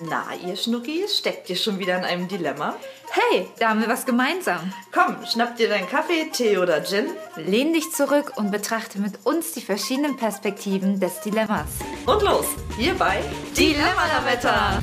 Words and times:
Na, 0.00 0.24
ihr 0.44 0.56
Schnuckis, 0.56 1.18
steckt 1.18 1.48
ihr 1.48 1.54
schon 1.54 1.78
wieder 1.78 1.96
in 1.96 2.02
einem 2.02 2.26
Dilemma? 2.26 2.74
Hey, 3.12 3.46
da 3.60 3.68
haben 3.68 3.80
wir 3.80 3.86
was 3.86 4.04
gemeinsam. 4.04 4.72
Komm, 4.90 5.24
schnapp 5.24 5.56
dir 5.56 5.68
deinen 5.68 5.88
Kaffee, 5.88 6.28
Tee 6.32 6.58
oder 6.58 6.82
Gin. 6.82 7.06
Lehn 7.36 7.72
dich 7.72 7.92
zurück 7.92 8.32
und 8.34 8.50
betrachte 8.50 8.98
mit 8.98 9.24
uns 9.24 9.52
die 9.52 9.60
verschiedenen 9.60 10.16
Perspektiven 10.16 10.98
des 10.98 11.20
Dilemmas. 11.20 11.68
Und 12.06 12.22
los, 12.22 12.46
hier 12.76 12.94
bei 12.94 13.22
Dilemma-Lametta. 13.56 14.82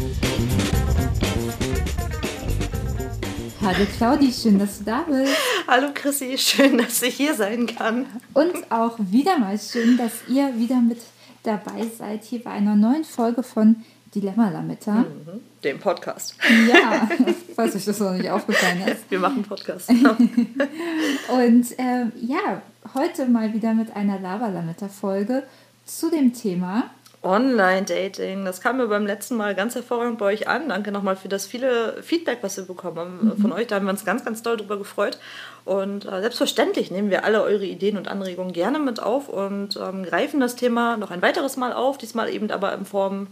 Hallo 3.66 3.86
Claudi, 3.98 4.32
schön, 4.32 4.60
dass 4.60 4.78
du 4.78 4.86
da 4.86 5.02
bist. 5.02 5.36
Hallo 5.68 5.90
Chrissy, 5.94 6.38
schön, 6.38 6.78
dass 6.78 7.02
ich 7.02 7.16
hier 7.16 7.34
sein 7.34 7.68
kann. 7.68 8.06
Und 8.34 8.72
auch 8.72 8.96
wieder 8.98 9.38
mal 9.38 9.60
schön, 9.60 9.98
dass 9.98 10.14
ihr 10.30 10.58
wieder 10.58 10.78
mit 10.78 11.02
dabei 11.44 11.86
seid 11.98 12.24
hier 12.24 12.42
bei 12.42 12.52
einer 12.52 12.78
neuen 12.78 13.04
Folge 13.04 13.44
von 13.44 13.84
Dilemma 14.14 14.50
Lametta. 14.50 14.92
Mhm, 14.92 15.42
dem 15.64 15.80
Podcast. 15.80 16.36
Ja, 16.70 17.10
falls 17.56 17.76
euch 17.76 17.86
das 17.86 18.00
noch 18.00 18.12
nicht 18.12 18.30
aufgefallen 18.30 18.82
ist. 18.88 19.10
Wir 19.10 19.20
machen 19.20 19.44
Podcast. 19.44 19.90
Und 19.90 21.66
ähm, 21.78 22.12
ja, 22.22 22.62
heute 22.94 23.26
mal 23.28 23.54
wieder 23.54 23.74
mit 23.74 23.96
einer 23.96 24.20
Lava 24.20 24.50
Lametta 24.50 24.90
Folge 24.90 25.44
zu 25.86 26.10
dem 26.10 26.34
Thema 26.34 26.90
Online-Dating, 27.24 28.46
das 28.46 28.62
kam 28.62 28.78
mir 28.78 28.88
beim 28.88 29.06
letzten 29.06 29.36
Mal 29.36 29.54
ganz 29.54 29.76
hervorragend 29.76 30.18
bei 30.18 30.26
euch 30.26 30.48
an. 30.48 30.70
Danke 30.70 30.92
nochmal 30.92 31.16
für 31.16 31.30
das 31.30 31.46
viele 31.46 32.02
Feedback, 32.02 32.40
was 32.42 32.58
wir 32.58 32.64
bekommen 32.64 32.98
haben 32.98 33.26
mhm. 33.28 33.38
von 33.38 33.52
euch. 33.52 33.68
Da 33.68 33.76
haben 33.76 33.86
wir 33.86 33.92
uns 33.92 34.06
ganz, 34.06 34.26
ganz 34.26 34.42
doll 34.42 34.58
drüber 34.58 34.78
gefreut. 34.78 35.20
Und 35.64 36.06
äh, 36.06 36.22
selbstverständlich 36.22 36.90
nehmen 36.90 37.12
wir 37.12 37.24
alle 37.24 37.44
eure 37.44 37.66
Ideen 37.66 37.98
und 37.98 38.08
Anregungen 38.08 38.54
gerne 38.54 38.80
mit 38.80 39.00
auf 39.00 39.30
und 39.30 39.78
ähm, 39.78 40.04
greifen 40.04 40.40
das 40.40 40.56
Thema 40.56 40.98
noch 40.98 41.12
ein 41.12 41.22
weiteres 41.22 41.58
Mal 41.58 41.74
auf, 41.74 42.00
diesmal 42.00 42.34
eben 42.34 42.50
aber 42.50 42.74
in 42.74 42.86
Form 42.86 43.28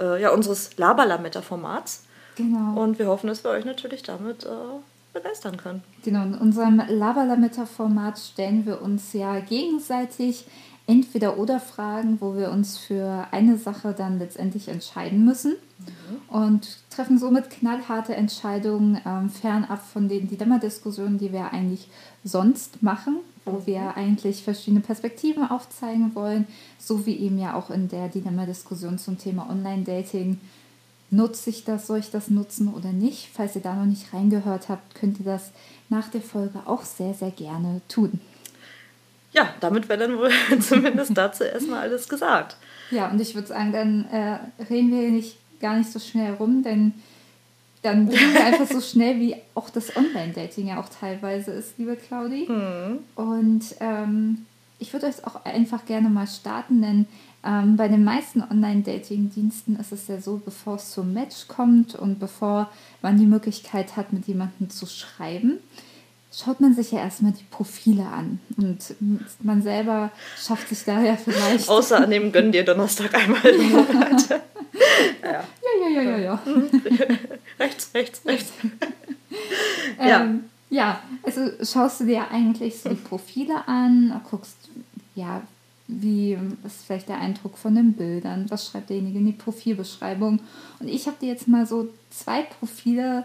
äh, 0.00 0.20
ja, 0.20 0.30
unseres 0.30 0.76
Laberlametta-Formats. 0.76 2.04
Genau. 2.36 2.80
Und 2.80 2.98
wir 2.98 3.06
hoffen, 3.06 3.26
dass 3.26 3.44
wir 3.44 3.50
euch 3.50 3.64
natürlich 3.64 4.02
damit 4.02 4.44
äh, 4.44 4.48
begeistern 5.12 5.56
können. 5.56 5.82
Genau, 6.04 6.22
in 6.22 6.34
unserem 6.34 6.82
Laberlametta-Format 6.88 8.18
stellen 8.18 8.66
wir 8.66 8.82
uns 8.82 9.12
ja 9.12 9.40
gegenseitig 9.40 10.46
entweder 10.86 11.38
oder 11.38 11.60
Fragen, 11.60 12.20
wo 12.20 12.36
wir 12.36 12.50
uns 12.50 12.78
für 12.78 13.26
eine 13.30 13.56
Sache 13.56 13.94
dann 13.96 14.18
letztendlich 14.18 14.68
entscheiden 14.68 15.24
müssen 15.24 15.54
mhm. 15.78 16.36
und 16.36 16.78
treffen 16.90 17.18
somit 17.18 17.50
knallharte 17.50 18.14
Entscheidungen 18.16 19.00
ähm, 19.06 19.30
fernab 19.30 19.84
von 19.86 20.08
den 20.08 20.28
Dilemma-Diskussionen, 20.28 21.18
die 21.18 21.32
wir 21.32 21.52
eigentlich 21.52 21.88
sonst 22.24 22.82
machen, 22.82 23.18
wo 23.44 23.66
wir 23.66 23.96
eigentlich 23.96 24.42
verschiedene 24.42 24.80
Perspektiven 24.80 25.44
aufzeigen 25.44 26.14
wollen, 26.14 26.46
so 26.78 27.06
wie 27.06 27.16
eben 27.16 27.38
ja 27.38 27.54
auch 27.54 27.70
in 27.70 27.88
der 27.88 28.08
Dilemma-Diskussion 28.08 28.98
zum 28.98 29.18
Thema 29.18 29.48
Online-Dating. 29.50 30.38
Nutze 31.10 31.50
ich 31.50 31.64
das, 31.64 31.86
soll 31.86 31.98
ich 31.98 32.10
das 32.10 32.30
nutzen 32.30 32.72
oder 32.72 32.92
nicht? 32.92 33.30
Falls 33.32 33.56
ihr 33.56 33.62
da 33.62 33.74
noch 33.74 33.86
nicht 33.86 34.12
reingehört 34.14 34.68
habt, 34.68 34.94
könnt 34.94 35.18
ihr 35.18 35.24
das 35.24 35.50
nach 35.88 36.08
der 36.08 36.20
Folge 36.20 36.60
auch 36.66 36.82
sehr, 36.82 37.14
sehr 37.14 37.32
gerne 37.32 37.80
tun 37.88 38.20
ja, 39.32 39.54
damit 39.60 39.88
wäre 39.88 40.00
dann 40.00 40.18
wohl 40.18 40.30
zumindest 40.60 41.16
dazu 41.16 41.44
erstmal 41.44 41.80
alles 41.80 42.08
gesagt. 42.08 42.56
Ja, 42.90 43.08
und 43.08 43.20
ich 43.20 43.34
würde 43.34 43.48
sagen, 43.48 43.72
dann 43.72 44.06
äh, 44.06 44.38
reden 44.68 44.90
wir 44.90 45.10
nicht, 45.10 45.36
gar 45.60 45.76
nicht 45.76 45.90
so 45.90 45.98
schnell 45.98 46.34
rum, 46.34 46.62
denn 46.62 46.94
dann 47.82 48.08
gehen 48.08 48.34
wir 48.34 48.44
einfach 48.44 48.66
so 48.66 48.80
schnell, 48.80 49.18
wie 49.20 49.36
auch 49.54 49.70
das 49.70 49.96
Online-Dating 49.96 50.68
ja 50.68 50.80
auch 50.80 50.88
teilweise 50.88 51.52
ist, 51.52 51.78
liebe 51.78 51.96
Claudi. 51.96 52.46
Mhm. 52.48 52.98
Und 53.14 53.62
ähm, 53.80 54.46
ich 54.78 54.92
würde 54.92 55.06
euch 55.06 55.24
auch 55.26 55.44
einfach 55.44 55.86
gerne 55.86 56.10
mal 56.10 56.26
starten, 56.26 56.82
denn 56.82 57.06
ähm, 57.44 57.76
bei 57.76 57.88
den 57.88 58.04
meisten 58.04 58.42
Online-Dating-Diensten 58.42 59.76
ist 59.76 59.92
es 59.92 60.08
ja 60.08 60.20
so, 60.20 60.42
bevor 60.44 60.76
es 60.76 60.90
zum 60.90 61.14
Match 61.14 61.48
kommt 61.48 61.94
und 61.94 62.18
bevor 62.18 62.70
man 63.00 63.18
die 63.18 63.26
Möglichkeit 63.26 63.96
hat, 63.96 64.12
mit 64.12 64.26
jemandem 64.26 64.68
zu 64.68 64.86
schreiben, 64.86 65.58
schaut 66.32 66.60
man 66.60 66.74
sich 66.74 66.92
ja 66.92 67.00
erstmal 67.00 67.32
die 67.32 67.44
Profile 67.50 68.04
an. 68.04 68.40
Und 68.58 68.94
man 69.42 69.62
selber 69.62 70.10
schafft 70.38 70.68
sich 70.68 70.84
da 70.84 71.00
ja 71.02 71.16
vielleicht. 71.16 71.68
Außer 71.70 72.02
an 72.02 72.10
dem 72.10 72.30
gönnen 72.30 72.52
dir 72.52 72.64
Donnerstag 72.64 73.14
einmal 73.14 73.44
im 73.46 73.70
Monat. 73.70 74.28
ja. 75.22 75.44
ja, 75.82 75.88
ja, 75.88 76.02
ja, 76.02 76.02
ja, 76.02 76.18
ja. 76.18 76.42
Rechts, 77.60 77.90
rechts, 77.94 78.26
rechts. 78.26 78.52
ja. 79.98 80.22
Ähm, 80.22 80.44
ja, 80.70 81.00
also 81.24 81.50
schaust 81.64 82.00
du 82.00 82.04
dir 82.04 82.30
eigentlich 82.30 82.80
so 82.80 82.88
die 82.88 82.94
Profile 82.94 83.66
an, 83.66 84.20
guckst, 84.30 84.56
ja, 85.16 85.42
wie 85.88 86.38
ist 86.64 86.84
vielleicht 86.86 87.08
der 87.08 87.18
Eindruck 87.18 87.58
von 87.58 87.74
den 87.74 87.94
Bildern, 87.94 88.46
was 88.48 88.66
schreibt 88.68 88.90
derjenige 88.90 89.18
in 89.18 89.26
die 89.26 89.32
Profilbeschreibung. 89.32 90.38
Und 90.78 90.88
ich 90.88 91.06
habe 91.06 91.16
dir 91.20 91.28
jetzt 91.28 91.48
mal 91.48 91.66
so 91.66 91.88
zwei 92.10 92.42
Profile 92.42 93.24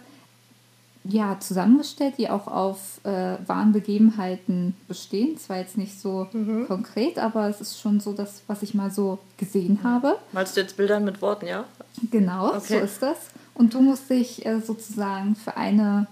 ja, 1.07 1.39
zusammengestellt, 1.39 2.15
die 2.17 2.29
auch 2.29 2.47
auf 2.47 2.99
äh, 3.03 3.37
wahren 3.45 3.71
Begebenheiten 3.71 4.75
bestehen. 4.87 5.37
Zwar 5.37 5.57
jetzt 5.57 5.77
nicht 5.77 5.99
so 5.99 6.27
mhm. 6.33 6.65
konkret, 6.67 7.19
aber 7.19 7.47
es 7.47 7.61
ist 7.61 7.79
schon 7.79 7.99
so 7.99 8.13
das, 8.13 8.41
was 8.47 8.63
ich 8.63 8.73
mal 8.73 8.89
so 8.89 9.19
gesehen 9.37 9.81
habe. 9.83 10.17
Malst 10.31 10.57
du 10.57 10.61
jetzt 10.61 10.75
Bildern 10.77 11.05
mit 11.05 11.21
Worten, 11.21 11.45
ja? 11.45 11.65
Genau, 12.09 12.55
okay. 12.55 12.59
so 12.59 12.75
ist 12.77 13.01
das. 13.03 13.17
Und 13.55 13.73
du 13.73 13.81
musst 13.81 14.09
dich 14.09 14.45
äh, 14.45 14.59
sozusagen 14.59 15.35
für 15.35 15.57
eine 15.57 16.07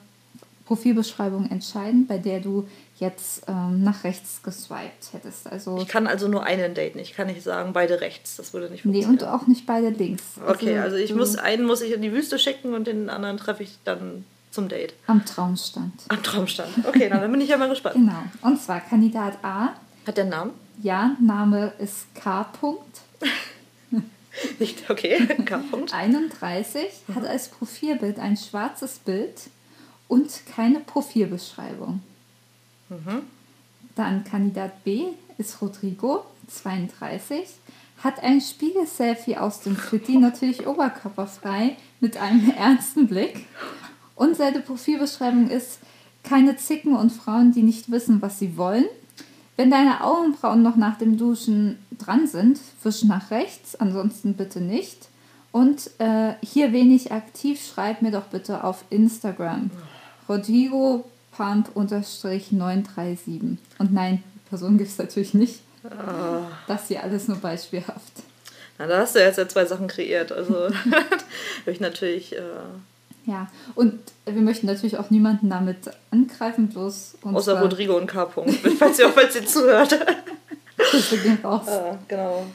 Profilbeschreibung 0.65 1.51
entscheiden, 1.51 2.07
bei 2.07 2.17
der 2.17 2.39
du 2.39 2.67
jetzt 2.97 3.43
ähm, 3.47 3.83
nach 3.83 4.03
rechts 4.05 4.41
geswiped 4.43 5.11
hättest. 5.11 5.51
Also 5.51 5.77
ich 5.77 5.87
kann 5.87 6.07
also 6.07 6.27
nur 6.27 6.43
einen 6.43 6.73
daten. 6.73 6.99
Ich 6.99 7.13
kann 7.13 7.27
nicht 7.27 7.43
sagen, 7.43 7.73
beide 7.73 8.01
rechts. 8.01 8.37
Das 8.37 8.53
würde 8.53 8.69
nicht 8.69 8.83
funktionieren. 8.83 9.15
Nee, 9.15 9.23
und 9.23 9.29
auch 9.29 9.45
nicht 9.47 9.65
beide 9.65 9.89
links. 9.89 10.23
Okay, 10.47 10.77
also, 10.77 10.95
also 10.95 10.97
ich 10.97 11.13
muss 11.13 11.35
einen 11.35 11.65
muss 11.65 11.81
ich 11.81 11.91
in 11.91 12.01
die 12.01 12.13
Wüste 12.13 12.39
schicken 12.39 12.73
und 12.73 12.87
den 12.87 13.09
anderen 13.09 13.37
treffe 13.37 13.63
ich 13.63 13.77
dann 13.83 14.23
zum 14.53 14.69
Date? 14.69 14.93
Am 15.07 15.25
Traumstand. 15.25 15.93
Am 16.07 16.21
Traumstand. 16.23 16.69
Okay, 16.87 17.09
dann 17.09 17.29
bin 17.31 17.41
ich 17.41 17.49
ja 17.49 17.57
mal 17.57 17.69
gespannt. 17.69 17.95
Genau. 18.03 18.23
Und 18.41 18.61
zwar 18.61 18.81
Kandidat 18.81 19.37
A. 19.43 19.69
Hat 20.05 20.17
der 20.17 20.23
einen 20.23 20.31
Namen? 20.31 20.51
Ja, 20.81 21.15
Name 21.19 21.73
ist 21.79 22.13
K. 22.15 22.45
Nicht, 24.59 24.89
okay, 24.89 25.27
K. 25.45 25.61
31, 25.91 26.83
mhm. 27.07 27.15
hat 27.15 27.25
als 27.25 27.49
Profilbild 27.49 28.19
ein 28.19 28.37
schwarzes 28.37 28.99
Bild 28.99 29.41
und 30.07 30.29
keine 30.55 30.79
Profilbeschreibung. 30.79 32.01
Mhm. 32.89 33.21
Dann 33.95 34.23
Kandidat 34.23 34.83
B 34.83 35.05
ist 35.37 35.61
Rodrigo, 35.61 36.25
32, 36.47 37.47
hat 38.03 38.21
ein 38.21 38.41
Spiegelselfie 38.41 39.37
aus 39.37 39.61
dem 39.61 39.77
Fitti, 39.77 40.17
natürlich 40.17 40.67
oberkörperfrei, 40.67 41.77
mit 41.99 42.17
einem 42.17 42.49
ernsten 42.51 43.07
Blick 43.07 43.45
und 44.15 44.35
seine 44.35 44.59
Profilbeschreibung 44.59 45.49
ist, 45.49 45.79
keine 46.23 46.55
Zicken 46.55 46.95
und 46.95 47.11
Frauen, 47.11 47.51
die 47.53 47.63
nicht 47.63 47.91
wissen, 47.91 48.21
was 48.21 48.39
sie 48.39 48.57
wollen. 48.57 48.85
Wenn 49.55 49.69
deine 49.69 50.03
Augenbrauen 50.03 50.63
noch 50.63 50.75
nach 50.75 50.97
dem 50.97 51.17
Duschen 51.17 51.77
dran 51.99 52.27
sind, 52.27 52.59
wisch 52.81 53.03
nach 53.03 53.29
rechts, 53.29 53.75
ansonsten 53.75 54.33
bitte 54.33 54.61
nicht. 54.61 55.09
Und 55.51 55.91
äh, 55.99 56.33
hier 56.41 56.73
wenig 56.73 57.11
aktiv, 57.11 57.63
schreib 57.63 58.01
mir 58.01 58.11
doch 58.11 58.25
bitte 58.25 58.63
auf 58.63 58.83
Instagram. 58.89 59.69
Rodrigo 60.27 61.05
Pump 61.31 61.75
937. 61.75 63.59
Und 63.77 63.93
nein, 63.93 64.23
Person 64.49 64.79
gibt 64.79 64.89
es 64.89 64.97
natürlich 64.97 65.35
nicht. 65.35 65.61
Oh. 65.83 66.45
Das 66.67 66.87
hier 66.87 67.03
alles 67.03 67.27
nur 67.27 67.37
beispielhaft. 67.37 68.23
Na, 68.79 68.87
da 68.87 68.99
hast 68.99 69.15
du 69.15 69.19
jetzt 69.19 69.37
ja 69.37 69.47
zwei 69.47 69.65
Sachen 69.65 69.87
kreiert. 69.87 70.31
Also 70.31 70.55
habe 70.65 71.71
ich 71.71 71.79
natürlich. 71.79 72.35
Äh 72.35 72.41
ja, 73.25 73.47
und 73.75 73.99
wir 74.25 74.41
möchten 74.41 74.67
natürlich 74.67 74.97
auch 74.97 75.09
niemanden 75.09 75.49
damit 75.49 75.89
angreifen, 76.11 76.67
bloß 76.67 77.15
uns. 77.21 77.35
Außer 77.35 77.61
Rodrigo 77.61 77.95
und 77.95 78.07
K. 78.07 78.27
falls 78.79 78.99
ihr 78.99 79.07
auch 79.07 79.13
falls 79.13 79.35
ihr 79.35 79.45
zuhört. 79.45 79.97
Grüße 80.77 81.17
gehen 81.17 81.39
raus. 81.43 81.67
Ah, 81.67 81.97
genau. 82.07 82.45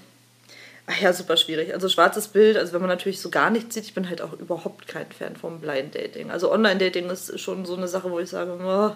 Ach 0.90 1.00
ja, 1.00 1.12
super 1.12 1.36
schwierig. 1.36 1.74
Also 1.74 1.88
schwarzes 1.88 2.28
Bild, 2.28 2.56
also 2.56 2.72
wenn 2.72 2.80
man 2.80 2.88
natürlich 2.88 3.20
so 3.20 3.28
gar 3.30 3.50
nichts 3.50 3.74
sieht, 3.74 3.84
ich 3.84 3.94
bin 3.94 4.08
halt 4.08 4.22
auch 4.22 4.32
überhaupt 4.32 4.88
kein 4.88 5.06
Fan 5.10 5.36
vom 5.36 5.60
Blind 5.60 5.94
Dating. 5.94 6.30
Also 6.30 6.50
Online 6.50 6.78
Dating 6.78 7.10
ist 7.10 7.38
schon 7.38 7.66
so 7.66 7.76
eine 7.76 7.88
Sache, 7.88 8.10
wo 8.10 8.18
ich 8.18 8.30
sage, 8.30 8.58
oh, 8.62 8.92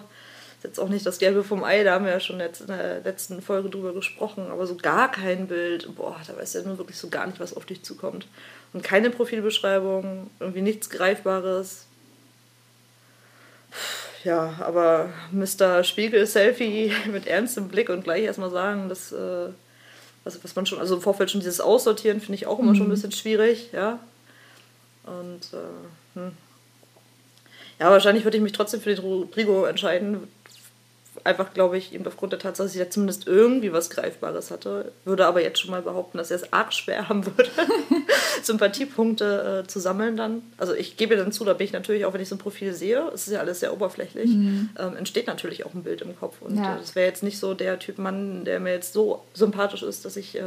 ist 0.57 0.63
jetzt 0.63 0.79
auch 0.79 0.89
nicht 0.89 1.05
das 1.05 1.19
Gelbe 1.19 1.43
vom 1.43 1.63
Ei, 1.63 1.83
da 1.83 1.93
haben 1.93 2.05
wir 2.05 2.11
ja 2.11 2.19
schon 2.19 2.39
jetzt 2.39 2.61
in 2.61 2.67
der 2.67 3.01
letzten 3.01 3.43
Folge 3.43 3.69
drüber 3.69 3.93
gesprochen, 3.93 4.47
aber 4.49 4.65
so 4.65 4.75
gar 4.75 5.11
kein 5.11 5.47
Bild, 5.47 5.95
boah, 5.95 6.19
da 6.25 6.35
weiß 6.35 6.53
ja 6.53 6.61
nur 6.63 6.79
wirklich 6.79 6.97
so 6.97 7.09
gar 7.09 7.27
nicht, 7.27 7.39
was 7.39 7.55
auf 7.55 7.65
dich 7.65 7.83
zukommt. 7.83 8.25
Und 8.73 8.83
keine 8.83 9.09
Profilbeschreibung, 9.11 10.29
irgendwie 10.39 10.61
nichts 10.61 10.89
Greifbares. 10.89 11.85
Ja, 14.23 14.55
aber 14.59 15.09
Mr. 15.31 15.83
Spiegel-Selfie 15.83 16.91
mit 17.11 17.27
ernstem 17.27 17.67
Blick 17.67 17.89
und 17.89 18.03
gleich 18.03 18.23
erstmal 18.23 18.49
sagen, 18.49 18.89
dass, 18.89 19.11
äh, 19.11 19.49
was, 20.23 20.43
was 20.43 20.55
man 20.55 20.65
schon, 20.65 20.79
also 20.79 20.95
im 20.95 21.01
Vorfeld 21.01 21.29
schon 21.29 21.41
dieses 21.41 21.61
Aussortieren 21.61 22.19
finde 22.19 22.35
ich 22.35 22.47
auch 22.47 22.59
immer 22.59 22.71
mhm. 22.71 22.75
schon 22.75 22.85
ein 22.85 22.89
mhm. 22.89 22.93
bisschen 22.93 23.11
schwierig, 23.11 23.69
ja. 23.73 23.99
Und, 25.03 25.53
äh, 25.53 26.19
hm. 26.19 26.31
Ja, 27.79 27.91
wahrscheinlich 27.91 28.23
würde 28.23 28.37
ich 28.37 28.43
mich 28.43 28.53
trotzdem 28.53 28.79
für 28.79 28.95
den 28.95 29.03
Rodrigo 29.03 29.65
entscheiden, 29.65 30.27
einfach, 31.23 31.53
glaube 31.53 31.77
ich, 31.77 31.93
eben 31.93 32.05
aufgrund 32.05 32.33
der 32.33 32.39
Tatsache, 32.39 32.65
dass 32.65 32.75
ich 32.75 32.79
ja 32.79 32.89
zumindest 32.89 33.27
irgendwie 33.27 33.71
was 33.71 33.89
Greifbares 33.89 34.51
hatte, 34.51 34.91
würde 35.05 35.25
aber 35.25 35.41
jetzt 35.41 35.59
schon 35.59 35.71
mal 35.71 35.81
behaupten, 35.81 36.17
dass 36.17 36.31
er 36.31 36.37
es 36.37 36.53
arg 36.53 36.73
schwer 36.73 37.09
haben 37.09 37.25
würde, 37.25 37.49
Sympathiepunkte 38.43 39.63
äh, 39.63 39.67
zu 39.67 39.79
sammeln 39.79 40.17
dann. 40.17 40.41
Also 40.57 40.73
ich 40.73 40.97
gebe 40.97 41.15
dann 41.15 41.31
zu, 41.31 41.45
da 41.45 41.53
bin 41.53 41.65
ich 41.65 41.73
natürlich 41.73 42.05
auch, 42.05 42.13
wenn 42.13 42.21
ich 42.21 42.29
so 42.29 42.35
ein 42.35 42.39
Profil 42.39 42.73
sehe, 42.73 43.09
es 43.13 43.27
ist 43.27 43.33
ja 43.33 43.39
alles 43.39 43.61
sehr 43.61 43.73
oberflächlich, 43.73 44.29
mhm. 44.29 44.69
ähm, 44.77 44.97
entsteht 44.97 45.27
natürlich 45.27 45.65
auch 45.65 45.73
ein 45.73 45.83
Bild 45.83 46.01
im 46.01 46.17
Kopf. 46.17 46.41
Und 46.41 46.57
ja. 46.57 46.77
das 46.77 46.95
wäre 46.95 47.07
jetzt 47.07 47.23
nicht 47.23 47.39
so 47.39 47.53
der 47.53 47.79
Typ 47.79 47.97
Mann, 47.97 48.45
der 48.45 48.59
mir 48.59 48.73
jetzt 48.73 48.93
so 48.93 49.23
sympathisch 49.33 49.83
ist, 49.83 50.05
dass 50.05 50.17
ich 50.17 50.35
äh, 50.35 50.41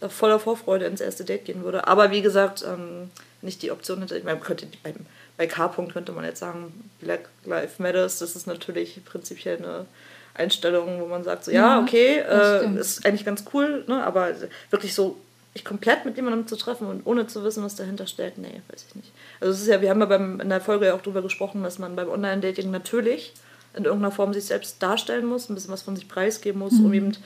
da 0.00 0.08
voller 0.08 0.38
Vorfreude 0.38 0.86
ins 0.86 1.00
erste 1.00 1.24
Date 1.24 1.44
gehen 1.44 1.64
würde. 1.64 1.86
Aber 1.86 2.10
wie 2.10 2.22
gesagt, 2.22 2.64
ähm, 2.66 3.10
nicht 3.42 3.62
die 3.62 3.70
Option 3.70 4.00
hätte, 4.00 4.16
ich 4.16 4.24
meine, 4.24 4.40
könnte 4.40 4.66
beim, 4.82 4.94
bei 5.38 5.46
K-Punkt 5.46 5.94
könnte 5.94 6.12
man 6.12 6.24
jetzt 6.24 6.40
sagen, 6.40 6.90
Black 7.00 7.30
Lives 7.46 7.78
Matters, 7.78 8.18
das 8.18 8.36
ist 8.36 8.46
natürlich 8.46 9.02
prinzipiell 9.04 9.56
eine 9.56 9.86
Einstellung, 10.34 11.00
wo 11.00 11.06
man 11.06 11.24
sagt, 11.24 11.44
so, 11.44 11.50
ja, 11.50 11.80
okay, 11.80 12.18
äh, 12.18 12.78
ist 12.78 13.06
eigentlich 13.06 13.24
ganz 13.24 13.44
cool, 13.54 13.84
ne, 13.86 14.04
aber 14.04 14.34
wirklich 14.70 14.94
so 14.94 15.16
ich 15.54 15.64
komplett 15.64 16.04
mit 16.04 16.16
jemandem 16.16 16.46
zu 16.46 16.56
treffen 16.56 16.86
und 16.86 17.06
ohne 17.06 17.26
zu 17.26 17.42
wissen, 17.42 17.64
was 17.64 17.74
dahinter 17.74 18.06
steckt, 18.06 18.38
nee, 18.38 18.60
weiß 18.68 18.86
ich 18.88 18.94
nicht. 18.94 19.12
Also 19.40 19.54
es 19.54 19.62
ist 19.62 19.68
ja, 19.68 19.80
wir 19.80 19.90
haben 19.90 20.00
ja 20.00 20.06
beim, 20.06 20.40
in 20.40 20.50
der 20.50 20.60
Folge 20.60 20.86
ja 20.86 20.94
auch 20.94 21.00
darüber 21.00 21.22
gesprochen, 21.22 21.62
dass 21.62 21.78
man 21.78 21.96
beim 21.96 22.08
Online-Dating 22.08 22.70
natürlich 22.70 23.32
in 23.74 23.84
irgendeiner 23.84 24.12
Form 24.12 24.32
sich 24.32 24.44
selbst 24.44 24.82
darstellen 24.82 25.26
muss, 25.26 25.48
ein 25.48 25.54
bisschen 25.54 25.72
was 25.72 25.82
von 25.82 25.96
sich 25.96 26.08
preisgeben 26.08 26.60
muss, 26.60 26.74
mhm. 26.74 26.84
um 26.84 26.94
eben 26.94 27.16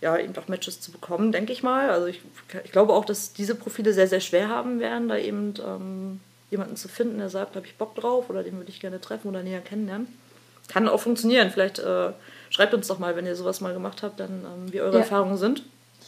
ja, 0.00 0.18
eben 0.18 0.36
auch 0.36 0.48
Matches 0.48 0.80
zu 0.80 0.92
bekommen, 0.92 1.32
denke 1.32 1.52
ich 1.52 1.62
mal. 1.62 1.90
Also 1.90 2.06
ich, 2.06 2.20
ich 2.64 2.72
glaube 2.72 2.92
auch, 2.92 3.04
dass 3.04 3.32
diese 3.32 3.54
Profile 3.54 3.92
sehr, 3.92 4.06
sehr 4.06 4.20
schwer 4.20 4.48
haben 4.48 4.78
werden, 4.78 5.08
da 5.08 5.16
eben 5.16 5.54
ähm, 5.66 6.20
jemanden 6.50 6.76
zu 6.76 6.88
finden, 6.88 7.18
der 7.18 7.28
sagt, 7.28 7.56
habe 7.56 7.66
ich 7.66 7.76
Bock 7.76 7.94
drauf 7.94 8.30
oder 8.30 8.42
den 8.42 8.56
würde 8.56 8.70
ich 8.70 8.80
gerne 8.80 9.00
treffen 9.00 9.28
oder 9.28 9.42
näher 9.42 9.60
kennenlernen. 9.60 10.06
Kann 10.68 10.88
auch 10.88 11.00
funktionieren. 11.00 11.50
Vielleicht 11.50 11.78
äh, 11.78 12.12
schreibt 12.50 12.74
uns 12.74 12.88
doch 12.88 12.98
mal, 12.98 13.16
wenn 13.16 13.26
ihr 13.26 13.36
sowas 13.36 13.60
mal 13.60 13.72
gemacht 13.72 14.02
habt, 14.02 14.20
dann 14.20 14.44
ähm, 14.44 14.72
wie 14.72 14.80
eure 14.80 14.94
ja. 14.94 15.00
Erfahrungen 15.00 15.36
sind. 15.36 15.62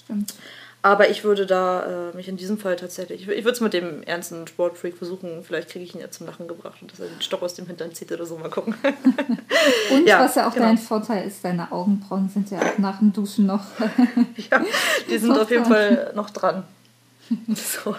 Stimmt. 0.05 0.35
Aber 0.81 1.11
ich 1.11 1.25
würde 1.25 1.45
da 1.45 2.11
äh, 2.11 2.17
mich 2.17 2.29
in 2.29 2.37
diesem 2.37 2.57
Fall 2.57 2.77
tatsächlich, 2.77 3.23
ich, 3.23 3.29
ich 3.29 3.45
würde 3.45 3.55
es 3.55 3.61
mit 3.61 3.73
dem 3.73 4.03
ernsten 4.05 4.47
Sportfreak 4.47 4.97
versuchen, 4.97 5.43
vielleicht 5.43 5.71
kriege 5.71 5.85
ich 5.85 5.95
ihn 5.95 6.01
ja 6.01 6.11
zum 6.11 6.27
Lachen 6.27 6.47
gebracht 6.47 6.81
und 6.81 6.93
dass 6.93 7.01
er 7.01 7.09
den 7.09 7.21
Stock 7.21 7.43
aus 7.43 7.55
dem 7.55 7.67
Hintern 7.67 7.93
zieht 7.93 8.13
oder 8.13 8.25
so, 8.25 8.39
mal 8.39 8.49
gucken. 8.49 8.75
und 9.91 10.07
ja, 10.07 10.21
was 10.21 10.37
ja 10.37 10.49
auch 10.49 10.55
genau. 10.55 10.67
dein 10.67 10.79
Vorteil 10.79 11.27
ist, 11.27 11.45
deine 11.45 11.73
Augenbrauen 11.73 12.29
sind 12.29 12.51
ja 12.53 12.61
auch 12.61 12.79
nach 12.79 13.01
dem 13.01 13.13
Duschen 13.13 13.47
noch. 13.47 13.65
ja, 14.51 14.65
die 15.11 15.19
sind 15.19 15.37
auf 15.37 15.51
jeden 15.51 15.65
Fall 15.65 16.13
noch 16.15 16.31
dran. 16.31 16.65
So. 17.55 17.95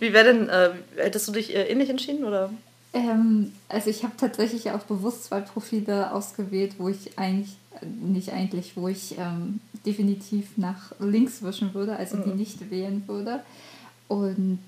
Wie 0.00 0.12
wäre 0.12 0.32
denn, 0.32 0.48
äh, 0.48 0.70
hättest 0.96 1.28
du 1.28 1.32
dich 1.32 1.54
äh, 1.54 1.64
ähnlich 1.64 1.90
entschieden 1.90 2.24
oder? 2.24 2.50
Ähm, 2.92 3.52
also 3.68 3.90
ich 3.90 4.02
habe 4.02 4.14
tatsächlich 4.16 4.70
auch 4.70 4.82
bewusst 4.84 5.24
zwei 5.24 5.40
Profile 5.40 6.12
ausgewählt, 6.12 6.74
wo 6.78 6.88
ich 6.88 7.18
eigentlich, 7.18 7.56
äh, 7.80 7.86
nicht 7.86 8.32
eigentlich, 8.32 8.76
wo 8.76 8.88
ich 8.88 9.16
ähm, 9.18 9.60
definitiv 9.84 10.56
nach 10.56 10.92
links 10.98 11.42
wischen 11.42 11.74
würde, 11.74 11.96
also 11.96 12.16
mhm. 12.16 12.24
die 12.24 12.30
nicht 12.30 12.70
wählen 12.70 13.02
würde. 13.06 13.40
Und 14.08 14.64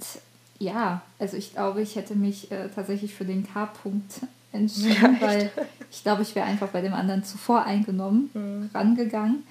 ja, 0.59 1.03
also 1.19 1.37
ich 1.37 1.55
glaube, 1.55 1.81
ich 1.81 1.97
hätte 1.97 2.15
mich 2.15 2.51
äh, 2.53 2.69
tatsächlich 2.75 3.15
für 3.15 3.25
den 3.25 3.47
K-Punkt 3.47 4.21
entschieden, 4.53 5.17
ja, 5.21 5.27
weil 5.27 5.51
ich 5.91 6.03
glaube, 6.03 6.23
ich 6.23 6.35
wäre 6.35 6.47
einfach 6.47 6.69
bei 6.69 6.83
dem 6.83 6.93
anderen 6.93 7.25
zuvor 7.25 7.65
eingenommen, 7.65 8.31
mhm. 8.35 8.71
rangegangen. 8.75 9.45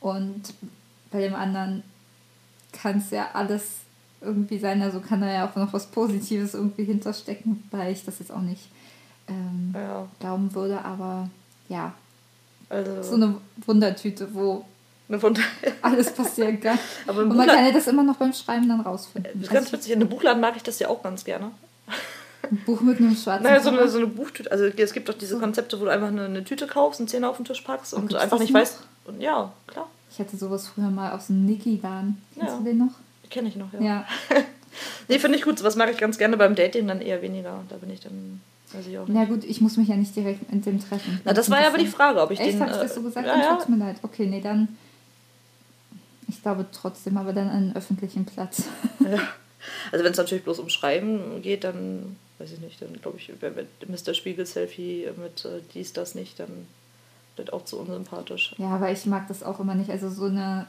Und 0.00 0.42
bei 1.10 1.20
dem 1.20 1.34
anderen 1.34 1.82
kann 2.72 2.98
es 2.98 3.10
ja 3.10 3.28
alles 3.32 3.85
irgendwie 4.20 4.58
sein, 4.58 4.82
also 4.82 5.00
kann 5.00 5.20
da 5.20 5.32
ja 5.32 5.48
auch 5.48 5.56
noch 5.56 5.72
was 5.72 5.86
Positives 5.86 6.54
irgendwie 6.54 6.84
hinterstecken, 6.84 7.64
weil 7.70 7.92
ich 7.92 8.04
das 8.04 8.18
jetzt 8.18 8.32
auch 8.32 8.40
nicht 8.40 8.68
ähm, 9.28 9.72
ja. 9.74 10.06
glauben 10.20 10.54
würde, 10.54 10.84
aber 10.84 11.28
ja. 11.68 11.94
Also. 12.68 13.02
So 13.02 13.14
eine 13.14 13.36
Wundertüte, 13.64 14.28
wo 14.34 14.64
eine 15.08 15.22
Wunder 15.22 15.42
alles 15.82 16.12
passieren 16.12 16.60
kann. 16.60 16.78
Aber 17.06 17.22
Und 17.22 17.36
man 17.36 17.46
kann 17.46 17.64
ja 17.64 17.72
das 17.72 17.86
immer 17.86 18.02
noch 18.02 18.16
beim 18.16 18.32
Schreiben 18.32 18.68
dann 18.68 18.80
rausfinden. 18.80 19.32
Das 19.34 19.42
ist 19.44 19.52
ganz 19.52 19.72
witzig. 19.72 19.92
In 19.92 20.00
einem 20.00 20.08
Buchladen 20.08 20.40
mag 20.40 20.56
ich 20.56 20.62
das 20.62 20.78
ja 20.78 20.88
auch 20.88 21.02
ganz 21.02 21.24
gerne. 21.24 21.52
Ein 22.42 22.62
Buch 22.64 22.80
mit 22.80 22.98
einem 22.98 23.14
schwarzen 23.14 23.44
Naja, 23.44 23.60
so 23.60 23.70
eine, 23.70 23.88
so 23.88 23.98
eine 23.98 24.06
Buchtüte. 24.06 24.50
Also 24.50 24.66
es 24.66 24.92
gibt 24.92 25.08
doch 25.08 25.14
diese 25.14 25.38
Konzepte, 25.38 25.80
wo 25.80 25.84
du 25.84 25.90
einfach 25.90 26.08
eine, 26.08 26.24
eine 26.24 26.44
Tüte 26.44 26.66
kaufst, 26.66 27.00
einen 27.00 27.08
Zehner 27.08 27.30
auf 27.30 27.36
den 27.36 27.44
Tisch 27.44 27.60
packst 27.60 27.94
und, 27.94 28.12
und 28.12 28.14
einfach 28.14 28.38
nicht 28.38 28.52
noch? 28.52 28.60
weißt. 28.60 28.80
Und 29.04 29.20
ja, 29.20 29.52
klar. 29.66 29.88
Ich 30.10 30.18
hatte 30.18 30.36
sowas 30.36 30.68
früher 30.68 30.90
mal 30.90 31.12
aus 31.12 31.26
dem 31.26 31.44
Niki-Laden. 31.44 32.22
Kennst 32.34 32.52
ja. 32.52 32.58
du 32.58 32.64
den 32.64 32.78
noch? 32.78 32.92
Kenne 33.30 33.48
ich 33.48 33.56
noch, 33.56 33.72
ja. 33.72 33.80
ja. 33.80 34.06
nee, 35.08 35.18
finde 35.18 35.38
ich 35.38 35.44
gut. 35.44 35.62
Was 35.62 35.76
mag 35.76 35.90
ich 35.90 35.98
ganz 35.98 36.18
gerne 36.18 36.36
beim 36.36 36.54
Dating 36.54 36.86
dann 36.86 37.00
eher 37.00 37.22
weniger. 37.22 37.64
Da 37.68 37.76
bin 37.76 37.90
ich 37.90 38.00
dann. 38.00 38.40
Weiß 38.72 38.86
ich 38.86 38.98
auch 38.98 39.06
nicht. 39.06 39.16
Na 39.16 39.24
gut, 39.24 39.44
ich 39.44 39.60
muss 39.60 39.76
mich 39.76 39.88
ja 39.88 39.96
nicht 39.96 40.14
direkt 40.16 40.52
mit 40.52 40.66
dem 40.66 40.80
treffen. 40.80 41.20
Na, 41.24 41.32
das 41.32 41.50
war 41.50 41.60
ja 41.60 41.68
aber 41.68 41.78
die 41.78 41.86
Frage, 41.86 42.20
ob 42.20 42.30
ich 42.30 42.40
Echt, 42.40 42.54
den. 42.54 42.62
Echt, 42.62 42.72
habe 42.72 42.72
ich 42.72 42.88
das 42.88 42.94
so 42.94 43.02
gesagt? 43.02 43.26
Ja, 43.26 43.38
ja. 43.38 43.56
Tut 43.56 43.68
mir 43.68 43.76
leid. 43.76 43.96
Okay, 44.02 44.26
nee, 44.26 44.40
dann. 44.40 44.76
Ich 46.28 46.42
glaube 46.42 46.66
trotzdem, 46.72 47.16
aber 47.16 47.32
dann 47.32 47.48
an 47.48 47.56
einen 47.56 47.76
öffentlichen 47.76 48.24
Platz. 48.24 48.64
ja. 49.00 49.20
Also 49.90 50.04
wenn 50.04 50.12
es 50.12 50.18
natürlich 50.18 50.44
bloß 50.44 50.60
um 50.60 50.68
Schreiben 50.68 51.42
geht, 51.42 51.64
dann 51.64 52.16
weiß 52.38 52.52
ich 52.52 52.60
nicht, 52.60 52.80
dann 52.80 52.92
glaube 53.00 53.18
ich, 53.18 53.32
mit 53.40 53.88
Mr. 53.88 54.14
Spiegel-Selfie 54.14 55.08
mit 55.16 55.44
äh, 55.44 55.60
dies, 55.74 55.92
das 55.92 56.14
nicht, 56.14 56.38
dann 56.38 56.66
wird 57.36 57.52
auch 57.52 57.64
zu 57.64 57.78
unsympathisch. 57.78 58.54
Ja, 58.58 58.68
aber 58.68 58.90
ich 58.90 59.06
mag 59.06 59.28
das 59.28 59.42
auch 59.42 59.60
immer 59.60 59.74
nicht. 59.74 59.90
Also 59.90 60.08
so 60.10 60.26
eine 60.26 60.66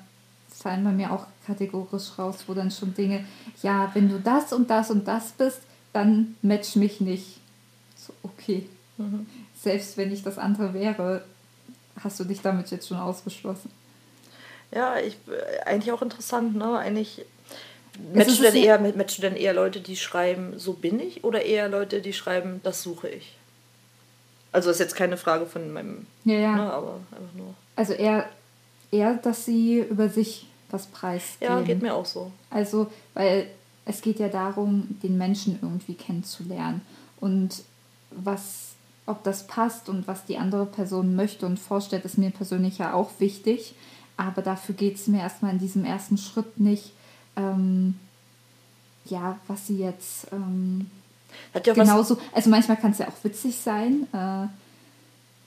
fallen 0.57 0.83
bei 0.83 0.92
mir 0.92 1.12
auch 1.12 1.25
kategorisch 1.45 2.18
raus, 2.18 2.38
wo 2.48 2.54
dann 2.54 2.71
schon 2.71 2.94
Dinge, 2.94 3.25
ja, 3.62 3.92
wenn 3.94 4.09
du 4.09 4.19
das 4.19 4.54
und 4.54 4.69
das 4.69 4.92
und 4.92 5.07
das 5.07 5.31
bist, 5.31 5.62
dann 5.94 6.36
match 6.42 6.75
mich 6.75 7.00
nicht. 7.00 7.39
So, 7.95 8.13
okay. 8.24 8.68
Mhm. 8.98 9.27
Selbst 9.59 9.98
wenn 9.98 10.12
ich 10.12 10.24
das 10.24 10.38
andere 10.38 10.74
wäre, 10.74 11.24
hast 12.04 12.19
du 12.19 12.24
dich 12.24 12.42
damit 12.42 12.69
jetzt 12.71 12.88
schon 12.88 12.98
ausgeschlossen. 12.98 13.71
Ja, 14.71 14.98
ich, 15.00 15.18
eigentlich 15.65 15.92
auch 15.92 16.01
interessant, 16.01 16.56
ne? 16.56 16.77
Eigentlich 16.77 17.25
matchst 18.13 18.39
du, 18.39 18.44
denn 18.44 18.56
eher, 18.56 18.80
matchst 18.80 19.18
du 19.18 19.21
denn 19.21 19.36
eher 19.36 19.53
Leute, 19.53 19.80
die 19.80 19.95
schreiben, 19.95 20.60
so 20.60 20.74
bin 20.74 21.00
ich, 21.00 21.24
oder 21.24 21.44
eher 21.44 21.69
Leute, 21.69 22.01
die 22.01 22.13
schreiben, 22.13 22.60
das 22.63 22.83
suche 22.83 23.10
ich? 23.10 23.36
Also 24.51 24.69
ist 24.69 24.80
jetzt 24.80 24.95
keine 24.95 25.18
Frage 25.18 25.45
von 25.45 25.71
meinem, 25.71 26.07
ja, 26.24 26.36
ja. 26.36 26.56
Ne, 26.56 26.74
aber 26.74 27.00
einfach 27.12 27.33
nur. 27.36 27.53
Also 27.75 27.94
eher 27.94 28.27
eher, 28.92 29.16
dass 29.16 29.45
sie 29.45 29.80
über 29.80 30.10
sich 30.10 30.48
was 30.69 30.88
preisgeben. 30.88 31.57
Ja, 31.57 31.62
geht 31.62 31.81
mir 31.81 31.94
auch 31.94 32.06
so. 32.06 32.31
Also, 32.50 32.88
weil 33.13 33.48
es 33.86 34.01
geht 34.01 34.19
ja 34.19 34.28
darum, 34.28 34.98
den 35.01 35.18
Menschen 35.18 35.60
irgendwie 35.62 35.94
kennenzulernen 35.94 36.81
und 37.19 37.63
was, 38.12 38.75
ob 39.06 39.24
das 39.24 39.48
passt 39.48 39.89
und 39.89 40.07
was 40.07 40.25
die 40.25 40.38
andere 40.38 40.66
Person 40.66 41.16
möchte 41.16 41.45
und 41.45 41.60
vorstellt, 41.60 42.06
ist 42.06 42.18
mir 42.18 42.31
persönlich 42.31 42.78
ja 42.78 42.94
auch 42.94 43.12
wichtig. 43.19 43.75
Aber 44.18 44.42
dafür 44.42 44.74
geht 44.75 44.95
es 44.95 45.07
mir 45.07 45.19
erstmal 45.19 45.54
in 45.54 45.60
diesem 45.60 45.86
ersten 45.86 46.18
Schritt 46.18 46.60
nicht, 46.60 46.92
ähm, 47.36 48.00
ja, 49.06 49.38
was 49.48 49.68
sie 49.68 49.78
jetzt 49.78 50.28
ähm, 50.31 50.89
Hat 51.53 51.67
ja 51.67 51.74
genauso. 51.74 52.17
Also 52.34 52.50
manchmal 52.50 52.77
kann 52.77 52.91
es 52.91 52.98
ja 52.98 53.08
auch 53.08 53.24
witzig 53.24 53.58
sein. 53.58 54.08
Äh, 54.12 54.48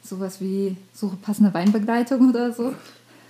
sowas 0.06 0.40
wie 0.40 0.76
suche 0.94 1.16
passende 1.16 1.52
Weinbegleitung 1.52 2.30
oder 2.30 2.52
so. 2.52 2.74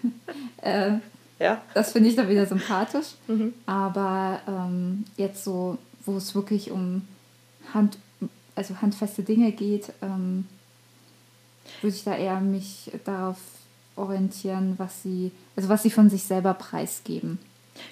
äh, 0.63 0.93
ja. 1.39 1.63
Das 1.75 1.93
finde 1.93 2.11
ich 2.11 2.17
dann 2.17 2.29
wieder 2.29 2.47
sympathisch. 2.47 3.15
Mhm. 3.27 3.55
Aber 3.67 4.41
ähm, 4.47 5.05
jetzt 5.17 5.45
so, 5.45 5.79
wo 6.05 6.17
es 6.17 6.35
wirklich 6.35 6.71
um 6.71 7.03
Hand, 7.73 7.99
also 8.55 8.81
handfeste 8.81 9.23
Dinge 9.23 9.53
geht, 9.53 9.93
ähm, 10.03 10.47
würde 11.81 11.97
ich 11.97 12.05
da 12.05 12.17
eher 12.17 12.41
mich 12.41 12.91
darauf 13.05 13.39
orientieren, 13.97 14.75
was 14.77 15.03
sie, 15.03 15.33
also 15.57 15.69
was 15.69 15.83
sie 15.83 15.91
von 15.91 16.11
sich 16.11 16.25
selber 16.25 16.55
preisgeben. 16.55 17.39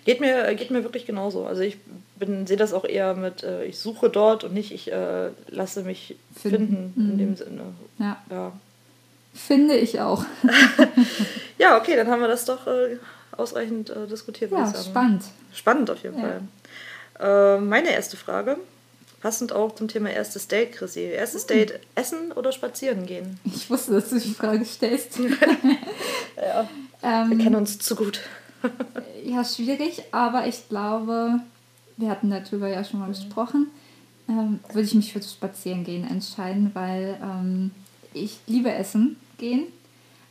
Geht 0.04 0.20
mir, 0.20 0.54
geht 0.54 0.70
mir 0.70 0.82
wirklich 0.82 1.06
genauso. 1.06 1.46
Also 1.46 1.62
ich 1.62 1.78
sehe 2.18 2.56
das 2.56 2.72
auch 2.72 2.84
eher 2.84 3.14
mit, 3.14 3.42
äh, 3.42 3.64
ich 3.64 3.78
suche 3.78 4.10
dort 4.10 4.44
und 4.44 4.52
nicht, 4.52 4.72
ich 4.72 4.92
äh, 4.92 5.30
lasse 5.48 5.82
mich 5.82 6.16
finden, 6.34 6.92
finden 6.94 6.94
in 6.96 7.12
mhm. 7.14 7.18
dem 7.18 7.36
Sinne. 7.36 7.62
Ja. 7.98 8.16
ja. 8.30 8.52
Finde 9.34 9.76
ich 9.76 10.00
auch. 10.00 10.24
ja, 11.58 11.76
okay, 11.78 11.96
dann 11.96 12.08
haben 12.08 12.20
wir 12.20 12.28
das 12.28 12.44
doch 12.44 12.66
äh, 12.66 12.98
ausreichend 13.36 13.90
äh, 13.90 14.06
diskutiert. 14.06 14.52
Ja, 14.52 14.72
spannend. 14.74 15.24
Spannend 15.52 15.90
auf 15.90 16.02
jeden 16.02 16.18
ja. 16.18 16.40
Fall. 17.18 17.56
Äh, 17.56 17.60
meine 17.60 17.90
erste 17.90 18.16
Frage, 18.16 18.58
passend 19.20 19.52
auch 19.52 19.74
zum 19.74 19.88
Thema 19.88 20.10
erstes 20.10 20.48
Date, 20.48 20.72
Chrissy. 20.72 21.00
Erstes 21.00 21.42
hm. 21.42 21.48
Date, 21.48 21.80
essen 21.94 22.32
oder 22.32 22.52
spazieren 22.52 23.06
gehen? 23.06 23.38
Ich 23.44 23.68
wusste, 23.70 23.92
dass 23.92 24.10
du 24.10 24.18
die 24.18 24.34
Frage 24.34 24.64
stellst. 24.64 25.18
ja, 26.36 26.68
ähm, 27.02 27.30
wir 27.30 27.38
kennen 27.38 27.56
uns 27.56 27.78
zu 27.78 27.96
gut. 27.96 28.20
ja, 29.24 29.44
schwierig, 29.44 30.02
aber 30.12 30.46
ich 30.46 30.68
glaube, 30.68 31.40
wir 31.96 32.10
hatten 32.10 32.30
darüber 32.30 32.68
ja 32.68 32.84
schon 32.84 33.00
mal 33.00 33.06
mhm. 33.06 33.12
gesprochen, 33.12 33.66
ähm, 34.28 34.60
würde 34.72 34.86
ich 34.86 34.94
mich 34.94 35.12
für 35.12 35.20
das 35.20 35.32
Spazierengehen 35.32 36.08
entscheiden, 36.08 36.70
weil 36.74 37.18
ähm, 37.22 37.70
ich 38.14 38.38
liebe 38.46 38.72
Essen 38.72 39.16
gehen, 39.38 39.66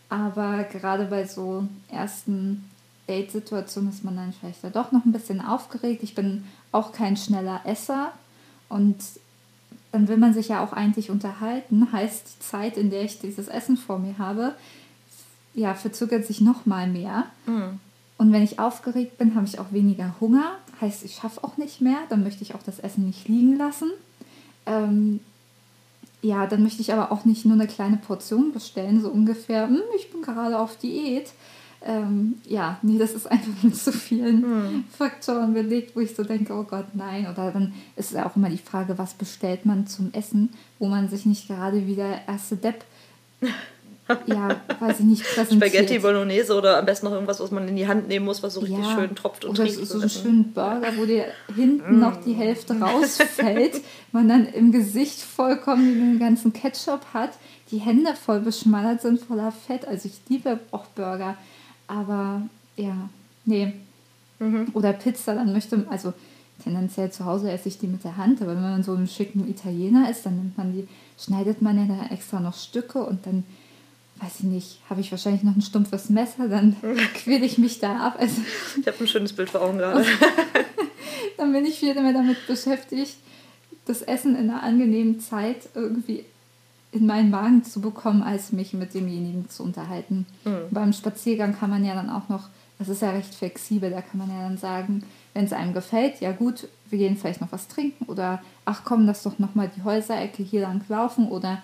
aber 0.09 0.63
gerade 0.63 1.05
bei 1.05 1.25
so 1.25 1.67
ersten 1.89 2.69
Date-Situationen 3.07 3.89
ist 3.89 4.03
man 4.03 4.15
dann 4.15 4.33
vielleicht 4.33 4.63
da 4.63 4.69
doch 4.69 4.91
noch 4.91 5.05
ein 5.05 5.11
bisschen 5.11 5.41
aufgeregt. 5.41 6.03
Ich 6.03 6.15
bin 6.15 6.45
auch 6.71 6.91
kein 6.91 7.17
schneller 7.17 7.61
Esser 7.65 8.11
und 8.69 8.97
dann 9.91 10.07
will 10.07 10.17
man 10.17 10.33
sich 10.33 10.49
ja 10.49 10.63
auch 10.63 10.73
eigentlich 10.73 11.09
unterhalten. 11.09 11.91
Heißt, 11.91 12.35
die 12.35 12.39
Zeit, 12.43 12.77
in 12.77 12.89
der 12.89 13.03
ich 13.03 13.19
dieses 13.19 13.47
Essen 13.47 13.77
vor 13.77 13.99
mir 13.99 14.17
habe, 14.17 14.55
ja, 15.53 15.73
verzögert 15.73 16.25
sich 16.25 16.41
noch 16.41 16.65
mal 16.65 16.87
mehr. 16.87 17.25
Mhm. 17.45 17.79
Und 18.17 18.31
wenn 18.31 18.43
ich 18.43 18.59
aufgeregt 18.59 19.17
bin, 19.17 19.35
habe 19.35 19.45
ich 19.45 19.59
auch 19.59 19.71
weniger 19.71 20.15
Hunger. 20.19 20.55
Heißt, 20.81 21.03
ich 21.03 21.15
schaffe 21.15 21.43
auch 21.43 21.57
nicht 21.57 21.81
mehr. 21.81 21.97
Dann 22.09 22.23
möchte 22.23 22.43
ich 22.43 22.55
auch 22.55 22.63
das 22.63 22.79
Essen 22.79 23.05
nicht 23.05 23.27
liegen 23.27 23.57
lassen. 23.57 23.91
Ähm, 24.65 25.19
ja, 26.27 26.45
dann 26.45 26.61
möchte 26.63 26.81
ich 26.81 26.91
aber 26.91 27.11
auch 27.11 27.23
nicht 27.25 27.45
nur 27.45 27.53
eine 27.55 27.67
kleine 27.67 27.97
Portion 27.97 28.51
bestellen, 28.51 29.01
so 29.01 29.09
ungefähr, 29.09 29.67
hm, 29.67 29.81
ich 29.95 30.11
bin 30.11 30.21
gerade 30.21 30.59
auf 30.59 30.77
Diät. 30.77 31.31
Ähm, 31.85 32.35
ja, 32.45 32.79
nee, 32.81 32.97
das 32.97 33.13
ist 33.13 33.27
einfach 33.31 33.63
mit 33.63 33.75
so 33.75 33.91
vielen 33.91 34.41
Mhm. 34.41 34.83
Faktoren 34.97 35.53
belegt, 35.53 35.95
wo 35.95 36.01
ich 36.01 36.15
so 36.15 36.23
denke, 36.23 36.53
oh 36.53 36.63
Gott, 36.63 36.87
nein. 36.93 37.27
Oder 37.31 37.51
dann 37.51 37.73
ist 37.95 38.11
ja 38.13 38.25
auch 38.25 38.35
immer 38.35 38.49
die 38.49 38.57
Frage, 38.57 38.97
was 38.97 39.13
bestellt 39.13 39.65
man 39.65 39.87
zum 39.87 40.11
Essen, 40.11 40.49
wo 40.79 40.87
man 40.87 41.07
sich 41.07 41.25
nicht 41.25 41.47
gerade 41.47 41.85
wie 41.87 41.95
der 41.95 42.27
erste 42.27 42.57
Depp, 42.57 42.83
ja, 44.25 44.55
weiß 44.79 44.99
ich 44.99 45.05
nicht, 45.05 45.23
präsentiert. 45.23 45.71
Spaghetti 45.71 45.99
Bolognese 45.99 46.55
oder 46.55 46.77
am 46.79 46.85
besten 46.85 47.07
noch 47.07 47.13
irgendwas, 47.13 47.39
was 47.39 47.51
man 47.51 47.67
in 47.67 47.75
die 47.75 47.87
Hand 47.87 48.07
nehmen 48.07 48.25
muss, 48.25 48.41
was 48.43 48.53
so 48.53 48.61
richtig 48.61 48.79
Ja, 48.79 48.95
schön 48.95 49.15
tropft 49.15 49.45
und 49.45 49.51
oder 49.51 49.63
riecht. 49.63 49.75
so, 49.75 49.85
so 49.85 49.95
und 49.95 50.01
einen 50.01 50.09
schönen 50.09 50.53
Burger, 50.53 50.93
wo 50.97 51.05
dir 51.05 51.25
hinten 51.55 51.99
noch 51.99 52.17
die 52.23 52.33
Hälfte 52.33 52.79
rausfällt, 52.79 53.81
man 54.11 54.27
dann 54.29 54.45
im 54.47 54.71
Gesicht 54.71 55.19
vollkommen 55.21 55.85
den 55.95 56.19
ganzen 56.19 56.53
Ketchup 56.53 57.05
hat, 57.13 57.31
die 57.71 57.79
Hände 57.79 58.13
voll 58.15 58.39
beschmallert 58.39 59.01
sind 59.01 59.19
voller 59.19 59.51
Fett. 59.51 59.85
Also 59.87 60.07
ich 60.07 60.19
liebe 60.29 60.59
auch 60.71 60.85
Burger, 60.87 61.35
aber 61.87 62.41
ja, 62.75 63.09
nee. 63.45 63.73
Mhm. 64.39 64.67
Oder 64.73 64.93
Pizza, 64.93 65.33
dann 65.35 65.51
möchte 65.51 65.85
also 65.89 66.13
tendenziell 66.63 67.11
zu 67.11 67.25
Hause 67.25 67.51
esse 67.51 67.67
ich 67.69 67.77
die 67.79 67.87
mit 67.87 68.03
der 68.03 68.17
Hand, 68.17 68.41
aber 68.41 68.51
wenn 68.55 68.61
man 68.61 68.83
so 68.83 68.93
einen 68.93 69.07
schicken 69.07 69.47
Italiener 69.49 70.09
ist, 70.09 70.25
dann 70.25 70.37
nimmt 70.37 70.57
man 70.57 70.73
die, 70.73 70.87
schneidet 71.19 71.61
man 71.61 71.77
ja 71.77 71.95
da 71.95 72.13
extra 72.13 72.39
noch 72.39 72.55
Stücke 72.55 73.03
und 73.03 73.25
dann 73.25 73.43
weiß 74.21 74.39
ich 74.39 74.43
nicht, 74.43 74.79
habe 74.89 75.01
ich 75.01 75.11
wahrscheinlich 75.11 75.43
noch 75.43 75.55
ein 75.55 75.61
stumpfes 75.61 76.09
Messer, 76.09 76.47
dann 76.47 76.75
quäle 77.13 77.45
ich 77.45 77.57
mich 77.57 77.79
da 77.79 78.07
ab. 78.07 78.15
Also 78.19 78.41
Ich 78.79 78.87
habe 78.87 78.97
ein 78.99 79.07
schönes 79.07 79.33
Bild 79.33 79.49
vor 79.49 79.61
Augen 79.61 79.77
gerade. 79.77 80.05
dann 81.37 81.53
bin 81.53 81.65
ich 81.65 81.79
viel 81.79 81.93
mehr 81.93 82.13
damit 82.13 82.45
beschäftigt, 82.47 83.17
das 83.85 84.01
Essen 84.01 84.35
in 84.35 84.49
einer 84.49 84.63
angenehmen 84.63 85.19
Zeit 85.19 85.69
irgendwie 85.75 86.25
in 86.91 87.05
meinen 87.05 87.29
Magen 87.29 87.63
zu 87.63 87.79
bekommen, 87.81 88.23
als 88.23 88.51
mich 88.51 88.73
mit 88.73 88.93
demjenigen 88.93 89.49
zu 89.49 89.63
unterhalten. 89.63 90.25
Beim 90.71 90.93
Spaziergang 90.93 91.57
kann 91.57 91.69
man 91.69 91.85
ja 91.85 91.93
dann 91.93 92.09
auch 92.09 92.29
noch, 92.29 92.49
das 92.79 92.89
ist 92.89 93.01
ja 93.01 93.11
recht 93.11 93.35
flexibel, 93.35 93.89
da 93.91 94.01
kann 94.01 94.17
man 94.19 94.29
ja 94.29 94.43
dann 94.43 94.57
sagen, 94.57 95.03
wenn 95.33 95.45
es 95.45 95.53
einem 95.53 95.73
gefällt, 95.73 96.21
ja 96.21 96.31
gut, 96.31 96.67
wir 96.89 96.97
gehen 96.97 97.17
vielleicht 97.17 97.41
noch 97.41 97.51
was 97.51 97.67
trinken 97.67 98.05
oder 98.05 98.41
ach 98.65 98.81
komm, 98.83 99.05
lass 99.05 99.23
doch 99.23 99.37
nochmal 99.37 99.69
die 99.75 99.83
Häuserecke 99.83 100.41
hier 100.43 100.61
lang 100.61 100.81
laufen 100.87 101.27
oder 101.27 101.61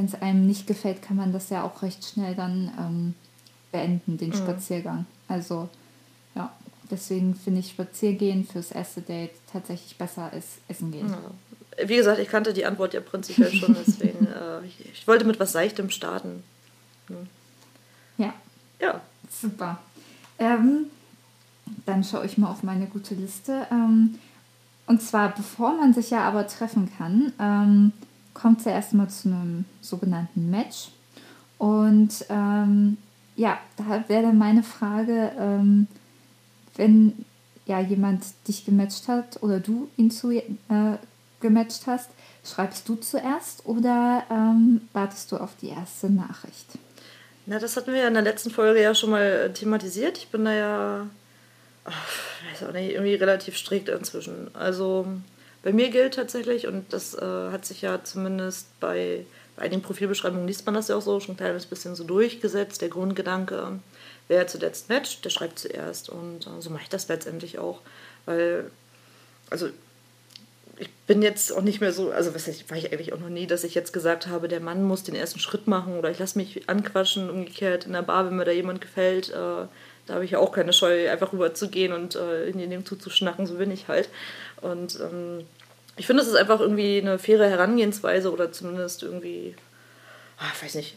wenn 0.00 0.06
es 0.06 0.14
einem 0.22 0.46
nicht 0.46 0.66
gefällt, 0.66 1.02
kann 1.02 1.18
man 1.18 1.30
das 1.30 1.50
ja 1.50 1.62
auch 1.62 1.82
recht 1.82 2.02
schnell 2.02 2.34
dann 2.34 2.70
ähm, 2.78 3.14
beenden, 3.70 4.16
den 4.16 4.32
Spaziergang. 4.32 5.04
Also 5.28 5.68
ja, 6.34 6.50
deswegen 6.90 7.34
finde 7.34 7.60
ich 7.60 7.68
Spaziergehen 7.68 8.46
fürs 8.46 8.72
erste 8.72 9.02
Date 9.02 9.32
tatsächlich 9.52 9.98
besser 9.98 10.30
als 10.32 10.46
Essen 10.68 10.90
gehen. 10.90 11.10
Ja. 11.10 11.86
Wie 11.86 11.96
gesagt, 11.96 12.18
ich 12.18 12.28
kannte 12.28 12.54
die 12.54 12.64
Antwort 12.64 12.94
ja 12.94 13.00
prinzipiell 13.00 13.52
schon, 13.52 13.76
deswegen 13.86 14.26
äh, 14.26 14.64
ich, 14.66 14.86
ich 14.90 15.06
wollte 15.06 15.26
mit 15.26 15.38
was 15.38 15.52
Seichtem 15.52 15.90
starten. 15.90 16.42
Ja, 18.16 18.32
Ja. 18.78 19.02
super. 19.30 19.80
Ähm, 20.38 20.86
dann 21.84 22.04
schaue 22.04 22.24
ich 22.24 22.38
mal 22.38 22.50
auf 22.50 22.62
meine 22.62 22.86
gute 22.86 23.14
Liste. 23.14 23.66
Ähm, 23.70 24.18
und 24.86 25.02
zwar, 25.02 25.34
bevor 25.34 25.76
man 25.76 25.92
sich 25.92 26.08
ja 26.08 26.22
aber 26.22 26.46
treffen 26.46 26.90
kann, 26.96 27.34
ähm, 27.38 27.92
kommt 28.34 28.60
es 28.60 28.64
ja 28.66 28.72
erstmal 28.72 29.08
zu 29.08 29.28
einem 29.28 29.64
sogenannten 29.80 30.50
Match. 30.50 30.88
Und 31.58 32.24
ähm, 32.28 32.96
ja, 33.36 33.58
da 33.76 34.04
wäre 34.08 34.22
dann 34.22 34.38
meine 34.38 34.62
Frage, 34.62 35.32
ähm, 35.38 35.86
wenn 36.76 37.24
ja 37.66 37.80
jemand 37.80 38.24
dich 38.48 38.64
gematcht 38.64 39.08
hat 39.08 39.42
oder 39.42 39.60
du 39.60 39.88
ihn 39.96 40.10
zu 40.10 40.30
äh, 40.30 40.44
gematcht 41.40 41.86
hast, 41.86 42.10
schreibst 42.44 42.88
du 42.88 42.96
zuerst 42.96 43.66
oder 43.66 44.24
ähm, 44.30 44.82
wartest 44.92 45.30
du 45.32 45.36
auf 45.36 45.50
die 45.60 45.68
erste 45.68 46.10
Nachricht? 46.10 46.78
Na, 47.46 47.58
das 47.58 47.76
hatten 47.76 47.92
wir 47.92 48.00
ja 48.00 48.08
in 48.08 48.14
der 48.14 48.22
letzten 48.22 48.50
Folge 48.50 48.82
ja 48.82 48.94
schon 48.94 49.10
mal 49.10 49.22
äh, 49.22 49.52
thematisiert. 49.52 50.18
Ich 50.18 50.28
bin 50.28 50.44
da 50.44 50.52
ja, 50.52 51.06
ach, 51.84 52.08
weiß 52.50 52.68
auch 52.68 52.72
nicht, 52.72 52.92
irgendwie 52.92 53.14
relativ 53.14 53.56
strikt 53.56 53.88
inzwischen. 53.88 54.54
Also 54.54 55.06
bei 55.62 55.72
mir 55.72 55.90
gilt 55.90 56.14
tatsächlich, 56.14 56.66
und 56.66 56.92
das 56.92 57.14
äh, 57.14 57.50
hat 57.50 57.66
sich 57.66 57.82
ja 57.82 58.02
zumindest 58.02 58.68
bei, 58.80 59.26
bei 59.56 59.62
einigen 59.62 59.82
Profilbeschreibungen 59.82 60.46
liest 60.46 60.64
man 60.64 60.74
das 60.74 60.88
ja 60.88 60.96
auch 60.96 61.02
so 61.02 61.20
schon 61.20 61.34
ein 61.34 61.38
kleines 61.38 61.66
bisschen 61.66 61.94
so 61.94 62.04
durchgesetzt, 62.04 62.80
der 62.80 62.88
Grundgedanke, 62.88 63.78
wer 64.28 64.46
zuletzt 64.46 64.88
matcht, 64.88 65.24
der 65.24 65.30
schreibt 65.30 65.58
zuerst. 65.58 66.08
Und 66.08 66.46
äh, 66.46 66.60
so 66.60 66.70
mache 66.70 66.84
ich 66.84 66.88
das 66.88 67.08
letztendlich 67.08 67.58
auch. 67.58 67.80
Weil, 68.24 68.70
also 69.50 69.68
ich 70.78 70.90
bin 71.06 71.20
jetzt 71.20 71.52
auch 71.52 71.60
nicht 71.60 71.82
mehr 71.82 71.92
so, 71.92 72.10
also 72.10 72.34
was 72.34 72.46
heißt, 72.46 72.70
war 72.70 72.78
ich 72.78 72.90
eigentlich 72.90 73.12
auch 73.12 73.20
noch 73.20 73.28
nie, 73.28 73.46
dass 73.46 73.64
ich 73.64 73.74
jetzt 73.74 73.92
gesagt 73.92 74.28
habe, 74.28 74.48
der 74.48 74.60
Mann 74.60 74.82
muss 74.82 75.02
den 75.02 75.14
ersten 75.14 75.40
Schritt 75.40 75.66
machen 75.66 75.98
oder 75.98 76.10
ich 76.10 76.18
lasse 76.18 76.38
mich 76.38 76.70
anquatschen, 76.70 77.28
umgekehrt 77.28 77.84
in 77.84 77.92
der 77.92 78.02
Bar, 78.02 78.26
wenn 78.26 78.36
mir 78.36 78.46
da 78.46 78.52
jemand 78.52 78.80
gefällt, 78.80 79.28
äh, 79.28 79.66
da 80.10 80.16
habe 80.16 80.24
ich 80.24 80.32
ja 80.32 80.40
auch 80.40 80.50
keine 80.50 80.72
Scheu, 80.72 81.08
einfach 81.08 81.32
rüber 81.32 81.54
zu 81.54 81.68
gehen 81.68 81.92
und 81.92 82.16
äh, 82.16 82.48
in 82.48 82.68
dem 82.68 82.84
zuzuschnacken, 82.84 83.46
so 83.46 83.54
bin 83.54 83.70
ich 83.70 83.86
halt. 83.86 84.08
Und 84.60 84.98
ähm, 84.98 85.46
ich 85.96 86.08
finde, 86.08 86.20
es 86.20 86.28
ist 86.28 86.34
einfach 86.34 86.58
irgendwie 86.58 87.00
eine 87.00 87.16
faire 87.20 87.48
Herangehensweise 87.48 88.32
oder 88.32 88.50
zumindest 88.50 89.04
irgendwie, 89.04 89.54
ich 90.52 90.62
weiß 90.64 90.74
nicht, 90.74 90.96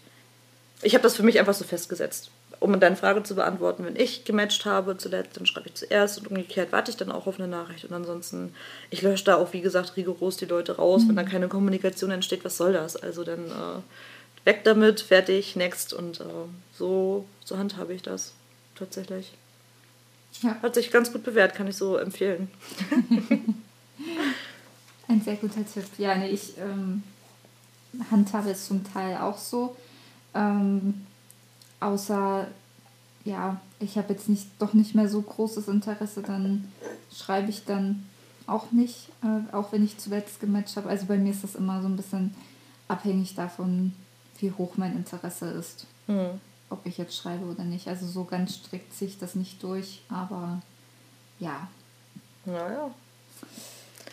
ich 0.82 0.96
habe 0.96 1.04
das 1.04 1.16
für 1.16 1.22
mich 1.22 1.38
einfach 1.38 1.54
so 1.54 1.64
festgesetzt. 1.64 2.32
Um 2.60 2.80
deine 2.80 2.96
Frage 2.96 3.22
zu 3.22 3.36
beantworten, 3.36 3.86
wenn 3.86 3.96
ich 3.96 4.26
gematcht 4.26 4.66
habe 4.66 4.98
zuletzt, 4.98 5.38
dann 5.38 5.46
schreibe 5.46 5.68
ich 5.68 5.76
zuerst 5.76 6.18
und 6.18 6.30
umgekehrt 6.30 6.72
warte 6.72 6.90
ich 6.90 6.98
dann 6.98 7.12
auch 7.12 7.28
auf 7.28 7.38
eine 7.38 7.48
Nachricht. 7.48 7.86
Und 7.86 7.94
ansonsten, 7.94 8.56
ich 8.90 9.04
lösche 9.04 9.26
da 9.26 9.36
auch, 9.36 9.54
wie 9.54 9.62
gesagt, 9.62 9.96
rigoros 9.96 10.38
die 10.38 10.46
Leute 10.46 10.78
raus. 10.78 11.04
Wenn 11.08 11.16
da 11.16 11.24
keine 11.24 11.50
Kommunikation 11.50 12.10
entsteht, 12.10 12.44
was 12.44 12.58
soll 12.58 12.74
das? 12.74 12.96
Also 12.96 13.24
dann 13.24 13.46
äh, 13.46 14.46
weg 14.46 14.62
damit, 14.64 15.02
fertig, 15.02 15.56
next. 15.56 15.94
Und 15.94 16.20
äh, 16.20 16.24
so, 16.74 17.26
so 17.46 17.60
handhabe 17.60 17.94
ich 17.94 18.02
das 18.02 18.34
tatsächlich. 18.76 19.34
Ja. 20.42 20.58
Hat 20.62 20.76
sich 20.76 20.92
ganz 20.92 21.12
gut 21.12 21.24
bewährt, 21.24 21.56
kann 21.56 21.68
ich 21.68 21.78
so 21.78 21.98
empfehlen. 21.98 22.50
Ein 25.08 25.22
sehr 25.22 25.36
guter 25.36 25.66
Tipp. 25.66 25.86
Ja, 25.98 26.16
nee, 26.16 26.30
ich 26.30 26.58
ähm, 26.58 27.04
handhabe 28.10 28.50
es 28.52 28.68
zum 28.68 28.84
Teil 28.84 29.18
auch 29.18 29.38
so. 29.38 29.76
Ähm, 30.34 31.06
außer, 31.80 32.48
ja, 33.26 33.62
ich 33.80 33.98
habe 33.98 34.14
jetzt 34.14 34.30
nicht, 34.30 34.48
doch 34.60 34.74
nicht 34.74 34.96
mehr 34.96 35.08
so 35.08 35.22
großes 35.22 35.68
Interesse, 35.68 36.22
dann 36.22 36.72
schreibe 37.16 37.50
ich 37.50 37.66
dann 37.66 38.08
auch 38.48 38.72
nicht, 38.72 39.10
äh, 39.24 39.54
auch 39.54 39.72
wenn 39.72 39.84
ich 39.86 39.98
zuletzt 39.98 40.40
gematcht 40.40 40.76
habe. 40.78 40.90
Also 40.90 41.06
bei 41.06 41.18
mir 41.18 41.32
ist 41.32 41.44
das 41.44 41.56
immer 41.56 41.82
so 41.82 41.88
ein 41.88 41.96
bisschen 41.96 42.34
abhängig 42.88 43.36
davon, 43.36 43.94
wie 44.40 44.52
hoch 44.52 44.74
mein 44.78 44.96
Interesse 44.96 45.48
ist, 45.52 45.86
Hm. 46.08 46.42
Ob 46.70 46.86
ich 46.86 46.98
jetzt 46.98 47.16
schreibe 47.16 47.46
oder 47.46 47.64
nicht. 47.64 47.88
Also 47.88 48.08
so 48.08 48.24
ganz 48.24 48.56
strikt 48.56 48.94
ziehe 48.94 49.10
ich 49.10 49.20
das 49.20 49.36
nicht 49.36 49.62
durch, 49.64 50.02
aber 50.10 50.62
ja. 51.40 51.68
Naja. 52.46 52.90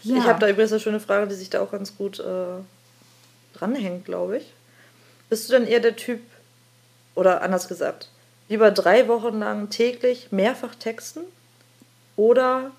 ja. 0.02 0.16
Ich 0.16 0.24
habe 0.24 0.38
da 0.38 0.48
übrigens 0.48 0.72
eine 0.72 0.80
schöne 0.80 1.00
Frage, 1.00 1.28
die 1.28 1.34
sich 1.34 1.50
da 1.50 1.60
auch 1.60 1.70
ganz 1.70 1.96
gut 1.96 2.20
äh, 2.20 2.60
dranhängt, 3.54 4.04
glaube 4.04 4.38
ich. 4.38 4.52
Bist 5.28 5.48
du 5.48 5.52
denn 5.52 5.66
eher 5.66 5.80
der 5.80 5.96
Typ, 5.96 6.20
oder 7.14 7.42
anders 7.42 7.68
gesagt, 7.68 8.08
lieber 8.48 8.70
drei 8.70 9.08
Wochen 9.08 9.38
lang 9.38 9.70
täglich 9.70 10.32
mehrfach 10.32 10.74
texten 10.74 11.20
oder 12.16 12.70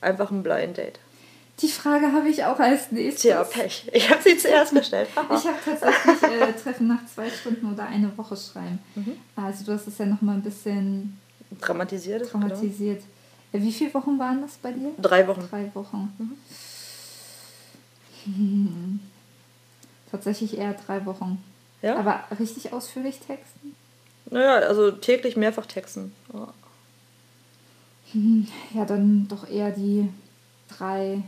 einfach 0.00 0.30
ein 0.30 0.42
Blind 0.42 0.76
Date? 0.76 0.98
Die 1.60 1.68
Frage 1.68 2.12
habe 2.12 2.28
ich 2.28 2.44
auch 2.44 2.58
als 2.58 2.90
nächstes. 2.90 3.22
Tja, 3.22 3.44
Pech. 3.44 3.88
Ich 3.92 4.10
habe 4.10 4.20
sie 4.22 4.36
zuerst 4.36 4.74
gestellt. 4.74 5.08
Ich 5.12 5.46
habe 5.46 5.56
tatsächlich 5.64 6.22
äh, 6.22 6.52
Treffen 6.52 6.88
nach 6.88 7.06
zwei 7.06 7.30
Stunden 7.30 7.72
oder 7.72 7.86
eine 7.86 8.16
Woche 8.18 8.36
schreiben. 8.36 8.80
Mhm. 8.96 9.16
Also 9.36 9.64
du 9.64 9.72
hast 9.72 9.86
es 9.86 9.98
ja 9.98 10.06
nochmal 10.06 10.34
ein 10.36 10.42
bisschen 10.42 11.18
Dramatisiert. 11.60 12.22
ist, 12.22 12.32
genau. 12.32 12.48
traumatisiert. 12.48 13.02
Wie 13.52 13.72
viele 13.72 13.94
Wochen 13.94 14.18
waren 14.18 14.42
das 14.42 14.56
bei 14.56 14.72
dir? 14.72 14.90
Drei 14.98 15.28
Wochen. 15.28 15.46
Drei 15.48 15.70
Wochen. 15.74 16.12
Mhm. 16.18 16.36
Hm. 18.24 19.00
Tatsächlich 20.10 20.58
eher 20.58 20.74
drei 20.74 21.04
Wochen. 21.06 21.42
Ja? 21.82 21.96
Aber 21.96 22.24
richtig 22.40 22.72
ausführlich 22.72 23.20
texten? 23.20 23.76
Naja, 24.30 24.66
also 24.66 24.90
täglich 24.90 25.36
mehrfach 25.36 25.66
texten. 25.66 26.12
Ja. 26.32 26.48
Ja, 28.74 28.84
dann 28.84 29.26
doch 29.28 29.48
eher 29.50 29.72
die 29.72 30.08
drei 30.68 31.20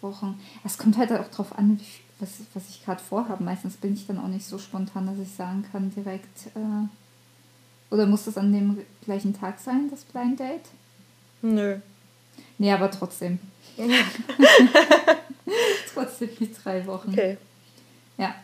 Wochen. 0.00 0.40
Es 0.64 0.78
kommt 0.78 0.96
halt 0.96 1.12
auch 1.12 1.28
drauf 1.28 1.56
an, 1.56 1.78
wie, 1.80 2.22
was, 2.22 2.40
was 2.54 2.68
ich 2.68 2.84
gerade 2.84 3.02
vorhabe. 3.02 3.42
Meistens 3.42 3.76
bin 3.76 3.94
ich 3.94 4.06
dann 4.06 4.18
auch 4.18 4.28
nicht 4.28 4.46
so 4.46 4.58
spontan, 4.58 5.06
dass 5.06 5.18
ich 5.18 5.34
sagen 5.34 5.64
kann 5.70 5.90
direkt. 5.94 6.46
Äh, 6.54 6.88
oder 7.90 8.06
muss 8.06 8.24
das 8.24 8.38
an 8.38 8.52
dem 8.52 8.78
gleichen 9.04 9.38
Tag 9.38 9.58
sein, 9.58 9.88
das 9.90 10.04
Blind 10.04 10.38
Date? 10.38 10.68
Nö. 11.42 11.78
Nee, 12.58 12.72
aber 12.72 12.90
trotzdem. 12.90 13.38
trotzdem 15.94 16.28
die 16.38 16.52
drei 16.52 16.86
Wochen. 16.86 17.10
Okay. 17.10 17.36
Ja. 18.18 18.34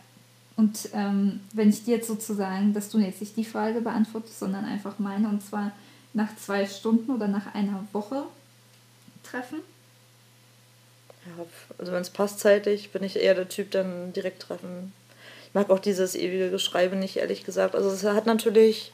Und 0.55 0.89
ähm, 0.93 1.41
wenn 1.53 1.69
ich 1.69 1.83
dir 1.83 1.97
jetzt 1.97 2.07
sozusagen, 2.07 2.73
dass 2.73 2.89
du 2.89 2.97
jetzt 2.97 3.21
nicht 3.21 3.37
die 3.37 3.45
Frage 3.45 3.79
beantwortest, 3.79 4.39
sondern 4.39 4.65
einfach 4.65 4.97
meine, 4.97 5.29
und 5.29 5.43
zwar 5.43 5.71
nach 6.13 6.35
zwei 6.35 6.65
Stunden 6.65 7.11
oder 7.11 7.27
nach 7.27 7.53
einer 7.53 7.85
Woche 7.93 8.23
treffen? 9.23 9.59
Ja, 11.27 11.45
also 11.77 11.91
wenn 11.91 12.01
es 12.01 12.09
passt 12.09 12.39
zeitlich, 12.39 12.91
bin 12.91 13.03
ich 13.03 13.17
eher 13.17 13.35
der 13.35 13.49
Typ, 13.49 13.71
dann 13.71 14.13
direkt 14.13 14.41
treffen. 14.41 14.93
Ich 15.47 15.53
mag 15.53 15.69
auch 15.69 15.79
dieses 15.79 16.15
ewige 16.15 16.49
Geschreibe 16.49 16.95
nicht, 16.95 17.17
ehrlich 17.17 17.43
gesagt. 17.43 17.75
Also 17.75 17.89
es 17.89 18.03
hat 18.03 18.25
natürlich, 18.25 18.91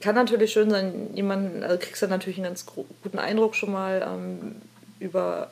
kann 0.00 0.14
natürlich 0.14 0.52
schön 0.52 0.70
sein, 0.70 1.10
jemanden, 1.14 1.62
also 1.62 1.78
kriegst 1.78 2.02
du 2.02 2.06
natürlich 2.06 2.38
einen 2.38 2.46
ganz 2.46 2.66
guten 2.66 3.18
Eindruck 3.18 3.54
schon 3.54 3.72
mal 3.72 4.06
ähm, 4.06 4.56
über, 4.98 5.50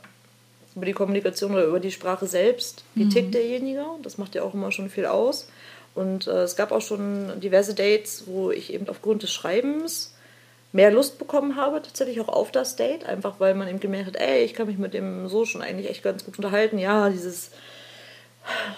über 0.74 0.86
die 0.86 0.92
Kommunikation 0.92 1.52
oder 1.52 1.64
über 1.64 1.80
die 1.80 1.92
Sprache 1.92 2.26
selbst. 2.26 2.84
Wie 2.94 3.04
mhm. 3.04 3.10
tickt 3.10 3.34
derjenige? 3.34 3.84
Das 4.02 4.18
macht 4.18 4.34
ja 4.34 4.42
auch 4.42 4.54
immer 4.54 4.72
schon 4.72 4.90
viel 4.90 5.06
aus. 5.06 5.48
Und 5.94 6.26
äh, 6.26 6.42
es 6.42 6.54
gab 6.54 6.70
auch 6.70 6.82
schon 6.82 7.40
diverse 7.40 7.74
Dates, 7.74 8.24
wo 8.26 8.50
ich 8.50 8.72
eben 8.72 8.88
aufgrund 8.88 9.22
des 9.22 9.32
Schreibens 9.32 10.14
mehr 10.72 10.90
Lust 10.90 11.18
bekommen 11.18 11.56
habe, 11.56 11.80
tatsächlich 11.82 12.20
auch 12.20 12.28
auf 12.28 12.50
das 12.50 12.76
Date, 12.76 13.06
einfach 13.06 13.40
weil 13.40 13.54
man 13.54 13.68
eben 13.68 13.80
gemerkt 13.80 14.08
hat, 14.08 14.16
ey, 14.16 14.44
ich 14.44 14.54
kann 14.54 14.66
mich 14.66 14.78
mit 14.78 14.94
dem 14.94 15.28
so 15.28 15.44
schon 15.44 15.62
eigentlich 15.62 15.88
echt 15.88 16.02
ganz 16.02 16.24
gut 16.24 16.36
unterhalten. 16.36 16.78
Ja, 16.78 17.08
dieses 17.08 17.50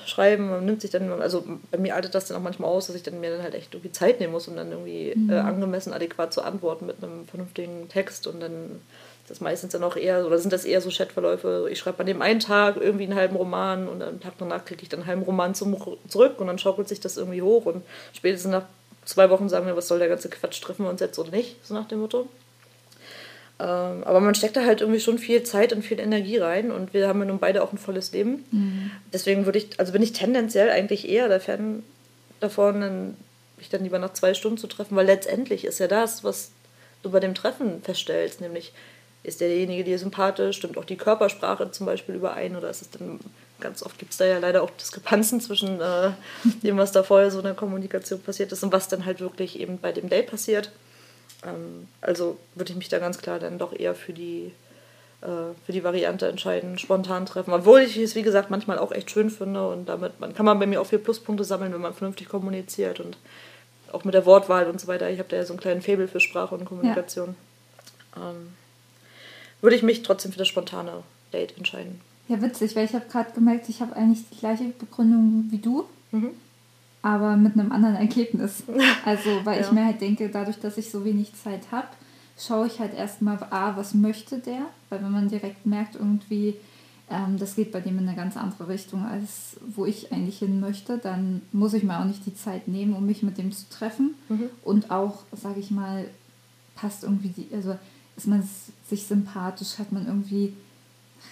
Schreiben, 0.07 0.51
man 0.51 0.65
nimmt 0.65 0.81
sich 0.81 0.91
dann, 0.91 1.11
also 1.21 1.45
bei 1.71 1.79
mir 1.79 1.97
artet 1.97 2.15
das 2.15 2.27
dann 2.27 2.37
auch 2.37 2.43
manchmal 2.43 2.71
aus, 2.71 2.87
dass 2.87 2.97
ich 2.97 3.03
dann 3.03 3.21
mir 3.21 3.31
dann 3.31 3.43
halt 3.43 3.55
echt 3.55 3.73
irgendwie 3.75 3.93
Zeit 3.93 4.21
nehmen 4.21 4.33
muss, 4.33 4.49
um 4.49 4.57
dann 4.57 4.71
irgendwie 4.71 5.13
mhm. 5.15 5.31
äh, 5.31 5.39
angemessen, 5.39 5.93
adäquat 5.93 6.33
zu 6.33 6.43
antworten 6.43 6.87
mit 6.87 7.03
einem 7.03 7.27
vernünftigen 7.27 7.89
Text 7.89 8.27
und 8.27 8.41
dann 8.41 8.81
ist 9.23 9.31
das 9.31 9.41
meistens 9.41 9.73
dann 9.73 9.85
auch 9.85 9.97
eher, 9.97 10.27
oder 10.27 10.39
sind 10.39 10.53
das 10.53 10.65
eher 10.65 10.81
so 10.81 10.91
Chatverläufe, 10.91 11.69
ich 11.71 11.79
schreibe 11.79 12.01
an 12.01 12.07
dem 12.07 12.23
einen 12.23 12.41
Tag 12.41 12.77
irgendwie 12.77 13.05
einen 13.05 13.15
halben 13.15 13.37
Roman 13.37 13.89
und 13.89 14.03
am 14.03 14.21
Tag 14.21 14.35
danach 14.39 14.65
kriege 14.65 14.83
ich 14.83 14.89
dann 14.89 15.01
einen 15.01 15.09
halben 15.09 15.23
Roman 15.23 15.55
zum, 15.55 15.77
zurück 16.09 16.41
und 16.41 16.49
dann 16.49 16.59
schaukelt 16.59 16.89
sich 16.89 17.01
das 17.01 17.17
irgendwie 17.17 17.43
hoch 17.43 17.67
und 17.67 17.85
spätestens 18.13 18.51
nach 18.51 18.65
zwei 19.11 19.31
Wochen 19.31 19.49
sagen 19.49 19.67
wir, 19.67 19.76
was 19.76 19.88
soll 19.88 19.99
der 19.99 20.09
ganze 20.09 20.29
Quatsch, 20.29 20.61
treffen 20.61 20.85
wir 20.85 20.90
uns 20.90 21.00
jetzt 21.00 21.19
oder 21.19 21.31
nicht, 21.31 21.57
so 21.64 21.75
nach 21.75 21.88
dem 21.88 22.00
Motto. 22.00 22.29
Ähm, 23.59 24.05
aber 24.05 24.21
man 24.21 24.35
steckt 24.35 24.57
da 24.57 24.64
halt 24.64 24.81
irgendwie 24.81 25.00
schon 25.00 25.19
viel 25.19 25.43
Zeit 25.43 25.73
und 25.73 25.83
viel 25.83 26.00
Energie 26.00 26.38
rein 26.38 26.71
und 26.71 26.95
wir 26.95 27.07
haben 27.07 27.21
ja 27.21 27.26
nun 27.26 27.38
beide 27.38 27.62
auch 27.62 27.73
ein 27.73 27.79
volles 27.79 28.12
Leben. 28.12 28.45
Mhm. 28.50 28.90
Deswegen 29.12 29.45
würde 29.45 29.59
ich, 29.59 29.79
also 29.79 29.93
bin 29.93 30.02
ich 30.02 30.12
tendenziell 30.12 30.71
eigentlich 30.71 31.09
eher 31.09 31.29
der 31.29 31.40
Fan 31.40 31.83
davon, 32.40 33.17
mich 33.59 33.69
dann 33.69 33.85
lieber 33.85 33.99
nach 33.99 34.14
zwei 34.14 34.33
Stunden 34.33 34.57
zu 34.57 34.67
treffen, 34.67 34.97
weil 34.97 35.07
letztendlich 35.07 35.64
ist 35.67 35.79
ja 35.79 35.88
das, 35.88 36.25
was 36.25 36.52
du 37.02 37.11
bei 37.11 37.21
dem 37.21 37.35
Treffen 37.35 37.83
feststellst, 37.83 38.40
nämlich 38.40 38.73
ist 39.23 39.43
derjenige 39.43 39.85
dir 39.85 39.99
sympathisch, 39.99 40.57
stimmt 40.57 40.79
auch 40.79 40.87
die 40.87 40.97
Körpersprache 40.97 41.71
zum 41.71 41.85
Beispiel 41.85 42.14
überein 42.14 42.57
oder 42.57 42.71
ist 42.71 42.81
es 42.81 42.90
dann 42.90 43.21
ganz 43.61 43.83
oft 43.83 43.99
gibt 43.99 44.12
es 44.12 44.19
da 44.19 44.25
ja 44.25 44.38
leider 44.38 44.62
auch 44.62 44.71
Diskrepanzen 44.71 45.40
zwischen 45.40 45.81
äh, 45.81 46.11
dem, 46.62 46.76
was 46.79 46.93
da 46.93 47.02
vorher 47.02 47.31
so 47.31 47.38
in 47.38 47.45
der 47.45 47.55
Kommunikation 47.55 48.21
passiert 48.21 48.52
ist 48.52 48.62
und 48.62 48.73
was 48.73 48.88
dann 48.88 49.05
halt 49.05 49.21
wirklich 49.21 49.59
eben 49.59 49.79
bei 49.79 49.93
dem 49.93 50.09
Date 50.09 50.31
passiert. 50.31 50.71
Ähm, 51.45 51.88
also 52.00 52.38
würde 52.55 52.73
ich 52.73 52.79
mich 52.79 52.88
da 52.88 52.99
ganz 52.99 53.19
klar 53.19 53.38
dann 53.38 53.59
doch 53.59 53.73
eher 53.73 53.95
für 53.95 54.12
die, 54.12 54.52
äh, 55.23 55.55
für 55.67 55.73
die 55.73 55.85
Variante 55.85 56.29
entscheiden, 56.29 56.79
spontan 56.79 57.26
treffen. 57.26 57.52
Obwohl 57.52 57.81
ich 57.81 57.97
es, 57.97 58.14
wie 58.14 58.23
gesagt, 58.23 58.50
manchmal 58.50 58.79
auch 58.79 58.93
echt 58.93 59.11
schön 59.11 59.31
finde 59.31 59.69
und 59.69 59.88
damit 59.88 60.21
man, 60.21 60.35
kann 60.35 60.47
man 60.47 60.59
bei 60.59 60.67
mir 60.67 60.81
auch 60.81 60.87
viel 60.87 60.99
Pluspunkte 60.99 61.45
sammeln, 61.45 61.73
wenn 61.73 61.81
man 61.81 61.95
vernünftig 61.95 62.29
kommuniziert 62.29 63.00
und 63.00 63.17
auch 63.93 64.05
mit 64.05 64.14
der 64.14 64.26
Wortwahl 64.26 64.69
und 64.69 64.81
so 64.81 64.87
weiter. 64.87 65.11
Ich 65.11 65.19
habe 65.19 65.29
da 65.29 65.37
ja 65.37 65.45
so 65.45 65.52
einen 65.52 65.61
kleinen 65.61 65.83
Faible 65.83 66.09
für 66.09 66.21
Sprache 66.21 66.55
und 66.55 66.64
Kommunikation. 66.64 67.35
Ja. 68.17 68.31
Ähm, 68.31 68.55
würde 69.61 69.76
ich 69.76 69.83
mich 69.83 70.02
trotzdem 70.02 70.33
für 70.33 70.38
das 70.38 70.49
spontane 70.49 71.02
Date 71.33 71.57
entscheiden. 71.57 72.00
Ja, 72.31 72.41
witzig, 72.41 72.77
weil 72.77 72.85
ich 72.85 72.95
habe 72.95 73.07
gerade 73.11 73.33
gemerkt, 73.33 73.69
ich 73.69 73.83
habe 73.83 73.95
eigentlich 73.97 74.29
die 74.31 74.39
gleiche 74.39 74.65
Begründung 74.65 75.47
wie 75.51 75.59
du. 75.59 75.85
Mhm 76.13 76.31
aber 77.03 77.37
mit 77.37 77.55
einem 77.55 77.73
anderen 77.73 77.97
Ergebnis. 77.97 78.63
Also, 79.05 79.31
weil 79.45 79.61
ja. 79.61 79.67
ich 79.67 79.73
mir 79.73 79.85
halt 79.87 80.01
denke, 80.01 80.29
dadurch, 80.29 80.59
dass 80.59 80.77
ich 80.77 80.91
so 80.91 81.05
wenig 81.05 81.33
Zeit 81.35 81.71
habe, 81.71 81.89
schaue 82.39 82.67
ich 82.67 82.79
halt 82.79 82.95
erstmal, 82.95 83.39
A, 83.51 83.77
was 83.77 83.95
möchte 83.95 84.39
der? 84.39 84.67
Weil 84.89 85.03
wenn 85.03 85.13
man 85.13 85.29
direkt 85.29 85.65
merkt, 85.65 85.95
irgendwie, 85.95 86.55
ähm, 87.09 87.39
das 87.39 87.57
geht 87.57 87.73
bei 87.73 87.81
dem 87.81 87.99
in 87.99 88.07
eine 88.07 88.17
ganz 88.17 88.37
andere 88.37 88.69
Richtung, 88.69 89.05
als 89.07 89.57
wo 89.75 89.87
ich 89.87 90.13
eigentlich 90.13 90.39
hin 90.39 90.61
möchte, 90.61 90.99
dann 90.99 91.43
muss 91.52 91.73
ich 91.73 91.83
mir 91.83 91.99
auch 91.99 92.04
nicht 92.04 92.26
die 92.26 92.35
Zeit 92.35 92.69
nehmen, 92.69 92.95
um 92.95 93.07
mich 93.07 93.23
mit 93.23 93.39
dem 93.39 93.52
zu 93.52 93.69
treffen. 93.71 94.15
Mhm. 94.28 94.50
Und 94.63 94.91
auch, 94.91 95.21
sage 95.33 95.61
ich 95.61 95.71
mal, 95.71 96.04
passt 96.75 97.04
irgendwie 97.04 97.28
die, 97.28 97.49
also 97.54 97.76
ist 98.17 98.26
man 98.26 98.47
sich 98.89 99.07
sympathisch, 99.07 99.78
hat 99.78 99.93
man 99.93 100.07
irgendwie 100.07 100.52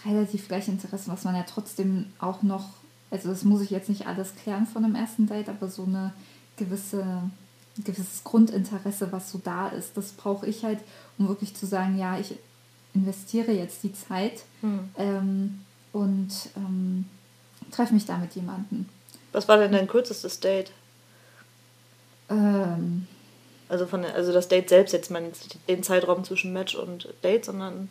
relativ 0.04 0.48
gleiche 0.48 0.70
Interessen, 0.70 1.12
was 1.12 1.24
man 1.24 1.34
ja 1.34 1.44
trotzdem 1.44 2.06
auch 2.18 2.42
noch 2.42 2.68
also 3.10 3.30
das 3.30 3.44
muss 3.44 3.62
ich 3.62 3.70
jetzt 3.70 3.88
nicht 3.88 4.06
alles 4.06 4.34
klären 4.36 4.66
von 4.66 4.84
einem 4.84 4.94
ersten 4.94 5.26
Date, 5.26 5.48
aber 5.48 5.68
so 5.68 5.84
eine 5.84 6.12
gewisse 6.56 7.02
ein 7.78 7.84
gewisses 7.84 8.24
Grundinteresse, 8.24 9.12
was 9.12 9.30
so 9.30 9.40
da 9.42 9.68
ist, 9.68 9.96
das 9.96 10.12
brauche 10.12 10.46
ich 10.46 10.64
halt, 10.64 10.80
um 11.16 11.28
wirklich 11.28 11.54
zu 11.54 11.64
sagen, 11.64 11.96
ja, 11.96 12.18
ich 12.18 12.34
investiere 12.92 13.52
jetzt 13.52 13.84
die 13.84 13.92
Zeit 13.92 14.44
hm. 14.62 14.88
ähm, 14.98 15.60
und 15.92 16.32
ähm, 16.56 17.04
treffe 17.70 17.94
mich 17.94 18.04
da 18.04 18.18
mit 18.18 18.34
jemandem. 18.34 18.86
Was 19.30 19.46
war 19.46 19.58
denn 19.58 19.70
dein 19.70 19.86
kürzestes 19.86 20.40
Date? 20.40 20.72
Ähm, 22.28 23.06
also 23.68 23.86
von 23.86 24.04
also 24.04 24.32
das 24.32 24.48
Date 24.48 24.68
selbst 24.68 24.92
jetzt, 24.92 25.12
man 25.12 25.30
den 25.68 25.84
Zeitraum 25.84 26.24
zwischen 26.24 26.52
Match 26.52 26.74
und 26.74 27.14
Date, 27.22 27.44
sondern 27.44 27.88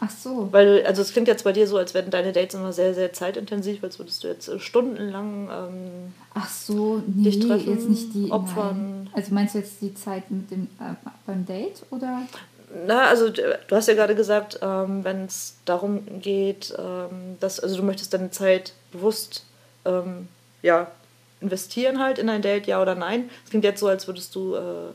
Ach 0.00 0.10
so. 0.10 0.48
Weil, 0.50 0.84
also 0.84 1.02
es 1.02 1.12
klingt 1.12 1.28
jetzt 1.28 1.44
bei 1.44 1.52
dir 1.52 1.66
so, 1.66 1.76
als 1.76 1.94
wären 1.94 2.10
deine 2.10 2.32
Dates 2.32 2.54
immer 2.54 2.72
sehr, 2.72 2.94
sehr 2.94 3.12
zeitintensiv, 3.12 3.84
als 3.84 3.98
würdest 3.98 4.24
du 4.24 4.28
jetzt 4.28 4.48
äh, 4.48 4.58
stundenlang 4.58 5.48
ähm, 5.50 6.14
Ach 6.34 6.48
so, 6.48 7.02
nee, 7.06 7.30
dich 7.30 7.40
treffen, 7.40 7.70
jetzt 7.70 7.88
nicht 7.88 8.14
die 8.14 8.30
opfern. 8.30 9.04
Nein. 9.04 9.10
Also 9.12 9.34
meinst 9.34 9.54
du 9.54 9.58
jetzt 9.58 9.80
die 9.80 9.94
Zeit 9.94 10.30
mit 10.30 10.50
dem 10.50 10.64
äh, 10.80 10.94
beim 11.26 11.46
Date 11.46 11.82
oder? 11.90 12.22
Na, 12.86 13.06
also 13.06 13.28
du 13.28 13.42
hast 13.70 13.86
ja 13.88 13.94
gerade 13.94 14.14
gesagt, 14.14 14.58
ähm, 14.62 15.04
wenn 15.04 15.26
es 15.26 15.56
darum 15.66 16.20
geht, 16.20 16.74
ähm, 16.78 17.36
dass, 17.38 17.60
also 17.60 17.76
du 17.76 17.82
möchtest 17.82 18.14
deine 18.14 18.30
Zeit 18.30 18.72
bewusst 18.92 19.44
ähm, 19.84 20.28
ja, 20.62 20.90
investieren 21.40 21.98
halt 21.98 22.18
in 22.18 22.28
ein 22.28 22.42
Date, 22.42 22.66
ja 22.66 22.80
oder 22.80 22.94
nein. 22.94 23.30
Es 23.44 23.50
klingt 23.50 23.64
jetzt 23.64 23.80
so, 23.80 23.88
als 23.88 24.06
würdest 24.06 24.34
du 24.34 24.54
äh, 24.54 24.90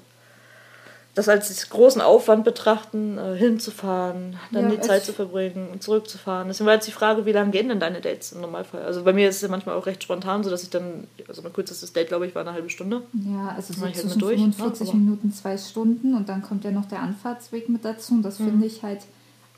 das 1.17 1.27
als 1.27 1.69
großen 1.71 1.99
Aufwand 1.99 2.43
betrachten, 2.43 3.17
äh, 3.17 3.35
hinzufahren, 3.35 4.35
dann 4.51 4.69
ja, 4.69 4.75
die 4.75 4.81
Zeit 4.81 5.03
zu 5.03 5.13
verbringen 5.13 5.67
und 5.71 5.81
zurückzufahren. 5.81 6.47
Deswegen 6.47 6.67
war 6.67 6.75
jetzt 6.75 6.85
die 6.85 6.91
Frage, 6.91 7.25
wie 7.25 7.31
lange 7.31 7.49
gehen 7.49 7.69
denn 7.69 7.79
deine 7.79 8.01
Dates 8.01 8.33
im 8.33 8.41
Normalfall? 8.41 8.83
Also 8.83 9.03
bei 9.03 9.13
mir 9.13 9.27
ist 9.27 9.37
es 9.37 9.41
ja 9.41 9.47
manchmal 9.47 9.75
auch 9.75 9.87
recht 9.87 10.03
spontan, 10.03 10.43
so 10.43 10.51
dass 10.51 10.61
ich 10.61 10.69
dann, 10.69 11.07
also 11.27 11.41
mein 11.41 11.53
kürzestes 11.53 11.91
Date, 11.91 12.09
glaube 12.09 12.27
ich, 12.27 12.35
war 12.35 12.43
eine 12.43 12.53
halbe 12.53 12.69
Stunde. 12.69 13.01
Ja, 13.13 13.55
also 13.55 13.73
so 13.73 13.81
halt 13.81 13.95
zwischen 13.95 14.19
durch, 14.19 14.35
45 14.35 14.93
ne? 14.93 14.99
Minuten, 14.99 15.33
zwei 15.33 15.57
Stunden 15.57 16.13
und 16.13 16.29
dann 16.29 16.43
kommt 16.43 16.63
ja 16.63 16.69
noch 16.69 16.85
der 16.85 16.99
Anfahrtsweg 16.99 17.67
mit 17.67 17.83
dazu 17.83 18.13
und 18.13 18.21
das 18.21 18.37
mhm. 18.37 18.49
finde 18.49 18.67
ich 18.67 18.83
halt 18.83 18.99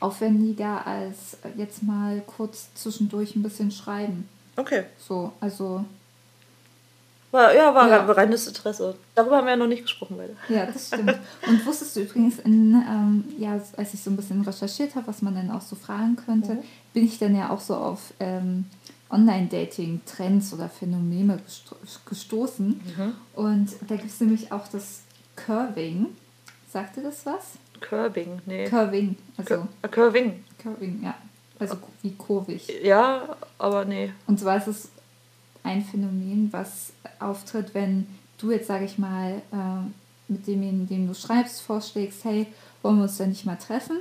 aufwendiger 0.00 0.86
als 0.86 1.36
jetzt 1.58 1.82
mal 1.82 2.22
kurz 2.26 2.72
zwischendurch 2.72 3.36
ein 3.36 3.42
bisschen 3.42 3.70
schreiben. 3.70 4.30
Okay. 4.56 4.84
So, 4.98 5.32
also 5.40 5.84
war, 7.30 7.54
ja, 7.54 7.74
war 7.74 7.88
ja. 7.88 8.04
reines 8.04 8.46
Interesse. 8.46 8.96
Darüber 9.14 9.36
haben 9.36 9.46
wir 9.46 9.52
ja 9.52 9.56
noch 9.56 9.66
nicht 9.66 9.82
gesprochen, 9.82 10.16
beide. 10.16 10.36
Ja, 10.48 10.66
das 10.66 10.88
stimmt. 10.88 11.18
Und 11.46 11.64
wusstest 11.66 11.96
du 11.96 12.00
übrigens, 12.00 12.38
in, 12.40 12.74
ähm, 12.74 13.24
ja, 13.38 13.60
als 13.76 13.94
ich 13.94 14.02
so 14.02 14.10
ein 14.10 14.16
bisschen 14.16 14.42
recherchiert 14.42 14.94
habe, 14.94 15.06
was 15.06 15.22
man 15.22 15.34
denn 15.34 15.50
auch 15.50 15.60
so 15.60 15.76
fragen 15.76 16.16
könnte, 16.16 16.54
mhm. 16.54 16.62
bin 16.92 17.04
ich 17.04 17.18
dann 17.18 17.36
ja 17.36 17.50
auch 17.50 17.60
so 17.60 17.74
auf 17.76 18.12
ähm, 18.18 18.66
Online-Dating-Trends 19.10 20.52
oder 20.54 20.68
Phänomene 20.68 21.38
gesto 21.38 21.76
gestoßen. 22.06 22.68
Mhm. 22.68 23.14
Und 23.34 23.70
da 23.88 23.96
gibt 23.96 24.10
es 24.10 24.20
nämlich 24.20 24.52
auch 24.52 24.66
das 24.68 25.02
Curving. 25.36 26.06
Sagt 26.72 26.96
dir 26.96 27.02
das 27.02 27.26
was? 27.26 27.52
Curving, 27.80 28.40
nee. 28.46 28.66
Curving, 28.66 29.16
also. 29.36 29.66
Cur 29.82 29.90
Curving. 29.90 30.44
Curving, 30.58 31.02
ja. 31.02 31.14
Also 31.58 31.76
wie 32.02 32.14
kurvig. 32.14 32.68
Ja, 32.82 33.36
aber 33.58 33.84
nee. 33.84 34.12
Und 34.26 34.40
zwar 34.40 34.56
ist 34.56 34.66
es 34.66 34.88
ein 35.62 35.84
Phänomen, 35.84 36.48
was 36.52 36.92
auftritt, 37.20 37.74
wenn 37.74 38.06
du 38.38 38.50
jetzt, 38.50 38.66
sage 38.66 38.84
ich 38.84 38.98
mal, 38.98 39.42
äh, 39.52 40.32
mit 40.32 40.46
dem, 40.46 40.86
dem 40.86 41.08
du 41.08 41.14
schreibst, 41.14 41.60
vorschlägst, 41.62 42.24
hey, 42.24 42.46
wollen 42.82 42.96
wir 42.96 43.04
uns 43.04 43.16
denn 43.16 43.30
nicht 43.30 43.46
mal 43.46 43.56
treffen? 43.56 43.98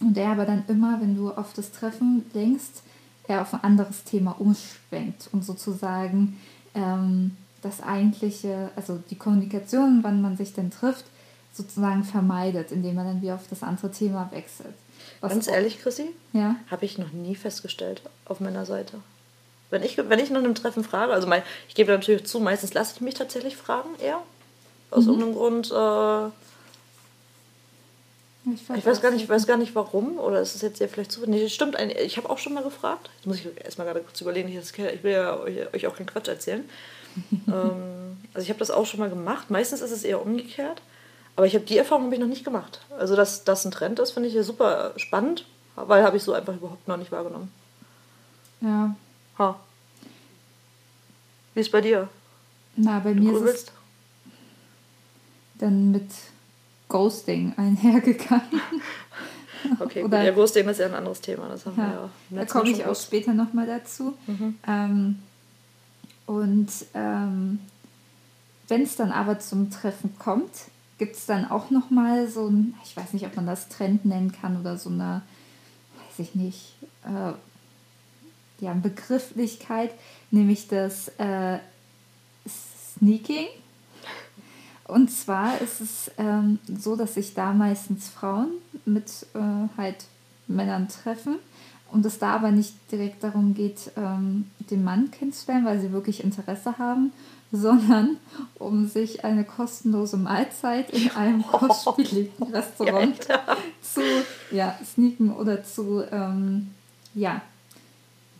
Und 0.00 0.16
er 0.16 0.30
aber 0.30 0.44
dann 0.44 0.64
immer, 0.68 1.00
wenn 1.00 1.16
du 1.16 1.30
auf 1.30 1.52
das 1.52 1.70
Treffen 1.70 2.24
denkst, 2.34 2.82
er 3.28 3.42
auf 3.42 3.54
ein 3.54 3.62
anderes 3.62 4.04
Thema 4.04 4.32
umschwenkt 4.40 5.28
und 5.32 5.44
sozusagen 5.44 6.40
ähm, 6.74 7.36
das 7.60 7.82
eigentliche, 7.82 8.70
also 8.74 9.00
die 9.10 9.16
Kommunikation, 9.16 10.00
wann 10.02 10.20
man 10.20 10.36
sich 10.36 10.52
denn 10.52 10.70
trifft, 10.70 11.04
sozusagen 11.52 12.02
vermeidet, 12.02 12.72
indem 12.72 12.96
man 12.96 13.06
dann 13.06 13.22
wieder 13.22 13.34
auf 13.34 13.46
das 13.48 13.62
andere 13.62 13.90
Thema 13.90 14.28
wechselt. 14.32 14.74
Was 15.20 15.32
Ganz 15.32 15.46
ehrlich, 15.46 15.80
Chrissy, 15.80 16.10
ja? 16.32 16.56
habe 16.70 16.84
ich 16.84 16.98
noch 16.98 17.12
nie 17.12 17.36
festgestellt 17.36 18.02
auf 18.24 18.40
meiner 18.40 18.66
Seite. 18.66 18.98
Wenn 19.72 19.82
ich, 19.82 19.96
wenn 19.96 20.18
ich 20.18 20.28
nach 20.28 20.40
einem 20.40 20.54
Treffen 20.54 20.84
frage, 20.84 21.14
also 21.14 21.26
mein, 21.26 21.42
ich 21.66 21.74
gebe 21.74 21.90
natürlich 21.90 22.26
zu, 22.26 22.40
meistens 22.40 22.74
lasse 22.74 22.92
ich 22.94 23.00
mich 23.00 23.14
tatsächlich 23.14 23.56
fragen 23.56 23.88
eher. 23.98 24.20
Aus 24.90 25.04
mhm. 25.04 25.10
irgendeinem 25.10 25.34
Grund. 25.34 25.70
Äh, 25.72 26.30
Ich, 28.54 28.76
ich 28.76 28.84
weiß, 28.84 29.00
gar 29.00 29.12
nicht, 29.12 29.28
weiß 29.28 29.46
gar 29.46 29.56
nicht 29.56 29.74
warum, 29.74 30.18
oder 30.18 30.40
ist 30.40 30.54
es 30.54 30.60
jetzt 30.60 30.78
ja 30.80 30.88
vielleicht 30.88 31.10
so. 31.10 31.22
Nee, 31.24 31.48
stimmt, 31.48 31.78
ich 31.80 32.16
habe 32.18 32.28
auch 32.28 32.38
schon 32.38 32.52
mal 32.52 32.62
gefragt. 32.62 33.08
Jetzt 33.16 33.26
muss 33.26 33.36
ich 33.36 33.46
erstmal 33.64 33.86
gerade 33.86 34.00
kurz 34.00 34.20
überlegen, 34.20 34.48
ich, 34.48 34.78
will 35.02 35.12
ja 35.12 35.38
euch 35.40 35.86
auch 35.86 35.96
keinen 35.96 36.06
Quatsch 36.06 36.28
erzählen. 36.28 36.68
ähm, 37.48 38.18
also 38.34 38.44
ich 38.44 38.50
habe 38.50 38.58
das 38.58 38.70
auch 38.70 38.84
schon 38.84 39.00
mal 39.00 39.08
gemacht. 39.08 39.50
Meistens 39.50 39.80
ist 39.80 39.90
es 39.90 40.04
eher 40.04 40.20
umgekehrt. 40.20 40.82
Aber 41.34 41.46
ich 41.46 41.54
habe 41.54 41.64
die 41.64 41.78
Erfahrung 41.78 42.04
habe 42.04 42.14
ich 42.14 42.20
noch 42.20 42.28
nicht 42.28 42.44
gemacht. 42.44 42.80
Also 42.98 43.16
dass 43.16 43.44
das 43.44 43.64
ein 43.64 43.70
Trend 43.70 43.98
ist, 44.00 44.10
finde 44.10 44.28
ich 44.28 44.34
ja 44.34 44.42
super 44.42 44.92
spannend, 44.96 45.46
weil 45.76 46.02
habe 46.02 46.18
ich 46.18 46.22
so 46.22 46.34
einfach 46.34 46.54
überhaupt 46.54 46.86
noch 46.88 46.98
nicht 46.98 47.10
wahrgenommen. 47.10 47.50
Ja. 48.60 48.94
Ha. 49.38 49.58
Wie 51.54 51.60
ist 51.60 51.72
bei 51.72 51.80
dir? 51.80 52.08
Na, 52.76 53.00
bei 53.00 53.14
mir 53.14 53.32
ist 53.36 53.42
es 53.42 53.66
dann 55.58 55.92
mit 55.92 56.10
Ghosting 56.88 57.54
einhergegangen. 57.56 58.60
okay, 59.80 60.04
Oder, 60.04 60.18
gut. 60.18 60.26
Ja, 60.26 60.32
Ghosting 60.32 60.68
ist 60.68 60.80
ja 60.80 60.86
ein 60.86 60.94
anderes 60.94 61.20
Thema. 61.20 61.48
Das 61.48 61.66
haben 61.66 61.76
ja, 61.76 62.10
wir 62.30 62.38
ja 62.38 62.44
da 62.44 62.52
komme 62.52 62.70
ich 62.70 62.84
auch 62.84 62.96
später 62.96 63.32
nochmal 63.32 63.66
dazu. 63.66 64.14
Mhm. 64.26 64.58
Ähm, 64.66 65.18
und 66.26 66.70
ähm, 66.94 67.60
wenn 68.68 68.82
es 68.82 68.96
dann 68.96 69.12
aber 69.12 69.38
zum 69.38 69.70
Treffen 69.70 70.16
kommt, 70.18 70.50
gibt 70.98 71.16
es 71.16 71.26
dann 71.26 71.50
auch 71.50 71.70
nochmal 71.70 72.28
so 72.28 72.48
ein, 72.48 72.74
ich 72.84 72.96
weiß 72.96 73.12
nicht, 73.12 73.26
ob 73.26 73.36
man 73.36 73.46
das 73.46 73.68
Trend 73.68 74.04
nennen 74.04 74.32
kann 74.32 74.58
oder 74.58 74.78
so 74.78 74.88
eine, 74.88 75.22
weiß 76.08 76.18
ich 76.20 76.34
nicht, 76.34 76.76
äh, 77.04 77.32
ja, 78.62 78.72
Begrifflichkeit, 78.74 79.92
nämlich 80.30 80.68
das 80.68 81.08
äh, 81.18 81.58
Sneaking. 82.48 83.48
Und 84.84 85.10
zwar 85.10 85.60
ist 85.60 85.80
es 85.80 86.10
ähm, 86.16 86.60
so, 86.78 86.94
dass 86.94 87.14
sich 87.14 87.34
da 87.34 87.52
meistens 87.52 88.08
Frauen 88.08 88.52
mit 88.84 89.26
äh, 89.34 89.68
halt 89.76 90.04
Männern 90.46 90.88
treffen 90.88 91.38
und 91.90 92.06
es 92.06 92.18
da 92.18 92.34
aber 92.34 92.52
nicht 92.52 92.74
direkt 92.90 93.24
darum 93.24 93.54
geht, 93.54 93.90
ähm, 93.96 94.50
den 94.70 94.84
Mann 94.84 95.10
kennenzulernen, 95.10 95.66
weil 95.66 95.80
sie 95.80 95.92
wirklich 95.92 96.22
Interesse 96.22 96.78
haben, 96.78 97.12
sondern 97.50 98.18
um 98.58 98.86
sich 98.86 99.24
eine 99.24 99.44
kostenlose 99.44 100.18
Mahlzeit 100.18 100.90
in 100.90 101.10
einem 101.10 101.44
oh, 101.52 101.58
kostspieligen 101.58 102.52
Restaurant 102.52 103.26
ja, 103.28 103.56
zu 103.80 104.02
ja, 104.52 104.78
sneaken 104.84 105.32
oder 105.32 105.64
zu, 105.64 106.04
ähm, 106.12 106.70
ja, 107.14 107.42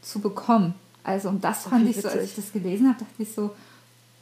zu 0.02 0.20
bekommen. 0.20 0.74
Also 1.04 1.30
und 1.30 1.42
das 1.42 1.64
fand 1.64 1.88
ich 1.88 2.00
so, 2.00 2.08
als 2.08 2.24
ich 2.24 2.34
das 2.36 2.52
gelesen 2.52 2.88
habe, 2.88 2.98
dachte 3.00 3.22
ich 3.22 3.32
so, 3.32 3.50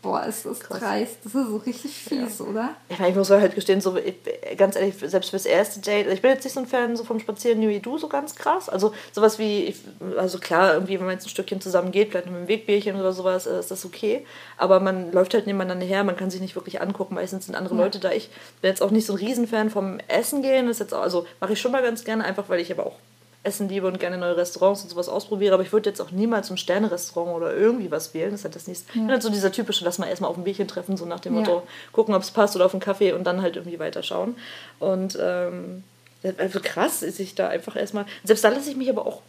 Boah, 0.03 0.25
ist 0.25 0.47
das 0.47 0.61
Krass. 0.61 0.79
dreist. 0.79 1.19
Das 1.25 1.35
ist 1.35 1.49
so 1.49 1.57
richtig 1.59 1.93
fies, 1.93 2.39
ja. 2.39 2.45
oder? 2.47 2.71
Ich 2.89 2.99
meine, 2.99 3.11
ich 3.11 3.17
muss 3.17 3.29
halt 3.29 3.55
gestehen, 3.55 3.83
so, 3.83 3.97
ich, 3.97 4.15
ganz 4.57 4.75
ehrlich, 4.75 4.95
selbst 4.99 5.29
fürs 5.29 5.45
erste 5.45 5.81
Date, 5.81 6.07
ich 6.07 6.23
bin 6.23 6.31
jetzt 6.31 6.45
nicht 6.45 6.55
so 6.55 6.61
ein 6.61 6.67
Fan 6.67 6.97
so 6.97 7.05
vom 7.05 7.21
Spazieren 7.21 7.61
wie 7.61 7.81
du, 7.81 7.99
so 7.99 8.09
ganz 8.09 8.35
krass. 8.35 8.71
Also 8.71 8.95
sowas 9.13 9.39
wie, 9.39 9.75
also 10.17 10.39
klar, 10.39 10.73
irgendwie, 10.73 10.99
wenn 10.99 11.05
man 11.05 11.17
jetzt 11.17 11.27
ein 11.27 11.31
Stückchen 11.31 11.61
zusammen 11.61 11.93
geht, 11.93 12.11
vielleicht 12.11 12.27
mit 12.27 12.35
einem 12.35 12.49
Wegbierchen 12.49 12.99
oder 12.99 13.13
sowas, 13.13 13.47
äh, 13.47 13.61
ist 13.61 13.71
das 13.71 13.85
okay. 13.85 14.25
Aber 14.57 14.81
man 14.81 15.13
läuft 15.13 15.35
halt 15.35 15.47
nebeneinander 15.47 15.85
her, 15.85 16.03
man 16.03 16.17
kann 16.17 16.31
sich 16.31 16.41
nicht 16.41 16.55
wirklich 16.55 16.81
angucken. 16.81 17.17
Meistens 17.17 17.45
sind 17.45 17.55
andere 17.55 17.77
ja. 17.77 17.83
Leute 17.83 17.99
da. 17.99 18.11
Ich 18.11 18.31
bin 18.63 18.71
jetzt 18.71 18.83
auch 18.83 18.91
nicht 18.91 19.05
so 19.05 19.13
ein 19.13 19.19
Riesenfan 19.19 19.69
vom 19.69 19.99
Essen 20.09 20.41
gehen. 20.41 20.67
Das 20.67 20.77
ist 20.77 20.81
jetzt 20.81 20.95
auch, 20.95 21.03
also 21.03 21.27
mache 21.41 21.53
ich 21.53 21.61
schon 21.61 21.73
mal 21.73 21.83
ganz 21.83 22.05
gerne, 22.05 22.25
einfach 22.25 22.49
weil 22.49 22.61
ich 22.61 22.73
aber 22.73 22.87
auch 22.87 22.97
essen 23.43 23.69
liebe 23.69 23.87
und 23.87 23.99
gerne 23.99 24.19
neue 24.19 24.37
Restaurants 24.37 24.83
und 24.83 24.91
sowas 24.91 25.09
ausprobiere, 25.09 25.55
aber 25.55 25.63
ich 25.63 25.73
würde 25.73 25.89
jetzt 25.89 26.01
auch 26.01 26.11
niemals 26.11 26.51
ein 26.51 26.59
Sternerestaurant 26.59 27.37
oder 27.37 27.55
irgendwie 27.55 27.91
was 27.91 28.13
wählen. 28.13 28.33
Das 28.33 28.45
hat 28.45 28.55
das 28.55 28.67
nicht. 28.67 28.85
Ja. 28.95 29.09
Halt 29.09 29.23
so 29.23 29.31
dieser 29.31 29.51
typische, 29.51 29.85
dass 29.85 29.99
man 29.99 30.09
erstmal 30.09 30.31
auf 30.31 30.37
ein 30.37 30.45
Bierchen 30.45 30.69
treffen, 30.69 30.97
so 30.97 31.07
nach 31.07 31.21
dem 31.21 31.35
ja. 31.35 31.41
Motto, 31.41 31.63
gucken, 31.93 32.15
ob 32.15 32.23
es 32.23 32.31
passt 32.31 32.55
oder 32.55 32.67
auf 32.67 32.75
einen 32.75 32.83
Kaffee 32.83 33.13
und 33.13 33.25
dann 33.25 33.41
halt 33.41 33.57
irgendwie 33.57 33.79
weiterschauen. 33.79 34.37
Und 34.79 35.19
ähm, 35.21 35.85
also 36.37 36.61
krass 36.63 37.03
ist 37.03 37.19
ich 37.19 37.35
da 37.35 37.49
einfach 37.49 37.77
erstmal. 37.77 38.05
Selbst 38.25 38.45
da 38.45 38.51
lasse 38.51 38.71
ich 38.71 38.77
mich 38.77 38.91
aber 38.91 39.07
auch 39.07 39.23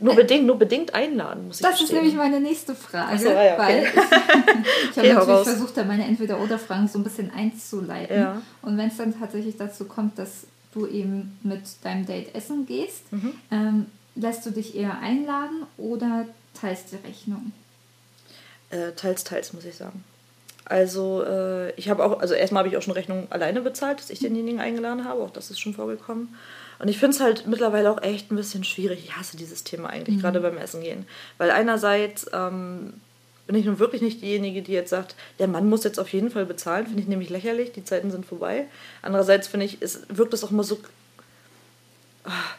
nur 0.00 0.14
bedingt, 0.14 0.46
nur 0.46 0.58
bedingt 0.58 0.94
einladen, 0.94 1.48
muss 1.48 1.56
ich 1.56 1.62
Das 1.62 1.76
verstehen. 1.76 1.98
ist 1.98 2.02
nämlich 2.02 2.14
meine 2.14 2.40
nächste 2.40 2.74
Frage. 2.74 3.18
So, 3.18 3.28
ja, 3.28 3.54
okay. 3.54 3.58
Weil 3.58 3.82
ich, 3.84 4.96
ich 4.96 4.98
habe 4.98 5.08
natürlich 5.08 5.42
versucht, 5.42 5.76
da 5.76 5.84
meine 5.84 6.06
Entweder-Oder-Fragen 6.06 6.88
so 6.88 6.98
ein 6.98 7.04
bisschen 7.04 7.30
einzuleiten. 7.34 8.16
Ja. 8.18 8.42
Und 8.62 8.78
wenn 8.78 8.88
es 8.88 8.96
dann 8.96 9.18
tatsächlich 9.18 9.56
dazu 9.58 9.84
kommt, 9.84 10.18
dass 10.18 10.46
du 10.72 10.86
eben 10.86 11.38
mit 11.42 11.62
deinem 11.82 12.06
Date 12.06 12.34
essen 12.34 12.66
gehst, 12.66 13.12
mhm. 13.12 13.34
ähm, 13.50 13.86
lässt 14.14 14.44
du 14.46 14.50
dich 14.50 14.74
eher 14.74 14.98
einladen 14.98 15.66
oder 15.76 16.26
teilst 16.54 16.92
die 16.92 17.06
Rechnung? 17.06 17.52
Äh, 18.70 18.92
teils, 18.92 19.24
teils, 19.24 19.52
muss 19.52 19.64
ich 19.64 19.76
sagen. 19.76 20.04
Also 20.64 21.24
äh, 21.24 21.72
ich 21.72 21.90
habe 21.90 22.04
auch, 22.04 22.20
also 22.20 22.34
erstmal 22.34 22.60
habe 22.60 22.68
ich 22.68 22.76
auch 22.76 22.82
schon 22.82 22.94
Rechnung 22.94 23.26
alleine 23.30 23.60
bezahlt, 23.60 23.98
dass 23.98 24.10
ich 24.10 24.20
denjenigen 24.20 24.60
eingeladen 24.60 25.04
habe, 25.04 25.22
auch 25.22 25.30
das 25.30 25.50
ist 25.50 25.60
schon 25.60 25.74
vorgekommen. 25.74 26.34
Und 26.78 26.88
ich 26.88 26.98
finde 26.98 27.16
es 27.16 27.20
halt 27.20 27.46
mittlerweile 27.46 27.90
auch 27.90 28.02
echt 28.02 28.30
ein 28.30 28.36
bisschen 28.36 28.64
schwierig. 28.64 29.00
Ich 29.04 29.16
hasse 29.16 29.36
dieses 29.36 29.64
Thema 29.64 29.90
eigentlich, 29.90 30.16
mhm. 30.16 30.20
gerade 30.20 30.40
beim 30.40 30.58
Essen 30.58 30.82
gehen. 30.82 31.06
Weil 31.38 31.50
einerseits 31.50 32.26
ähm, 32.32 32.94
bin 33.46 33.56
ich 33.56 33.64
nun 33.64 33.78
wirklich 33.78 34.02
nicht 34.02 34.22
diejenige, 34.22 34.62
die 34.62 34.72
jetzt 34.72 34.90
sagt, 34.90 35.14
der 35.38 35.48
Mann 35.48 35.68
muss 35.68 35.84
jetzt 35.84 35.98
auf 35.98 36.12
jeden 36.12 36.30
Fall 36.30 36.46
bezahlen. 36.46 36.86
Finde 36.86 37.02
ich 37.02 37.08
nämlich 37.08 37.30
lächerlich, 37.30 37.72
die 37.72 37.84
Zeiten 37.84 38.10
sind 38.10 38.24
vorbei. 38.24 38.66
Andererseits 39.02 39.48
finde 39.48 39.66
ich, 39.66 39.78
es 39.80 40.02
wirkt 40.08 40.32
es 40.32 40.44
auch 40.44 40.50
immer 40.50 40.64
so. 40.64 40.78
Ach, 42.24 42.56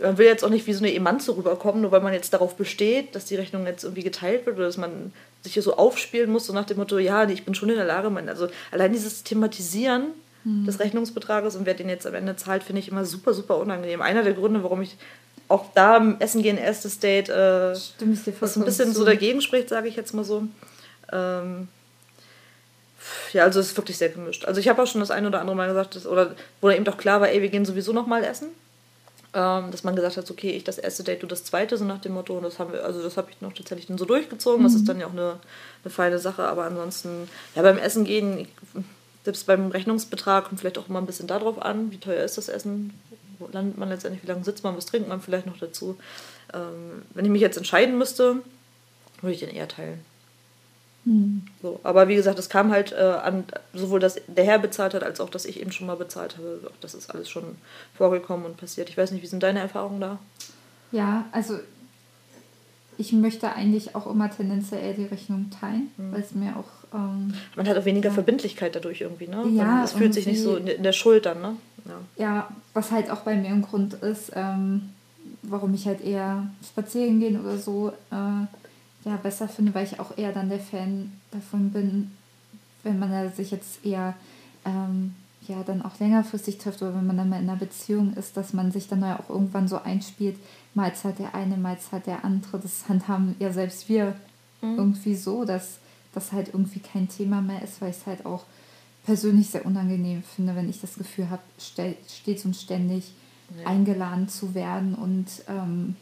man 0.00 0.18
will 0.18 0.26
jetzt 0.26 0.44
auch 0.44 0.50
nicht 0.50 0.66
wie 0.66 0.72
so 0.72 0.84
eine 0.84 0.94
Emanze 0.94 1.36
rüberkommen, 1.36 1.82
nur 1.82 1.92
weil 1.92 2.00
man 2.00 2.12
jetzt 2.12 2.32
darauf 2.32 2.56
besteht, 2.56 3.14
dass 3.14 3.26
die 3.26 3.36
Rechnung 3.36 3.66
jetzt 3.66 3.84
irgendwie 3.84 4.02
geteilt 4.02 4.46
wird 4.46 4.56
oder 4.56 4.66
dass 4.66 4.76
man 4.76 5.12
sich 5.42 5.54
hier 5.54 5.62
so 5.62 5.76
aufspielen 5.76 6.30
muss, 6.30 6.46
so 6.46 6.52
nach 6.52 6.64
dem 6.64 6.78
Motto, 6.78 6.98
ja, 6.98 7.28
ich 7.28 7.44
bin 7.44 7.54
schon 7.54 7.68
in 7.70 7.76
der 7.76 7.84
Lage, 7.84 8.10
man, 8.10 8.28
also 8.28 8.48
allein 8.70 8.92
dieses 8.92 9.24
Thematisieren 9.24 10.08
hm. 10.44 10.64
des 10.64 10.80
Rechnungsbetrages 10.80 11.56
und 11.56 11.66
wer 11.66 11.74
den 11.74 11.88
jetzt 11.88 12.06
am 12.06 12.14
Ende 12.14 12.36
zahlt, 12.36 12.62
finde 12.62 12.80
ich 12.80 12.88
immer 12.88 13.04
super, 13.04 13.34
super 13.34 13.58
unangenehm. 13.58 14.02
Einer 14.02 14.22
der 14.22 14.34
Gründe, 14.34 14.62
warum 14.62 14.82
ich 14.82 14.96
auch 15.50 15.66
da 15.74 16.16
Essen 16.20 16.42
gehen, 16.42 16.56
erstes 16.56 17.00
Date, 17.00 17.28
äh, 17.28 17.74
was 18.40 18.56
ein 18.56 18.64
bisschen 18.64 18.94
so 18.94 19.04
dagegen 19.04 19.40
spricht, 19.40 19.68
sage 19.68 19.88
ich 19.88 19.96
jetzt 19.96 20.14
mal 20.14 20.24
so. 20.24 20.44
Ähm, 21.12 21.68
ja, 23.32 23.44
also 23.44 23.60
es 23.60 23.68
ist 23.68 23.76
wirklich 23.76 23.98
sehr 23.98 24.10
gemischt. 24.10 24.44
Also 24.44 24.60
ich 24.60 24.68
habe 24.68 24.82
auch 24.82 24.86
schon 24.86 25.00
das 25.00 25.10
eine 25.10 25.26
oder 25.26 25.40
andere 25.40 25.56
Mal 25.56 25.68
gesagt, 25.68 25.96
dass, 25.96 26.06
oder 26.06 26.36
wo 26.60 26.70
eben 26.70 26.84
doch 26.84 26.98
klar 26.98 27.20
war, 27.20 27.28
ey, 27.28 27.42
wir 27.42 27.48
gehen 27.48 27.64
sowieso 27.64 27.92
noch 27.92 28.06
mal 28.06 28.22
essen. 28.22 28.48
Ähm, 29.32 29.70
dass 29.70 29.84
man 29.84 29.94
gesagt 29.94 30.16
hat, 30.16 30.28
okay, 30.30 30.50
ich 30.50 30.64
das 30.64 30.78
erste 30.78 31.04
Date, 31.04 31.22
du 31.22 31.26
das 31.26 31.44
zweite, 31.44 31.76
so 31.76 31.84
nach 31.84 32.00
dem 32.00 32.12
Motto. 32.12 32.36
Und 32.36 32.42
das 32.42 32.58
haben 32.58 32.72
wir, 32.72 32.84
also 32.84 33.02
das 33.02 33.16
habe 33.16 33.30
ich 33.30 33.40
noch 33.40 33.52
tatsächlich 33.52 33.86
dann 33.86 33.98
so 33.98 34.04
durchgezogen. 34.04 34.60
Mhm. 34.60 34.64
Das 34.64 34.74
ist 34.74 34.88
dann 34.88 35.00
ja 35.00 35.06
auch 35.06 35.12
eine, 35.12 35.38
eine 35.84 35.90
feine 35.90 36.18
Sache. 36.18 36.44
Aber 36.44 36.64
ansonsten, 36.64 37.28
ja, 37.54 37.62
beim 37.62 37.78
Essen 37.78 38.04
gehen, 38.04 38.46
selbst 39.24 39.46
beim 39.46 39.70
Rechnungsbetrag 39.70 40.44
kommt 40.44 40.60
vielleicht 40.60 40.78
auch 40.78 40.88
immer 40.88 41.00
ein 41.00 41.06
bisschen 41.06 41.26
darauf 41.26 41.60
an, 41.60 41.90
wie 41.90 41.98
teuer 41.98 42.24
ist 42.24 42.38
das 42.38 42.48
Essen, 42.48 42.92
wo 43.40 43.48
landet 43.50 43.78
man 43.78 43.88
letztendlich, 43.88 44.22
wie 44.22 44.28
lange 44.28 44.44
sitzt 44.44 44.62
man, 44.62 44.76
was 44.76 44.86
trinkt 44.86 45.08
man 45.08 45.20
vielleicht 45.20 45.46
noch 45.46 45.58
dazu. 45.58 45.98
Ähm, 46.54 47.02
wenn 47.14 47.24
ich 47.24 47.30
mich 47.30 47.42
jetzt 47.42 47.56
entscheiden 47.56 47.98
müsste, 47.98 48.36
würde 49.20 49.34
ich 49.34 49.40
den 49.40 49.50
eher 49.50 49.68
teilen. 49.68 50.00
Mhm. 51.04 51.42
So, 51.62 51.80
aber 51.82 52.08
wie 52.08 52.14
gesagt, 52.14 52.38
es 52.38 52.48
kam 52.48 52.70
halt 52.70 52.92
äh, 52.92 52.96
an, 52.96 53.44
sowohl 53.72 54.00
dass 54.00 54.20
der 54.26 54.44
Herr 54.44 54.58
bezahlt 54.58 54.94
hat, 54.94 55.02
als 55.02 55.20
auch, 55.20 55.30
dass 55.30 55.44
ich 55.44 55.60
eben 55.60 55.72
schon 55.72 55.86
mal 55.86 55.96
bezahlt 55.96 56.36
habe. 56.36 56.70
Das 56.80 56.94
ist 56.94 57.10
alles 57.10 57.28
schon 57.28 57.56
vorgekommen 57.94 58.46
und 58.46 58.56
passiert. 58.56 58.88
Ich 58.88 58.96
weiß 58.96 59.10
nicht, 59.12 59.22
wie 59.22 59.26
sind 59.26 59.42
deine 59.42 59.60
Erfahrungen 59.60 60.00
da? 60.00 60.18
Ja, 60.92 61.26
also 61.32 61.58
ich 62.98 63.12
möchte 63.12 63.52
eigentlich 63.52 63.94
auch 63.94 64.06
immer 64.06 64.30
tendenziell 64.30 64.94
die 64.94 65.06
Rechnung 65.06 65.50
teilen, 65.50 65.90
mhm. 65.96 66.12
weil 66.12 66.20
es 66.20 66.32
mir 66.32 66.56
auch. 66.56 66.79
Ähm, 66.92 67.34
Man 67.56 67.68
hat 67.68 67.76
auch 67.76 67.84
weniger 67.84 68.08
ja. 68.08 68.14
Verbindlichkeit 68.14 68.74
dadurch 68.74 69.00
irgendwie, 69.00 69.28
ne? 69.28 69.46
Ja. 69.48 69.84
Es 69.84 69.92
fühlt 69.92 70.14
sich 70.14 70.26
nicht 70.26 70.42
so 70.42 70.56
in 70.56 70.82
der 70.82 70.92
Schuld 70.92 71.26
dann, 71.26 71.40
ne? 71.40 71.56
Ja. 71.86 72.24
ja, 72.24 72.48
was 72.74 72.90
halt 72.90 73.10
auch 73.10 73.20
bei 73.20 73.34
mir 73.34 73.48
ein 73.48 73.62
Grund 73.62 73.94
ist, 73.94 74.32
ähm, 74.34 74.90
warum 75.42 75.72
ich 75.74 75.86
halt 75.86 76.02
eher 76.02 76.46
spazieren 76.64 77.20
gehen 77.20 77.40
oder 77.40 77.56
so 77.56 77.92
äh, 78.10 79.08
ja, 79.08 79.16
besser 79.22 79.48
finde, 79.48 79.74
weil 79.74 79.86
ich 79.86 79.98
auch 79.98 80.16
eher 80.18 80.32
dann 80.32 80.50
der 80.50 80.60
Fan 80.60 81.12
davon 81.30 81.70
bin, 81.70 82.10
wenn 82.82 82.98
man 82.98 83.32
sich 83.32 83.50
jetzt 83.50 83.84
eher 83.84 84.14
ähm, 84.64 85.14
ja 85.48 85.62
dann 85.64 85.82
auch 85.82 85.98
längerfristig 85.98 86.58
trifft 86.58 86.82
oder 86.82 86.94
wenn 86.94 87.06
man 87.06 87.16
dann 87.16 87.28
mal 87.28 87.40
in 87.40 87.48
einer 87.48 87.58
Beziehung 87.58 88.14
ist, 88.14 88.36
dass 88.36 88.52
man 88.52 88.72
sich 88.72 88.88
dann 88.88 89.00
ja 89.00 89.18
auch 89.18 89.30
irgendwann 89.30 89.68
so 89.68 89.80
einspielt, 89.82 90.36
mal 90.74 90.94
zahlt 90.94 91.18
der 91.18 91.34
eine, 91.34 91.56
mal 91.56 91.78
zahlt 91.78 92.06
der 92.06 92.24
andere. 92.24 92.58
Das 92.58 92.88
handhaben 92.88 93.36
ja 93.38 93.52
selbst 93.52 93.88
wir 93.88 94.14
mhm. 94.60 94.76
irgendwie 94.76 95.14
so, 95.14 95.44
dass 95.44 95.79
das 96.12 96.32
halt 96.32 96.48
irgendwie 96.48 96.80
kein 96.80 97.08
Thema 97.08 97.40
mehr 97.40 97.62
ist, 97.62 97.80
weil 97.80 97.90
ich 97.90 97.96
es 97.96 98.06
halt 98.06 98.26
auch 98.26 98.44
persönlich 99.04 99.50
sehr 99.50 99.64
unangenehm 99.64 100.22
finde, 100.22 100.54
wenn 100.56 100.68
ich 100.68 100.80
das 100.80 100.94
Gefühl 100.94 101.30
habe, 101.30 101.42
stets 101.58 102.44
und 102.44 102.54
ständig 102.54 103.12
ja. 103.58 103.66
eingeladen 103.66 104.28
zu 104.28 104.54
werden. 104.54 104.94
Und 104.94 105.26
ähm, 105.48 105.96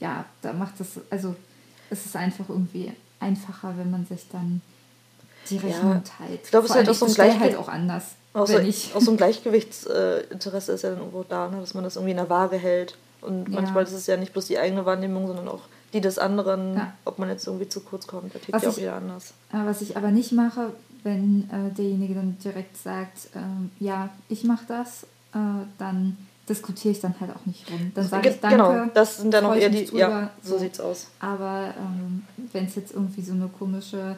ja, 0.00 0.24
da 0.42 0.52
macht 0.52 0.80
es, 0.80 1.00
also 1.10 1.34
es 1.90 2.06
ist 2.06 2.16
einfach 2.16 2.48
irgendwie 2.48 2.92
einfacher, 3.20 3.74
wenn 3.76 3.90
man 3.90 4.06
sich 4.06 4.26
dann 4.30 4.60
die 5.50 5.56
Rechnung 5.56 5.92
ja. 5.92 6.00
teilt. 6.00 6.40
Ich 6.44 6.50
glaube, 6.50 6.66
es 6.66 6.70
ist 6.70 6.76
halt 6.76 6.88
auch 6.88 6.94
so 6.94 7.06
ein 7.06 7.14
Gleichgewicht. 7.14 7.56
halt 7.56 7.56
auch 7.56 7.68
anders. 7.68 8.04
Auch 8.34 8.46
so, 8.46 8.58
auch 8.58 9.00
so 9.00 9.10
ein 9.10 9.16
Gleichgewichtsinteresse 9.18 10.72
ist 10.72 10.82
ja 10.82 10.90
dann 10.90 10.98
irgendwo 10.98 11.24
da, 11.24 11.48
ne? 11.48 11.58
dass 11.60 11.74
man 11.74 11.84
das 11.84 11.96
irgendwie 11.96 12.12
in 12.12 12.18
der 12.18 12.30
Waage 12.30 12.56
hält. 12.56 12.96
Und 13.20 13.48
ja. 13.48 13.60
manchmal 13.60 13.82
ist 13.84 13.92
es 13.92 14.06
ja 14.06 14.16
nicht 14.16 14.32
bloß 14.32 14.46
die 14.46 14.58
eigene 14.58 14.84
Wahrnehmung, 14.86 15.26
sondern 15.26 15.48
auch 15.48 15.62
die 15.92 16.00
des 16.00 16.18
anderen, 16.18 16.74
ja. 16.74 16.92
ob 17.04 17.18
man 17.18 17.28
jetzt 17.28 17.46
irgendwie 17.46 17.68
zu 17.68 17.80
kurz 17.80 18.06
kommt. 18.06 18.34
Da 18.34 18.38
tickt 18.38 18.62
ja 18.62 18.68
auch 18.68 18.78
jeder 18.78 18.94
anders. 18.96 19.32
Was 19.50 19.80
ich 19.80 19.96
aber 19.96 20.10
nicht 20.10 20.32
mache, 20.32 20.72
wenn 21.02 21.48
äh, 21.50 21.74
derjenige 21.74 22.14
dann 22.14 22.36
direkt 22.44 22.76
sagt, 22.76 23.28
ähm, 23.34 23.70
ja, 23.78 24.10
ich 24.28 24.44
mache 24.44 24.64
das 24.68 25.06
äh, 25.34 25.66
dann 25.78 26.16
diskutiere 26.48 26.92
ich 26.92 27.00
dann 27.00 27.14
halt 27.20 27.30
auch 27.34 27.44
nicht 27.44 27.70
rum. 27.70 27.92
Dann 27.94 28.08
sage 28.08 28.30
ich 28.30 28.40
Danke. 28.40 28.56
Genau, 28.56 28.86
das 28.94 29.18
sind 29.18 29.32
dann 29.32 29.44
auch 29.44 29.54
eher 29.54 29.68
die. 29.68 29.84
Drüber, 29.84 29.98
ja, 29.98 30.30
so, 30.42 30.52
so 30.52 30.58
sieht's 30.58 30.80
aus. 30.80 31.08
Aber 31.20 31.74
ähm, 31.78 32.24
wenn 32.52 32.64
es 32.64 32.74
jetzt 32.76 32.94
irgendwie 32.94 33.22
so 33.22 33.32
eine 33.32 33.48
komische, 33.48 34.16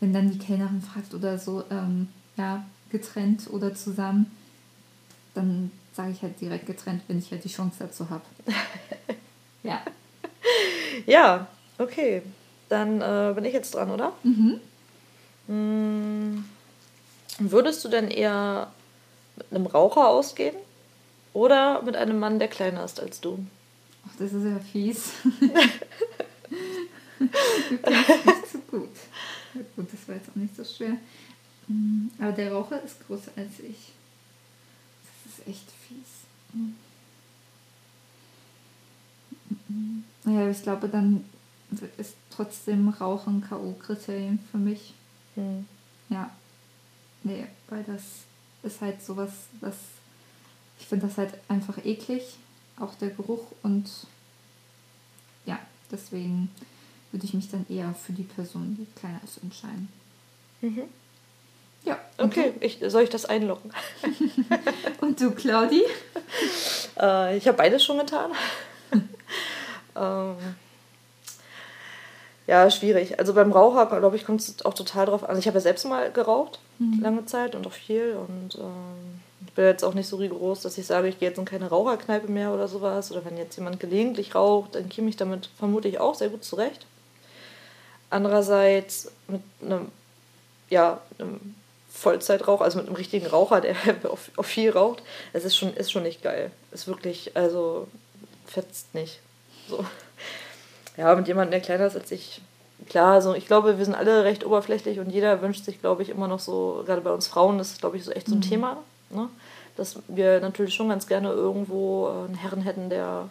wenn 0.00 0.12
dann 0.12 0.30
die 0.30 0.38
Kellnerin 0.38 0.82
fragt 0.82 1.14
oder 1.14 1.38
so, 1.38 1.64
ähm, 1.70 2.08
ja, 2.36 2.64
getrennt 2.90 3.48
oder 3.50 3.74
zusammen, 3.74 4.30
dann 5.34 5.70
sage 5.94 6.12
ich 6.12 6.22
halt 6.22 6.38
direkt 6.40 6.66
getrennt, 6.66 7.02
wenn 7.08 7.18
ich 7.18 7.30
halt 7.30 7.44
die 7.44 7.48
Chance 7.48 7.76
dazu 7.78 8.10
habe. 8.10 8.22
ja. 9.62 9.80
Ja, 11.06 11.46
okay. 11.78 12.22
Dann 12.68 13.00
äh, 13.00 13.32
bin 13.34 13.44
ich 13.44 13.52
jetzt 13.52 13.74
dran, 13.74 13.90
oder? 13.90 14.12
Mhm. 14.22 14.60
Hm, 15.46 16.44
würdest 17.38 17.84
du 17.84 17.88
denn 17.88 18.08
eher 18.10 18.72
mit 19.36 19.46
einem 19.50 19.66
Raucher 19.66 20.08
ausgehen 20.08 20.54
oder 21.32 21.82
mit 21.82 21.96
einem 21.96 22.18
Mann, 22.18 22.38
der 22.38 22.48
kleiner 22.48 22.84
ist 22.84 23.00
als 23.00 23.20
du? 23.20 23.44
Ach, 24.06 24.12
das 24.18 24.32
ist 24.32 24.44
ja 24.44 24.58
fies. 24.58 25.12
nicht 27.18 28.52
so 28.52 28.58
gut. 28.70 28.90
Gut, 29.76 29.92
das 29.92 30.08
war 30.08 30.16
jetzt 30.16 30.30
auch 30.30 30.36
nicht 30.36 30.56
so 30.56 30.64
schwer. 30.64 30.96
Hm, 31.66 32.10
aber 32.18 32.32
der 32.32 32.52
Raucher 32.52 32.82
ist 32.82 33.06
größer 33.06 33.32
als 33.36 33.60
ich. 33.60 33.92
Das 35.24 35.38
ist 35.38 35.48
echt 35.48 35.68
fies. 35.86 36.22
Hm. 39.68 40.04
Naja, 40.24 40.50
ich 40.50 40.62
glaube, 40.62 40.88
dann 40.88 41.24
ist 41.96 42.14
trotzdem 42.30 42.88
Rauchen 42.88 43.42
K.O.-Kriterium 43.48 44.38
für 44.50 44.58
mich. 44.58 44.94
Mhm. 45.36 45.66
Ja. 46.08 46.30
Nee, 47.24 47.46
weil 47.68 47.84
das 47.84 48.02
ist 48.62 48.80
halt 48.80 49.02
sowas, 49.02 49.30
was 49.60 49.76
ich 50.78 50.86
finde 50.86 51.06
das 51.06 51.16
halt 51.16 51.34
einfach 51.48 51.78
eklig, 51.84 52.22
auch 52.78 52.94
der 52.96 53.10
Geruch 53.10 53.46
und 53.62 53.88
ja, 55.46 55.58
deswegen 55.90 56.50
würde 57.12 57.24
ich 57.24 57.34
mich 57.34 57.48
dann 57.50 57.64
eher 57.68 57.94
für 57.94 58.12
die 58.12 58.24
Person, 58.24 58.76
die 58.78 58.86
kleiner 58.98 59.20
ist, 59.22 59.42
entscheiden. 59.42 59.88
Mhm. 60.60 60.82
Ja. 61.84 61.98
Okay, 62.18 62.54
ich, 62.60 62.78
soll 62.86 63.02
ich 63.02 63.10
das 63.10 63.24
einloggen? 63.24 63.72
und 65.00 65.20
du, 65.20 65.32
Claudi? 65.32 65.82
äh, 67.00 67.36
ich 67.36 67.46
habe 67.46 67.58
beides 67.58 67.84
schon 67.84 67.98
getan. 67.98 68.32
Ähm, 69.96 70.36
ja, 72.46 72.70
schwierig. 72.70 73.18
Also 73.18 73.34
beim 73.34 73.52
Raucher, 73.52 73.86
glaube 73.86 74.16
ich, 74.16 74.24
kommt 74.24 74.40
es 74.40 74.64
auch 74.64 74.74
total 74.74 75.06
drauf 75.06 75.28
an. 75.28 75.38
Ich 75.38 75.46
habe 75.46 75.56
ja 75.56 75.60
selbst 75.60 75.84
mal 75.86 76.10
geraucht, 76.10 76.58
mhm. 76.78 77.00
lange 77.00 77.26
Zeit 77.26 77.54
und 77.54 77.66
auch 77.66 77.72
viel. 77.72 78.16
Und 78.16 78.56
ähm, 78.56 79.20
ich 79.46 79.52
bin 79.52 79.64
jetzt 79.64 79.84
auch 79.84 79.94
nicht 79.94 80.08
so 80.08 80.16
rigoros, 80.16 80.60
dass 80.60 80.76
ich 80.76 80.86
sage, 80.86 81.08
ich 81.08 81.18
gehe 81.18 81.28
jetzt 81.28 81.38
in 81.38 81.44
keine 81.44 81.68
Raucherkneipe 81.68 82.30
mehr 82.30 82.52
oder 82.52 82.68
sowas. 82.68 83.12
Oder 83.12 83.24
wenn 83.24 83.36
jetzt 83.36 83.56
jemand 83.56 83.78
gelegentlich 83.78 84.34
raucht, 84.34 84.74
dann 84.74 84.88
käme 84.88 85.08
ich 85.08 85.16
damit 85.16 85.48
vermutlich 85.58 86.00
auch 86.00 86.14
sehr 86.14 86.30
gut 86.30 86.44
zurecht. 86.44 86.86
Andererseits 88.10 89.12
mit 89.28 89.42
einem, 89.62 89.90
ja, 90.68 91.00
einem 91.18 91.54
Vollzeitraucher, 91.90 92.64
also 92.64 92.78
mit 92.78 92.88
einem 92.88 92.96
richtigen 92.96 93.26
Raucher, 93.26 93.60
der 93.60 93.76
auf, 94.10 94.30
viel 94.46 94.70
raucht, 94.70 95.02
es 95.32 95.44
ist 95.44 95.56
schon, 95.56 95.74
ist 95.74 95.92
schon 95.92 96.02
nicht 96.02 96.22
geil. 96.22 96.50
Ist 96.72 96.88
wirklich, 96.88 97.36
also 97.36 97.86
fetzt 98.46 98.94
nicht. 98.94 99.20
So. 99.68 99.84
Ja, 100.96 101.14
mit 101.14 101.26
jemandem, 101.28 101.52
der 101.52 101.60
kleiner 101.60 101.86
ist 101.86 101.96
als 101.96 102.10
ich, 102.10 102.40
klar, 102.88 103.14
also 103.14 103.34
ich 103.34 103.46
glaube, 103.46 103.78
wir 103.78 103.84
sind 103.84 103.94
alle 103.94 104.24
recht 104.24 104.44
oberflächlich 104.44 104.98
und 104.98 105.10
jeder 105.10 105.40
wünscht 105.40 105.64
sich, 105.64 105.80
glaube 105.80 106.02
ich, 106.02 106.10
immer 106.10 106.28
noch 106.28 106.40
so, 106.40 106.82
gerade 106.86 107.00
bei 107.00 107.10
uns 107.10 107.28
Frauen 107.28 107.58
ist, 107.60 107.80
glaube 107.80 107.96
ich, 107.96 108.04
so 108.04 108.10
echt 108.10 108.28
so 108.28 108.34
ein 108.34 108.38
mhm. 108.38 108.42
Thema, 108.42 108.76
ne? 109.10 109.28
dass 109.76 109.98
wir 110.08 110.40
natürlich 110.40 110.74
schon 110.74 110.90
ganz 110.90 111.06
gerne 111.06 111.30
irgendwo 111.30 112.08
äh, 112.08 112.26
einen 112.26 112.34
Herren 112.34 112.62
hätten, 112.62 112.90
der 112.90 113.28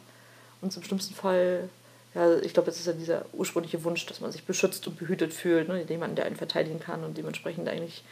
uns 0.61 0.75
im 0.75 0.83
schlimmsten 0.83 1.13
Fall, 1.13 1.69
ja, 2.15 2.37
ich 2.37 2.53
glaube, 2.53 2.67
das 2.67 2.79
ist 2.79 2.87
ja 2.87 2.93
dieser 2.93 3.25
ursprüngliche 3.33 3.83
Wunsch, 3.83 4.05
dass 4.05 4.21
man 4.21 4.31
sich 4.31 4.43
beschützt 4.43 4.87
und 4.87 4.97
behütet 4.97 5.33
fühlt, 5.33 5.67
ne? 5.67 5.83
jemanden, 5.83 6.15
der 6.15 6.25
einen 6.25 6.35
verteidigen 6.35 6.79
kann 6.79 7.03
und 7.03 7.17
dementsprechend 7.17 7.69
eigentlich 7.69 8.03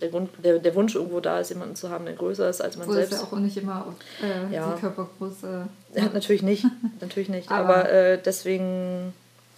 der, 0.00 0.08
Grund, 0.10 0.30
der, 0.42 0.58
der 0.58 0.74
Wunsch 0.74 0.94
irgendwo 0.94 1.20
da 1.20 1.40
ist, 1.40 1.50
jemanden 1.50 1.76
zu 1.76 1.90
haben, 1.90 2.04
der 2.04 2.14
größer 2.14 2.48
ist 2.48 2.60
als 2.60 2.76
man 2.76 2.88
Wo 2.88 2.92
selbst. 2.92 3.12
Ist 3.12 3.20
ja 3.20 3.26
auch 3.26 3.38
nicht 3.38 3.56
immer 3.56 3.94
äh, 4.22 4.54
ja. 4.54 4.72
die 4.74 4.80
Körpergröße. 4.80 5.68
Ja, 5.94 6.08
natürlich 6.12 6.42
nicht, 6.42 6.64
natürlich 7.00 7.28
nicht. 7.28 7.50
Aber, 7.50 7.76
Aber 7.76 7.90
äh, 7.90 8.22
deswegen, 8.22 9.12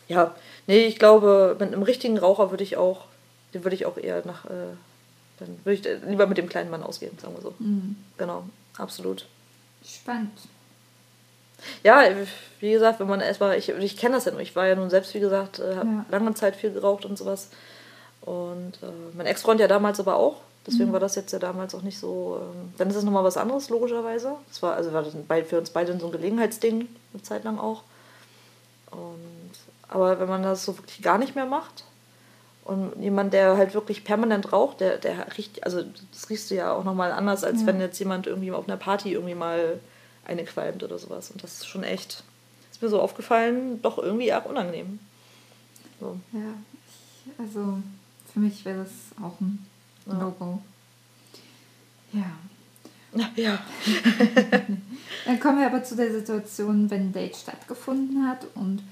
ja, 0.09 0.35
nee, 0.66 0.87
ich 0.87 0.98
glaube, 0.98 1.57
mit 1.59 1.72
einem 1.72 1.83
richtigen 1.83 2.18
Raucher 2.18 2.50
würde 2.50 2.64
ich 2.64 2.76
auch, 2.76 3.07
den 3.55 3.64
würde 3.64 3.74
ich 3.74 3.87
auch 3.87 3.98
eher 3.98 4.22
nach, 4.24 4.46
äh, 4.46 4.74
dann 5.38 5.59
würde 5.64 5.74
ich 5.74 6.09
lieber 6.09 6.26
mit 6.26 6.38
dem 6.38 6.48
kleinen 6.48 6.70
Mann 6.70 6.83
ausgehen, 6.83 7.18
sagen 7.18 7.35
wir 7.35 7.42
so. 7.42 7.55
Mhm. 7.59 7.96
Genau, 8.16 8.44
absolut. 8.79 9.26
Spannend. 9.85 10.33
Ja, 11.83 12.03
wie 12.61 12.72
gesagt, 12.72 13.00
wenn 13.00 13.07
man 13.07 13.20
erstmal, 13.20 13.59
ich, 13.59 13.68
ich 13.68 13.96
kenne 13.96 14.14
das 14.14 14.24
ja 14.24 14.33
nur, 14.33 14.40
ich 14.40 14.57
war 14.57 14.66
ja 14.66 14.74
nun 14.74 14.90
selbst, 14.90 15.14
wie 15.14 15.20
gesagt, 15.20 15.59
äh, 15.59 15.76
habe 15.76 15.88
ja. 15.88 16.05
lange 16.11 16.35
Zeit 16.35 16.57
viel 16.57 16.72
geraucht 16.72 17.05
und 17.05 17.18
sowas. 17.18 17.50
Und 18.22 18.74
äh, 18.83 19.16
mein 19.16 19.26
Ex-Freund 19.26 19.61
ja 19.61 19.68
damals 19.68 20.00
aber 20.00 20.16
auch. 20.16 20.37
Deswegen 20.66 20.90
mhm. 20.90 20.92
war 20.92 21.00
das 21.00 21.14
jetzt 21.14 21.33
ja 21.33 21.38
damals 21.38 21.74
auch 21.74 21.83
nicht 21.83 21.98
so. 21.98 22.38
Ähm, 22.40 22.74
dann 22.76 22.90
ist 22.90 22.96
es 22.96 23.04
nochmal 23.04 23.24
was 23.24 23.37
anderes, 23.37 23.70
logischerweise. 23.70 24.37
Das 24.48 24.62
war, 24.62 24.74
also 24.74 24.92
war 24.92 25.02
das 25.02 25.14
für 25.48 25.59
uns 25.59 25.70
beide 25.70 25.98
so 25.98 26.06
ein 26.06 26.12
Gelegenheitsding, 26.12 26.88
eine 27.12 27.22
Zeit 27.22 27.44
lang 27.44 27.59
auch. 27.59 27.83
Und, 28.90 29.50
aber 29.88 30.20
wenn 30.20 30.28
man 30.28 30.42
das 30.42 30.64
so 30.64 30.76
wirklich 30.76 31.00
gar 31.02 31.18
nicht 31.18 31.35
mehr 31.35 31.46
macht 31.46 31.85
und 32.64 33.00
jemand, 33.00 33.33
der 33.33 33.56
halt 33.56 33.72
wirklich 33.74 34.04
permanent 34.04 34.52
raucht, 34.52 34.80
der, 34.80 34.98
der 34.98 35.37
riecht, 35.37 35.64
also 35.64 35.83
das 36.12 36.28
riechst 36.28 36.50
du 36.50 36.56
ja 36.56 36.72
auch 36.72 36.85
nochmal 36.85 37.12
anders, 37.12 37.42
als 37.42 37.62
ja. 37.62 37.66
wenn 37.66 37.80
jetzt 37.80 37.98
jemand 37.98 38.26
irgendwie 38.26 38.52
auf 38.52 38.68
einer 38.68 38.76
Party 38.76 39.12
irgendwie 39.12 39.35
mal 39.35 39.80
eine 40.24 40.44
qualmt 40.44 40.83
oder 40.83 40.98
sowas. 40.98 41.30
Und 41.30 41.42
das 41.42 41.54
ist 41.54 41.66
schon 41.66 41.85
echt, 41.85 42.22
ist 42.70 42.83
mir 42.83 42.88
so 42.88 43.00
aufgefallen, 43.00 43.80
doch 43.83 43.98
irgendwie 43.98 44.33
arg 44.33 44.46
unangenehm. 44.46 44.98
So. 46.00 46.16
Ja, 46.33 46.54
ich, 46.85 47.38
also 47.38 47.78
für 48.32 48.40
mich 48.40 48.64
wäre 48.64 48.84
das 48.84 48.90
auch 49.22 49.40
ein 49.40 49.64
ja. 50.06 50.14
No-Go. 50.14 50.60
Ja. 52.12 52.32
Ja. 53.34 53.58
Dann 55.26 55.40
kommen 55.40 55.58
wir 55.58 55.66
aber 55.66 55.82
zu 55.82 55.96
der 55.96 56.12
Situation, 56.12 56.90
wenn 56.90 57.08
ein 57.08 57.12
Date 57.12 57.36
stattgefunden 57.36 58.28
hat 58.28 58.46
und 58.54 58.82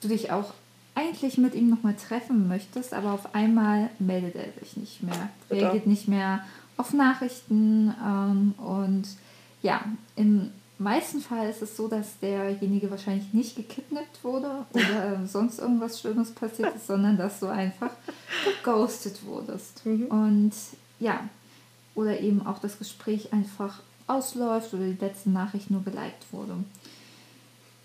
du 0.00 0.08
dich 0.08 0.30
auch 0.30 0.52
eigentlich 0.94 1.36
mit 1.36 1.54
ihm 1.54 1.68
nochmal 1.68 1.94
treffen 1.94 2.48
möchtest, 2.48 2.94
aber 2.94 3.12
auf 3.12 3.34
einmal 3.34 3.90
meldet 3.98 4.36
er 4.36 4.52
sich 4.60 4.76
nicht 4.76 5.02
mehr. 5.02 5.30
Er 5.50 5.72
geht 5.72 5.86
nicht 5.86 6.08
mehr 6.08 6.44
auf 6.76 6.92
Nachrichten 6.92 7.94
ähm, 8.02 8.54
und 8.58 9.04
ja, 9.62 9.84
im 10.14 10.50
meisten 10.78 11.20
Fall 11.20 11.48
ist 11.48 11.62
es 11.62 11.76
so, 11.76 11.88
dass 11.88 12.18
derjenige 12.20 12.90
wahrscheinlich 12.90 13.32
nicht 13.32 13.56
gekidnappt 13.56 14.22
wurde 14.22 14.66
oder 14.72 15.22
äh, 15.22 15.26
sonst 15.26 15.58
irgendwas 15.58 16.00
Schlimmes 16.00 16.32
passiert 16.32 16.76
ist, 16.76 16.86
sondern 16.86 17.16
dass 17.16 17.40
du 17.40 17.46
einfach 17.46 17.90
geghostet 18.44 19.24
wurdest. 19.24 19.84
Mhm. 19.86 20.06
Und 20.06 20.52
ja, 21.00 21.20
oder 21.94 22.20
eben 22.20 22.46
auch 22.46 22.58
das 22.58 22.78
Gespräch 22.78 23.32
einfach 23.32 23.80
ausläuft 24.06 24.74
oder 24.74 24.84
die 24.84 24.98
letzte 25.00 25.30
Nachricht 25.30 25.70
nur 25.70 25.82
geliked 25.82 26.30
wurde. 26.30 26.54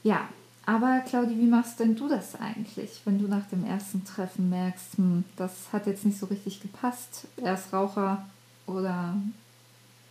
Ja, 0.04 0.28
aber 0.66 1.00
Claudi, 1.00 1.38
wie 1.38 1.48
machst 1.48 1.80
denn 1.80 1.96
du 1.96 2.08
das 2.08 2.36
eigentlich, 2.36 3.02
wenn 3.06 3.20
du 3.20 3.28
nach 3.28 3.48
dem 3.48 3.66
ersten 3.66 4.04
Treffen 4.04 4.50
merkst, 4.50 4.98
hm, 4.98 5.24
das 5.38 5.52
hat 5.72 5.88
jetzt 5.88 6.06
nicht 6.06 6.20
so 6.20 6.26
richtig 6.28 6.62
gepasst, 6.62 7.28
er 7.38 7.56
ist 7.56 7.74
Raucher 7.74 8.26
oder 8.68 9.16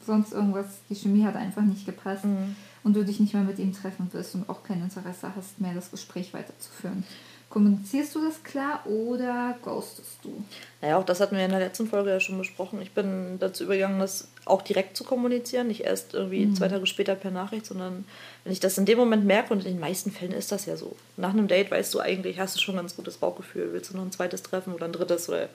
sonst 0.05 0.33
irgendwas, 0.33 0.67
die 0.89 0.95
Chemie 0.95 1.25
hat 1.25 1.37
einfach 1.37 1.63
nicht 1.63 1.85
gepasst. 1.85 2.25
Mhm 2.25 2.57
und 2.83 2.95
du 2.95 3.05
dich 3.05 3.21
nicht 3.21 3.35
mehr 3.35 3.43
mit 3.43 3.59
ihm 3.59 3.73
treffen 3.73 4.13
wirst 4.13 4.35
und 4.35 4.49
auch 4.49 4.63
kein 4.63 4.83
Interesse 4.83 5.33
hast, 5.35 5.61
mehr 5.61 5.75
das 5.75 5.91
Gespräch 5.91 6.33
weiterzuführen. 6.33 7.05
Kommunizierst 7.51 8.15
du 8.15 8.25
das 8.25 8.45
klar 8.45 8.87
oder 8.87 9.59
ghostest 9.65 10.19
du? 10.23 10.45
Naja, 10.81 10.97
auch 10.97 11.05
das 11.05 11.19
hatten 11.19 11.35
wir 11.35 11.45
in 11.45 11.51
der 11.51 11.59
letzten 11.59 11.89
Folge 11.89 12.11
ja 12.11 12.21
schon 12.21 12.39
besprochen. 12.39 12.81
Ich 12.81 12.93
bin 12.93 13.39
dazu 13.41 13.65
übergegangen, 13.65 13.99
das 13.99 14.29
auch 14.45 14.63
direkt 14.63 14.97
zu 14.97 15.03
kommunizieren, 15.03 15.67
nicht 15.67 15.81
erst 15.81 16.15
irgendwie 16.15 16.47
mhm. 16.47 16.55
zwei 16.55 16.69
Tage 16.69 16.87
später 16.87 17.17
per 17.17 17.33
Nachricht, 17.33 17.67
sondern 17.67 18.05
wenn 18.45 18.53
ich 18.53 18.61
das 18.61 18.79
in 18.79 18.87
dem 18.87 18.99
Moment 18.99 19.25
merke, 19.25 19.53
und 19.53 19.65
in 19.65 19.73
den 19.73 19.81
meisten 19.81 20.13
Fällen 20.13 20.31
ist 20.31 20.53
das 20.53 20.67
ja 20.67 20.77
so. 20.77 20.95
Nach 21.17 21.31
einem 21.31 21.49
Date 21.49 21.73
weißt 21.73 21.93
du 21.93 21.99
eigentlich, 21.99 22.39
hast 22.39 22.55
du 22.55 22.61
schon 22.61 22.77
ein 22.77 22.83
ganz 22.83 22.95
gutes 22.95 23.17
Bauchgefühl. 23.17 23.71
Willst 23.73 23.91
du 23.91 23.97
noch 23.97 24.05
ein 24.05 24.13
zweites 24.13 24.45
treffen 24.45 24.73
oder 24.73 24.85
ein 24.85 24.93
drittes 24.93 25.29
oder 25.29 25.49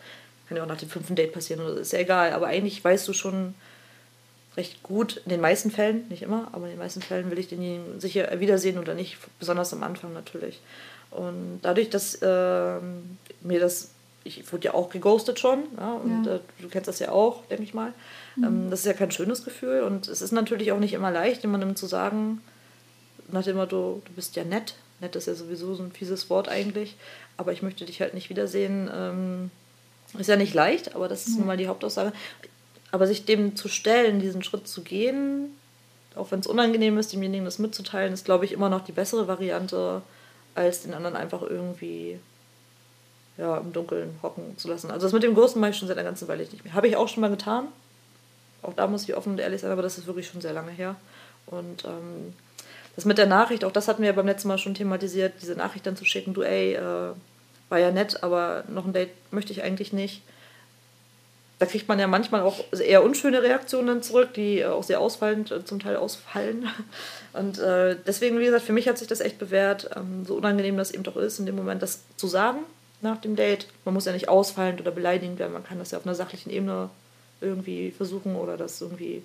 kann 0.49 0.57
ja 0.57 0.63
auch 0.63 0.67
nach 0.67 0.77
dem 0.77 0.89
fünften 0.89 1.15
Date 1.15 1.31
passieren, 1.31 1.61
oder 1.61 1.79
ist 1.79 1.93
ja 1.93 1.99
egal. 1.99 2.33
Aber 2.33 2.47
eigentlich 2.47 2.83
weißt 2.83 3.07
du 3.07 3.13
schon, 3.13 3.55
recht 4.57 4.83
gut. 4.83 5.21
In 5.25 5.29
den 5.29 5.41
meisten 5.41 5.71
Fällen, 5.71 6.07
nicht 6.09 6.21
immer, 6.21 6.47
aber 6.51 6.65
in 6.65 6.73
den 6.73 6.79
meisten 6.79 7.01
Fällen 7.01 7.31
will 7.31 7.39
ich 7.39 7.47
denjenigen 7.47 7.99
sicher 7.99 8.39
wiedersehen 8.39 8.77
oder 8.77 8.93
nicht, 8.93 9.17
besonders 9.39 9.73
am 9.73 9.83
Anfang 9.83 10.13
natürlich. 10.13 10.61
Und 11.11 11.59
dadurch, 11.61 11.89
dass 11.89 12.15
äh, 12.15 12.79
mir 13.41 13.59
das, 13.59 13.91
ich 14.23 14.51
wurde 14.51 14.65
ja 14.65 14.73
auch 14.73 14.89
geghostet 14.89 15.39
schon, 15.39 15.63
ja, 15.77 15.93
und 15.93 16.25
ja. 16.25 16.35
Äh, 16.35 16.39
du 16.59 16.67
kennst 16.69 16.87
das 16.87 16.99
ja 16.99 17.11
auch, 17.11 17.45
denke 17.45 17.63
ich 17.63 17.73
mal. 17.73 17.93
Mhm. 18.35 18.43
Ähm, 18.43 18.69
das 18.69 18.79
ist 18.81 18.85
ja 18.85 18.93
kein 18.93 19.11
schönes 19.11 19.43
Gefühl 19.43 19.81
und 19.81 20.07
es 20.07 20.21
ist 20.21 20.31
natürlich 20.31 20.71
auch 20.71 20.79
nicht 20.79 20.93
immer 20.93 21.11
leicht, 21.11 21.43
jemandem 21.43 21.75
zu 21.75 21.87
sagen, 21.87 22.41
nach 23.29 23.43
dem 23.43 23.57
Motto, 23.57 24.01
du 24.05 24.13
bist 24.13 24.35
ja 24.35 24.43
nett. 24.43 24.75
Nett 24.99 25.15
ist 25.15 25.27
ja 25.27 25.35
sowieso 25.35 25.73
so 25.75 25.83
ein 25.83 25.91
fieses 25.91 26.29
Wort 26.29 26.47
eigentlich, 26.47 26.95
aber 27.37 27.51
ich 27.51 27.61
möchte 27.61 27.85
dich 27.85 28.01
halt 28.01 28.13
nicht 28.13 28.29
wiedersehen. 28.29 28.89
Ähm, 28.93 29.51
ist 30.17 30.27
ja 30.27 30.37
nicht 30.37 30.53
leicht, 30.53 30.95
aber 30.95 31.07
das 31.07 31.27
ist 31.27 31.33
mhm. 31.33 31.39
nun 31.39 31.47
mal 31.47 31.57
die 31.57 31.67
Hauptaussage. 31.67 32.13
Aber 32.91 33.07
sich 33.07 33.25
dem 33.25 33.55
zu 33.55 33.67
stellen, 33.67 34.19
diesen 34.19 34.43
Schritt 34.43 34.67
zu 34.67 34.81
gehen, 34.81 35.55
Auch 36.15 36.31
wenn 36.31 36.39
es 36.39 36.47
unangenehm 36.47 36.97
ist, 36.97 37.11
demjenigen 37.13 37.45
das 37.45 37.59
mitzuteilen, 37.59 38.13
ist, 38.13 38.25
glaube 38.25 38.45
ich, 38.45 38.53
immer 38.53 38.69
noch 38.69 38.83
die 38.85 38.93
bessere 38.93 39.27
Variante, 39.27 40.01
als 40.55 40.83
den 40.83 40.93
anderen 40.93 41.15
einfach 41.15 41.41
irgendwie 41.41 42.19
ja, 43.37 43.57
im 43.57 43.73
Dunkeln 43.73 44.17
hocken 44.23 44.57
zu 44.57 44.69
lassen. 44.69 44.91
Also 44.91 45.05
das 45.05 45.13
mit 45.13 45.23
dem 45.23 45.35
Ghosten 45.35 45.59
mache 45.59 45.71
ich 45.71 45.77
schon 45.77 45.89
seit 45.89 45.97
einer 45.97 46.07
ganzen 46.07 46.27
Weile 46.29 46.43
nicht 46.43 46.63
mehr. 46.63 46.73
Habe 46.73 46.87
ich 46.87 46.95
auch 46.95 47.09
schon 47.09 47.21
mal 47.21 47.29
getan. 47.29 47.67
Auch 48.61 48.73
da 48.73 48.87
muss 48.87 49.03
ich 49.03 49.15
offen 49.15 49.33
und 49.33 49.39
ehrlich 49.39 49.61
sein, 49.61 49.71
aber 49.71 49.81
das 49.81 49.97
ist 49.97 50.07
wirklich 50.07 50.27
schon 50.27 50.41
sehr 50.41 50.53
lange 50.53 50.71
her. 50.71 50.95
Und 51.45 51.83
ähm, 51.83 52.33
das 52.95 53.03
mit 53.03 53.17
der 53.17 53.27
Nachricht, 53.27 53.65
auch 53.65 53.73
das 53.73 53.89
hatten 53.89 54.01
wir 54.01 54.13
beim 54.13 54.25
letzten 54.25 54.47
Mal 54.47 54.57
schon 54.57 54.73
thematisiert, 54.73 55.33
diese 55.41 55.55
Nachricht 55.55 55.85
dann 55.85 55.97
zu 55.97 56.05
schicken, 56.05 56.33
du 56.33 56.41
ey, 56.41 56.75
äh, 56.75 57.11
war 57.67 57.79
ja 57.79 57.91
nett, 57.91 58.23
aber 58.23 58.63
noch 58.69 58.85
ein 58.85 58.93
Date 58.93 59.11
möchte 59.31 59.51
ich 59.51 59.63
eigentlich 59.63 59.91
nicht. 59.91 60.21
Da 61.57 61.65
kriegt 61.65 61.87
man 61.87 61.99
ja 61.99 62.07
manchmal 62.07 62.41
auch 62.41 62.65
eher 62.73 63.03
unschöne 63.03 63.41
Reaktionen 63.41 64.01
zurück, 64.01 64.33
die 64.33 64.65
auch 64.65 64.83
sehr 64.83 64.99
ausfallend 64.99 65.51
äh, 65.51 65.63
zum 65.63 65.79
Teil 65.79 65.95
ausfallen. 65.95 66.67
Und 67.33 67.59
äh, 67.59 67.95
deswegen, 68.05 68.39
wie 68.39 68.45
gesagt, 68.45 68.65
für 68.65 68.73
mich 68.73 68.87
hat 68.87 68.97
sich 68.97 69.07
das 69.07 69.21
echt 69.21 69.39
bewährt, 69.39 69.89
ähm, 69.95 70.25
so 70.25 70.35
unangenehm 70.35 70.75
das 70.77 70.91
eben 70.91 71.03
doch 71.03 71.15
ist, 71.15 71.39
in 71.39 71.45
dem 71.45 71.55
Moment 71.55 71.81
das 71.81 72.01
zu 72.17 72.27
sagen 72.27 72.59
nach 73.01 73.17
dem 73.17 73.35
Date. 73.37 73.67
Man 73.85 73.93
muss 73.93 74.05
ja 74.05 74.11
nicht 74.11 74.27
ausfallend 74.27 74.81
oder 74.81 74.91
beleidigend 74.91 75.39
werden, 75.39 75.53
man 75.53 75.63
kann 75.63 75.79
das 75.79 75.91
ja 75.91 75.97
auf 75.97 76.05
einer 76.05 76.15
sachlichen 76.15 76.49
Ebene 76.49 76.89
irgendwie 77.39 77.91
versuchen 77.91 78.35
oder 78.35 78.57
das 78.57 78.81
irgendwie 78.81 79.21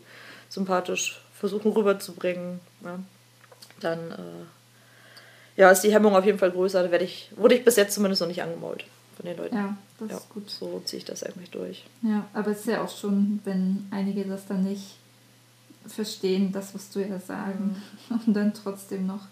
sympathisch 0.49 1.21
versuchen 1.35 1.73
rüberzubringen. 1.73 2.61
Ja. 2.85 2.99
Dann 3.81 4.11
äh, 4.11 5.61
ja, 5.61 5.71
ist 5.71 5.83
die 5.83 5.93
Hemmung 5.93 6.15
auf 6.15 6.25
jeden 6.25 6.39
Fall 6.39 6.51
größer. 6.51 6.83
Da 6.83 6.91
werde 6.91 7.05
ich, 7.05 7.31
wurde 7.35 7.55
ich 7.55 7.65
bis 7.65 7.77
jetzt 7.77 7.95
zumindest 7.95 8.21
noch 8.21 8.29
nicht 8.29 8.43
angemault 8.43 8.85
von 9.21 9.29
den 9.29 9.37
Leuten. 9.37 9.55
Ja, 9.55 9.77
das 9.99 10.11
ja, 10.11 10.17
ist 10.17 10.29
gut. 10.31 10.51
So 10.51 10.81
ziehe 10.85 10.99
ich 10.99 11.05
das 11.05 11.23
eigentlich 11.23 11.51
durch. 11.51 11.85
Ja, 12.03 12.27
aber 12.33 12.53
es 12.53 12.61
ist 12.61 12.69
ja 12.69 12.83
auch 12.83 12.89
schon, 12.89 13.41
wenn 13.45 13.87
einige 13.91 14.25
das 14.25 14.47
dann 14.47 14.65
nicht 14.65 14.97
verstehen, 15.87 16.53
das, 16.53 16.75
was 16.75 16.91
du 16.91 17.01
ja 17.01 17.19
sagen, 17.19 17.83
mhm. 18.09 18.21
und 18.27 18.35
dann 18.35 18.55
trotzdem 18.55 19.07
noch 19.07 19.27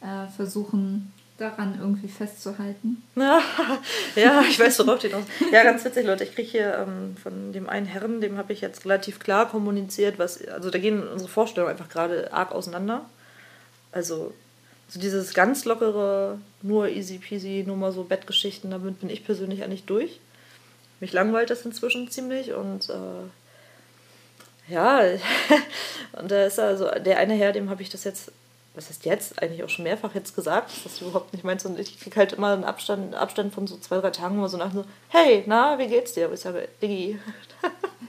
äh, 0.00 0.28
versuchen, 0.28 1.12
daran 1.38 1.78
irgendwie 1.78 2.08
festzuhalten. 2.08 3.02
Ja, 3.14 3.40
ja 4.16 4.42
ich 4.42 4.58
weiß, 4.58 4.80
worauf 4.80 4.98
die 4.98 5.08
noch. 5.08 5.22
Ja, 5.52 5.62
ganz 5.62 5.84
witzig, 5.84 6.04
Leute. 6.04 6.24
Ich 6.24 6.34
kriege 6.34 6.48
hier 6.48 6.86
ähm, 6.86 7.16
von 7.16 7.52
dem 7.52 7.68
einen 7.68 7.86
Herrn, 7.86 8.20
dem 8.20 8.36
habe 8.38 8.52
ich 8.52 8.60
jetzt 8.60 8.84
relativ 8.84 9.20
klar 9.20 9.48
kommuniziert, 9.48 10.18
was. 10.18 10.44
Also 10.48 10.70
da 10.70 10.78
gehen 10.78 11.06
unsere 11.06 11.30
Vorstellungen 11.30 11.70
einfach 11.70 11.88
gerade 11.88 12.32
arg 12.32 12.50
auseinander. 12.50 13.04
Also, 13.92 14.34
so 14.88 14.98
dieses 14.98 15.34
ganz 15.34 15.64
lockere, 15.64 16.38
nur 16.62 16.88
easy 16.88 17.18
peasy, 17.18 17.64
nur 17.66 17.76
mal 17.76 17.92
so 17.92 18.04
Bettgeschichten, 18.04 18.70
damit 18.70 19.00
bin 19.00 19.10
ich 19.10 19.24
persönlich 19.24 19.62
eigentlich 19.62 19.84
durch. 19.84 20.20
Mich 21.00 21.12
langweilt 21.12 21.50
das 21.50 21.64
inzwischen 21.64 22.10
ziemlich 22.10 22.52
und 22.52 22.88
äh, 22.88 24.72
ja, 24.72 25.00
und 26.12 26.30
da 26.30 26.44
ist 26.44 26.58
also 26.58 26.90
der 26.90 27.18
eine 27.18 27.34
Herr, 27.34 27.52
dem 27.52 27.70
habe 27.70 27.82
ich 27.82 27.90
das 27.90 28.04
jetzt 28.04 28.32
was 28.78 28.88
heißt 28.90 29.04
jetzt, 29.06 29.42
eigentlich 29.42 29.64
auch 29.64 29.68
schon 29.68 29.82
mehrfach 29.82 30.14
jetzt 30.14 30.36
gesagt, 30.36 30.70
dass 30.70 30.84
das 30.84 31.00
überhaupt 31.00 31.32
nicht 31.32 31.44
meinst. 31.44 31.66
Und 31.66 31.80
ich 31.80 31.98
kriege 31.98 32.14
halt 32.14 32.34
immer 32.34 32.52
einen 32.52 32.62
Abstand, 32.62 33.12
Abstand 33.12 33.52
von 33.52 33.66
so 33.66 33.76
zwei, 33.76 33.98
drei 33.98 34.10
Tagen 34.10 34.36
immer 34.36 34.48
so 34.48 34.56
nach 34.56 34.72
so, 34.72 34.84
hey, 35.08 35.42
na, 35.46 35.78
wie 35.80 35.88
geht's 35.88 36.12
dir? 36.12 36.28
Und 36.28 36.34
ich 36.34 36.40
sage, 36.40 36.68
Diggi. 36.80 37.18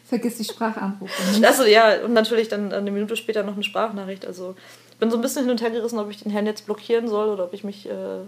Vergiss 0.06 0.38
die 0.38 0.44
Sprachanrufe. 0.44 1.46
Also 1.46 1.66
ja, 1.66 2.04
und 2.04 2.14
natürlich 2.14 2.50
dann 2.50 2.72
eine 2.72 2.92
Minute 2.92 3.16
später 3.16 3.42
noch 3.42 3.56
eine 3.56 3.64
Sprachnachricht. 3.64 4.26
Also 4.28 4.56
bin 5.00 5.12
so 5.12 5.18
ein 5.18 5.22
bisschen 5.22 5.44
hin 5.44 5.52
und 5.52 5.62
her 5.62 5.72
gerissen, 5.72 6.00
ob 6.00 6.10
ich 6.10 6.22
den 6.22 6.32
Herrn 6.32 6.46
jetzt 6.46 6.66
blockieren 6.66 7.08
soll 7.08 7.30
oder 7.30 7.46
ob 7.46 7.54
ich 7.54 7.64
mich, 7.64 7.90
äh, 7.90 8.20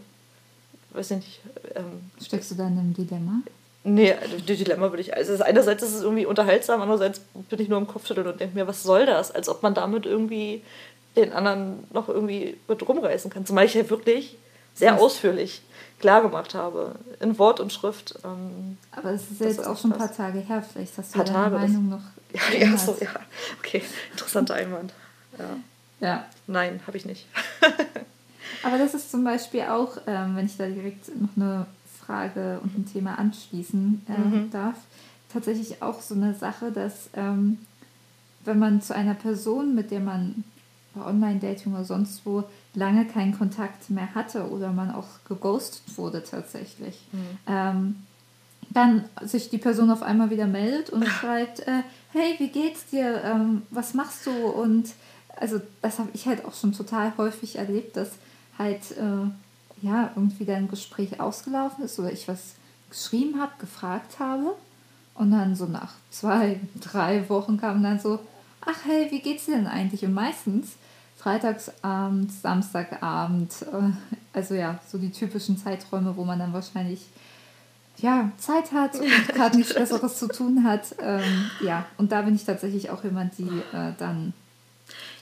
weiß 0.92 1.12
nicht. 1.12 1.42
Ähm, 1.76 2.12
Steckst 2.24 2.52
du 2.52 2.56
da 2.56 2.68
in 2.68 2.78
einem 2.78 2.94
Dilemma? 2.94 3.42
Nee, 3.84 4.16
die 4.48 4.56
Dilemma 4.58 4.92
würde 4.92 5.02
ich. 5.02 5.16
Also 5.16 5.44
einerseits 5.44 5.82
ist 5.82 5.96
es 5.96 6.02
irgendwie 6.04 6.26
unterhaltsam, 6.26 6.82
andererseits 6.82 7.20
bin 7.50 7.60
ich 7.60 7.68
nur 7.68 7.80
im 7.80 7.88
Kopfschütteln 7.88 8.28
und 8.28 8.40
denke 8.40 8.56
mir, 8.56 8.68
was 8.68 8.84
soll 8.84 9.06
das? 9.06 9.32
Als 9.32 9.50
ob 9.50 9.64
man 9.64 9.74
damit 9.74 10.06
irgendwie 10.06 10.62
den 11.16 11.34
anderen 11.34 11.84
noch 11.92 12.08
irgendwie 12.08 12.58
mit 12.68 12.88
rumreißen 12.88 13.32
kann. 13.32 13.46
Zumal 13.46 13.66
ich 13.66 13.74
ja 13.74 13.90
wirklich 13.90 14.38
sehr 14.76 15.00
ausführlich 15.00 15.62
klar 16.00 16.22
gemacht 16.22 16.56
habe, 16.56 16.96
in 17.20 17.38
Wort 17.38 17.60
und 17.60 17.72
Schrift. 17.74 18.16
Ähm, 18.24 18.78
Aber 18.92 19.12
es 19.12 19.30
ist 19.30 19.42
ja 19.42 19.48
jetzt 19.48 19.66
auch 19.66 19.78
schon 19.78 19.94
ein 19.94 19.98
paar 19.98 20.14
Tage 20.14 20.40
her, 20.40 20.64
vielleicht 20.64 20.98
hast 20.98 21.14
du 21.14 21.18
paar 21.18 21.26
deine 21.26 21.38
Tage, 21.38 21.56
Meinung 21.56 21.90
noch. 21.90 22.02
Ja, 22.34 22.66
ja, 22.66 22.78
so, 22.78 22.96
ja, 23.02 23.10
okay, 23.60 23.82
interessanter 24.14 24.54
Einwand. 24.54 24.94
Ja. 25.38 25.46
Ja. 26.02 26.26
Nein, 26.48 26.82
habe 26.86 26.98
ich 26.98 27.06
nicht. 27.06 27.28
Aber 28.64 28.78
das 28.78 28.94
ist 28.94 29.10
zum 29.10 29.24
Beispiel 29.24 29.62
auch, 29.62 29.98
ähm, 30.06 30.36
wenn 30.36 30.46
ich 30.46 30.58
da 30.58 30.68
direkt 30.68 31.08
noch 31.20 31.30
eine 31.36 31.66
Frage 32.06 32.60
und 32.62 32.78
ein 32.78 32.86
Thema 32.86 33.18
anschließen 33.18 34.06
äh, 34.08 34.20
mhm. 34.20 34.52
darf, 34.52 34.76
tatsächlich 35.32 35.82
auch 35.82 36.02
so 36.02 36.14
eine 36.16 36.34
Sache, 36.34 36.72
dass 36.72 37.10
ähm, 37.14 37.60
wenn 38.44 38.60
man 38.60 38.82
zu 38.82 38.94
einer 38.96 39.14
Person, 39.14 39.76
mit 39.76 39.92
der 39.92 40.00
man 40.00 40.44
bei 40.94 41.06
Online-Dating 41.06 41.74
oder 41.74 41.86
sonst 41.86 42.26
wo 42.26 42.44
lange 42.74 43.06
keinen 43.06 43.38
Kontakt 43.38 43.90
mehr 43.90 44.14
hatte 44.14 44.50
oder 44.50 44.72
man 44.72 44.92
auch 44.92 45.08
geghostet 45.28 45.98
wurde 45.98 46.24
tatsächlich. 46.24 47.00
Mhm. 47.12 47.38
Ähm, 47.48 47.96
dann 48.70 49.06
sich 49.22 49.50
die 49.50 49.58
Person 49.58 49.92
auf 49.92 50.02
einmal 50.02 50.30
wieder 50.30 50.48
meldet 50.48 50.90
und 50.90 51.06
schreibt, 51.08 51.62
äh, 51.62 51.84
hey, 52.12 52.36
wie 52.38 52.50
geht's 52.50 52.88
dir? 52.88 53.22
Ähm, 53.24 53.64
was 53.70 53.94
machst 53.94 54.26
du? 54.26 54.32
Und 54.32 54.90
also 55.38 55.62
das 55.82 56.00
habe 56.00 56.10
ich 56.14 56.26
halt 56.26 56.46
auch 56.46 56.54
schon 56.54 56.74
total 56.74 57.14
häufig 57.18 57.58
erlebt, 57.58 57.98
dass 57.98 58.12
halt 58.58 58.92
äh, 58.92 59.86
ja 59.86 60.12
irgendwie 60.16 60.46
dann 60.46 60.64
ein 60.64 60.68
Gespräch 60.68 61.20
ausgelaufen 61.20 61.84
ist 61.84 62.00
oder 62.00 62.12
ich 62.12 62.28
was 62.28 62.56
geschrieben 62.90 63.40
habe, 63.40 63.52
gefragt 63.60 64.20
habe 64.20 64.56
und 65.16 65.32
dann 65.32 65.56
so 65.56 65.66
nach 65.66 65.94
zwei, 66.10 66.60
drei 66.82 67.28
Wochen 67.30 67.58
kam 67.58 67.84
dann 67.84 68.00
so, 68.00 68.20
ach 68.62 68.86
hey, 68.86 69.08
wie 69.12 69.22
geht's 69.22 69.46
dir 69.46 69.56
denn 69.56 69.68
eigentlich? 69.68 70.06
Und 70.06 70.14
meistens 70.14 70.74
Freitagsabend, 71.18 72.32
Samstagabend, 72.32 73.54
äh, 73.72 73.92
also 74.34 74.56
ja, 74.56 74.80
so 74.88 74.98
die 74.98 75.12
typischen 75.12 75.58
Zeiträume, 75.58 76.18
wo 76.18 76.24
man 76.24 76.40
dann 76.40 76.54
wahrscheinlich 76.54 77.06
ja, 77.98 78.32
Zeit 78.38 78.72
hat 78.72 78.96
und 79.00 79.28
gerade 79.34 79.58
nichts 79.58 79.74
Besseres 79.74 80.18
zu 80.18 80.28
tun 80.28 80.64
hat. 80.64 80.96
Ähm, 81.00 81.52
ja, 81.64 81.86
und 81.98 82.12
da 82.12 82.24
bin 82.24 82.36
ich 82.36 82.46
tatsächlich 82.46 82.90
auch 82.90 83.04
jemand, 83.04 83.38
die 83.38 83.50
äh, 83.74 83.94
dann 84.00 84.34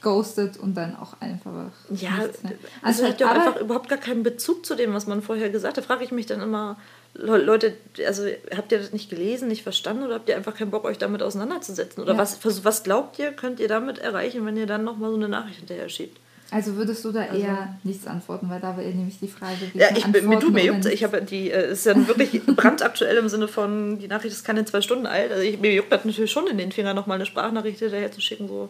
ghostet 0.02 0.58
und 0.58 0.76
dann 0.76 0.96
auch 0.96 1.14
einfach. 1.20 1.72
Ja, 1.90 2.18
nichts, 2.18 2.44
ne? 2.44 2.58
also 2.82 3.06
hat 3.06 3.20
ja 3.20 3.32
einfach 3.32 3.60
überhaupt 3.60 3.90
gar 3.90 3.98
keinen 3.98 4.24
Bezug 4.24 4.66
zu 4.66 4.76
dem, 4.76 4.94
was 4.94 5.08
man 5.08 5.22
vorher 5.22 5.50
gesagt 5.50 5.78
hat. 5.78 5.84
Da 5.84 5.88
frage 5.88 6.04
ich 6.04 6.12
mich 6.12 6.26
dann 6.26 6.42
immer, 6.42 6.78
Leute, 7.14 7.74
also 8.06 8.24
habt 8.56 8.72
ihr 8.72 8.80
das 8.80 8.94
nicht 8.94 9.10
gelesen, 9.10 9.48
nicht 9.48 9.64
verstanden 9.64 10.04
oder 10.04 10.16
habt 10.16 10.30
ihr 10.30 10.36
einfach 10.36 10.56
keinen 10.56 10.72
Bock, 10.72 10.86
euch 10.86 10.98
damit 10.98 11.22
auseinanderzusetzen? 11.22 12.02
Oder 12.02 12.14
ja. 12.14 12.20
was, 12.20 12.40
was 12.64 12.84
glaubt 12.84 13.20
ihr, 13.20 13.32
könnt 13.32 13.60
ihr 13.60 13.68
damit 13.68 13.98
erreichen, 13.98 14.46
wenn 14.46 14.58
ihr 14.58 14.68
dann 14.68 14.84
nochmal 14.84 15.10
so 15.10 15.18
eine 15.18 15.30
Nachricht 15.30 15.60
hinterher 15.60 15.90
schiebt? 15.90 16.18
Also 16.52 16.76
würdest 16.76 17.06
du 17.06 17.12
da 17.12 17.22
also, 17.22 17.36
eher 17.36 17.78
nichts 17.84 18.08
antworten, 18.08 18.50
weil 18.50 18.60
da 18.60 18.76
wäre 18.76 18.90
nämlich 18.90 19.20
die 19.20 19.28
Frage, 19.28 19.58
wie 19.72 19.78
Ja, 19.78 19.90
ich, 19.96 20.08
mir 20.08 20.40
tut 20.40 20.54
mir 20.54 20.66
juckt, 20.66 20.86
ich 20.86 21.04
habe 21.04 21.22
die, 21.22 21.52
es 21.52 21.64
äh, 21.64 21.72
ist 21.72 21.86
ja 21.86 22.08
wirklich 22.08 22.44
brandaktuell 22.56 23.18
im 23.18 23.30
Sinne 23.30 23.48
von, 23.48 24.00
die 24.00 24.08
Nachricht 24.08 24.34
ist 24.34 24.44
keine 24.44 24.66
zwei 24.66 24.82
Stunden 24.82 25.06
alt. 25.06 25.32
Also 25.32 25.44
ich, 25.44 25.60
mir 25.60 25.72
juckt 25.72 25.92
das 25.92 26.06
natürlich 26.06 26.32
schon 26.32 26.48
in 26.48 26.58
den 26.58 26.72
Finger, 26.72 26.96
nochmal 26.96 27.16
eine 27.16 27.28
Sprachnachricht 27.28 27.80
hinterher 27.80 28.12
zu 28.12 28.22
schicken, 28.22 28.48
so, 28.48 28.70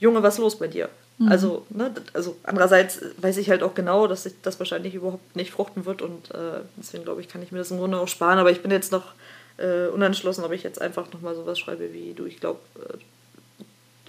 Junge, 0.00 0.22
was 0.22 0.34
ist 0.34 0.40
los 0.40 0.58
bei 0.58 0.68
dir? 0.68 0.88
Mhm. 1.18 1.28
Also, 1.28 1.66
ne, 1.70 1.92
also 2.12 2.36
andererseits 2.42 3.00
weiß 3.18 3.36
ich 3.36 3.50
halt 3.50 3.62
auch 3.62 3.74
genau, 3.74 4.06
dass 4.06 4.26
ich 4.26 4.34
das 4.42 4.58
wahrscheinlich 4.58 4.94
überhaupt 4.94 5.36
nicht 5.36 5.52
fruchten 5.52 5.84
wird 5.86 6.02
und 6.02 6.30
äh, 6.32 6.60
deswegen 6.76 7.04
glaube 7.04 7.20
ich, 7.20 7.28
kann 7.28 7.42
ich 7.42 7.52
mir 7.52 7.58
das 7.58 7.70
im 7.70 7.78
Grunde 7.78 7.98
auch 7.98 8.08
sparen. 8.08 8.38
Aber 8.38 8.50
ich 8.50 8.62
bin 8.62 8.70
jetzt 8.70 8.90
noch 8.90 9.12
äh, 9.58 9.86
unentschlossen, 9.86 10.44
ob 10.44 10.52
ich 10.52 10.62
jetzt 10.62 10.80
einfach 10.80 11.12
nochmal 11.12 11.34
sowas 11.34 11.58
schreibe 11.58 11.92
wie 11.92 12.14
du, 12.14 12.26
ich 12.26 12.40
glaube, 12.40 12.58
äh, 12.76 12.96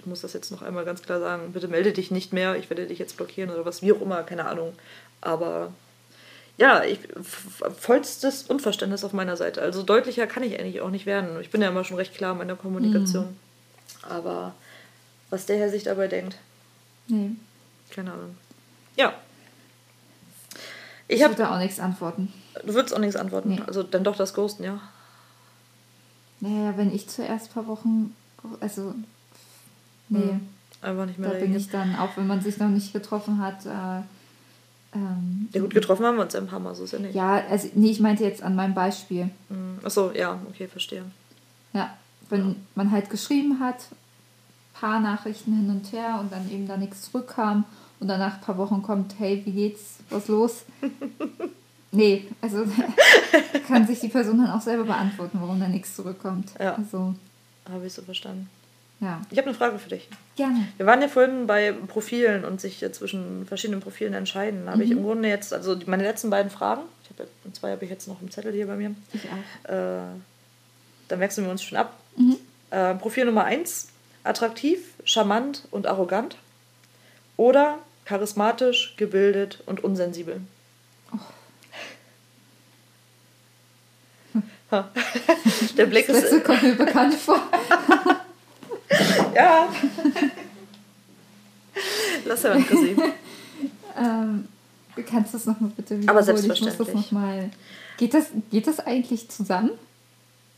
du 0.02 0.08
musst 0.08 0.24
das 0.24 0.32
jetzt 0.32 0.50
noch 0.50 0.62
einmal 0.62 0.84
ganz 0.84 1.02
klar 1.02 1.20
sagen, 1.20 1.52
bitte 1.52 1.68
melde 1.68 1.92
dich 1.92 2.10
nicht 2.10 2.32
mehr, 2.32 2.56
ich 2.56 2.70
werde 2.70 2.86
dich 2.86 2.98
jetzt 2.98 3.16
blockieren 3.16 3.50
oder 3.50 3.64
was, 3.64 3.82
wie 3.82 3.92
auch 3.92 4.00
immer, 4.00 4.22
keine 4.24 4.46
Ahnung. 4.46 4.72
Aber 5.20 5.72
ja, 6.58 6.84
ich, 6.84 6.98
vollstes 7.78 8.44
Unverständnis 8.44 9.04
auf 9.04 9.12
meiner 9.12 9.36
Seite. 9.36 9.60
Also 9.60 9.82
deutlicher 9.82 10.26
kann 10.26 10.42
ich 10.42 10.58
eigentlich 10.58 10.80
auch 10.80 10.90
nicht 10.90 11.06
werden. 11.06 11.40
Ich 11.40 11.50
bin 11.50 11.60
ja 11.60 11.68
immer 11.68 11.84
schon 11.84 11.98
recht 11.98 12.14
klar 12.14 12.32
in 12.32 12.38
meiner 12.38 12.56
Kommunikation. 12.56 13.26
Mhm. 13.26 13.36
Aber 14.08 14.54
was 15.30 15.46
der 15.46 15.58
Herr 15.58 15.70
sich 15.70 15.84
dabei 15.84 16.08
denkt. 16.08 16.36
Nee. 17.08 17.32
Keine 17.90 18.12
Ahnung. 18.12 18.36
Ja. 18.96 19.14
Ich, 21.08 21.20
ich 21.20 21.28
würde 21.28 21.50
auch 21.50 21.58
nichts 21.58 21.78
antworten. 21.78 22.32
Du 22.64 22.74
würdest 22.74 22.94
auch 22.94 22.98
nichts 22.98 23.16
antworten. 23.16 23.50
Nee. 23.50 23.62
Also 23.66 23.82
dann 23.82 24.04
doch 24.04 24.16
das 24.16 24.34
Ghosten, 24.34 24.64
ja. 24.64 24.80
Naja, 26.40 26.76
wenn 26.76 26.94
ich 26.94 27.08
zuerst 27.08 27.50
ein 27.50 27.54
paar 27.54 27.66
Wochen. 27.66 28.14
Also. 28.60 28.94
Nee. 30.08 30.18
Hm. 30.18 30.48
Einfach 30.82 31.06
nicht 31.06 31.18
mehr. 31.18 31.30
Da 31.30 31.38
bin 31.38 31.56
ich 31.56 31.70
dann, 31.70 31.96
auch 31.96 32.16
wenn 32.16 32.26
man 32.26 32.40
sich 32.40 32.58
noch 32.58 32.68
nicht 32.68 32.92
getroffen 32.92 33.40
hat. 33.40 33.64
Äh, 33.66 34.02
ähm, 34.94 35.48
ja, 35.52 35.60
gut, 35.60 35.74
getroffen 35.74 36.04
haben 36.04 36.16
wir 36.16 36.22
uns 36.22 36.34
ein 36.34 36.46
paar 36.46 36.60
Mal, 36.60 36.74
so 36.74 36.84
ist 36.84 36.92
ja 36.92 36.98
nicht. 36.98 37.14
Ja, 37.14 37.42
also, 37.48 37.68
nee, 37.74 37.90
ich 37.90 38.00
meinte 38.00 38.24
jetzt 38.24 38.42
an 38.42 38.54
meinem 38.54 38.74
Beispiel. 38.74 39.30
Hm. 39.48 39.78
Achso, 39.82 40.12
ja, 40.12 40.38
okay, 40.48 40.68
verstehe. 40.68 41.04
Ja, 41.72 41.96
wenn 42.28 42.48
ja. 42.48 42.54
man 42.74 42.90
halt 42.90 43.10
geschrieben 43.10 43.60
hat 43.60 43.86
paar 44.80 45.00
Nachrichten 45.00 45.54
hin 45.54 45.70
und 45.70 45.92
her 45.92 46.18
und 46.20 46.32
dann 46.32 46.50
eben 46.50 46.66
da 46.66 46.76
nichts 46.76 47.10
zurückkam 47.10 47.64
und 48.00 48.08
dann 48.08 48.20
nach 48.20 48.34
ein 48.34 48.40
paar 48.40 48.58
Wochen 48.58 48.82
kommt, 48.82 49.14
hey, 49.18 49.42
wie 49.44 49.52
geht's, 49.52 49.98
was 50.10 50.28
los? 50.28 50.64
nee, 51.92 52.26
also 52.40 52.64
kann 53.68 53.86
sich 53.86 54.00
die 54.00 54.08
Person 54.08 54.38
dann 54.38 54.50
auch 54.50 54.60
selber 54.60 54.84
beantworten, 54.84 55.38
warum 55.40 55.60
da 55.60 55.68
nichts 55.68 55.96
zurückkommt. 55.96 56.50
Ja. 56.60 56.74
Also. 56.74 57.14
Habe 57.70 57.86
ich 57.86 57.92
so 57.92 58.02
verstanden. 58.02 58.48
Ja. 59.00 59.20
Ich 59.30 59.36
habe 59.36 59.48
eine 59.48 59.56
Frage 59.56 59.78
für 59.78 59.90
dich. 59.90 60.08
Gerne. 60.36 60.68
Wir 60.76 60.86
waren 60.86 61.02
ja 61.02 61.08
vorhin 61.08 61.46
bei 61.46 61.72
Profilen 61.72 62.44
und 62.44 62.60
sich 62.60 62.84
zwischen 62.92 63.44
verschiedenen 63.46 63.80
Profilen 63.80 64.14
entscheiden. 64.14 64.66
Da 64.66 64.72
habe 64.72 64.84
ich 64.84 64.90
im 64.90 65.02
Grunde 65.02 65.28
jetzt, 65.28 65.52
also 65.52 65.76
meine 65.86 66.02
letzten 66.02 66.30
beiden 66.30 66.50
Fragen, 66.50 66.82
ich 67.02 67.10
habe 67.10 67.24
ja, 67.24 67.52
zwei 67.52 67.72
habe 67.72 67.84
ich 67.84 67.90
jetzt 67.90 68.08
noch 68.08 68.22
im 68.22 68.30
Zettel 68.30 68.52
hier 68.52 68.66
bei 68.66 68.76
mir. 68.76 68.94
Ich 69.12 69.24
auch. 69.24 69.70
Äh, 69.70 69.98
dann 71.08 71.20
wechseln 71.20 71.44
wir 71.44 71.50
uns 71.50 71.62
schon 71.62 71.76
ab. 71.76 71.98
Äh, 72.70 72.94
Profil 72.94 73.26
Nummer 73.26 73.44
1, 73.44 73.88
attraktiv, 74.26 74.78
charmant 75.04 75.62
und 75.70 75.86
arrogant. 75.86 76.36
Oder 77.36 77.78
charismatisch, 78.04 78.94
gebildet 78.96 79.62
und 79.66 79.82
unsensibel. 79.84 80.40
Ha. 84.70 84.88
Der 85.76 85.86
Blick 85.86 86.06
Das 86.08 86.24
ist. 86.24 86.44
kommt 86.44 86.62
mir 86.62 86.74
bekannt 86.74 87.14
vor. 87.14 87.40
Ja. 89.34 89.68
Lass 92.24 92.42
ja 92.44 92.54
mal 92.54 92.64
sehen. 92.64 93.02
Ähm, 93.98 94.48
kannst 95.04 95.34
du 95.34 95.38
das 95.38 95.46
nochmal 95.46 95.70
bitte 95.76 95.94
Aber 96.06 96.22
wiederholen? 96.22 96.36
Ich 96.44 96.48
muss 96.48 96.60
das 96.60 96.60
selbstverständlich. 96.60 97.12
nochmal. 97.12 97.50
Geht 97.98 98.14
das, 98.14 98.26
geht 98.50 98.66
das 98.66 98.80
eigentlich 98.80 99.28
zusammen? 99.28 99.72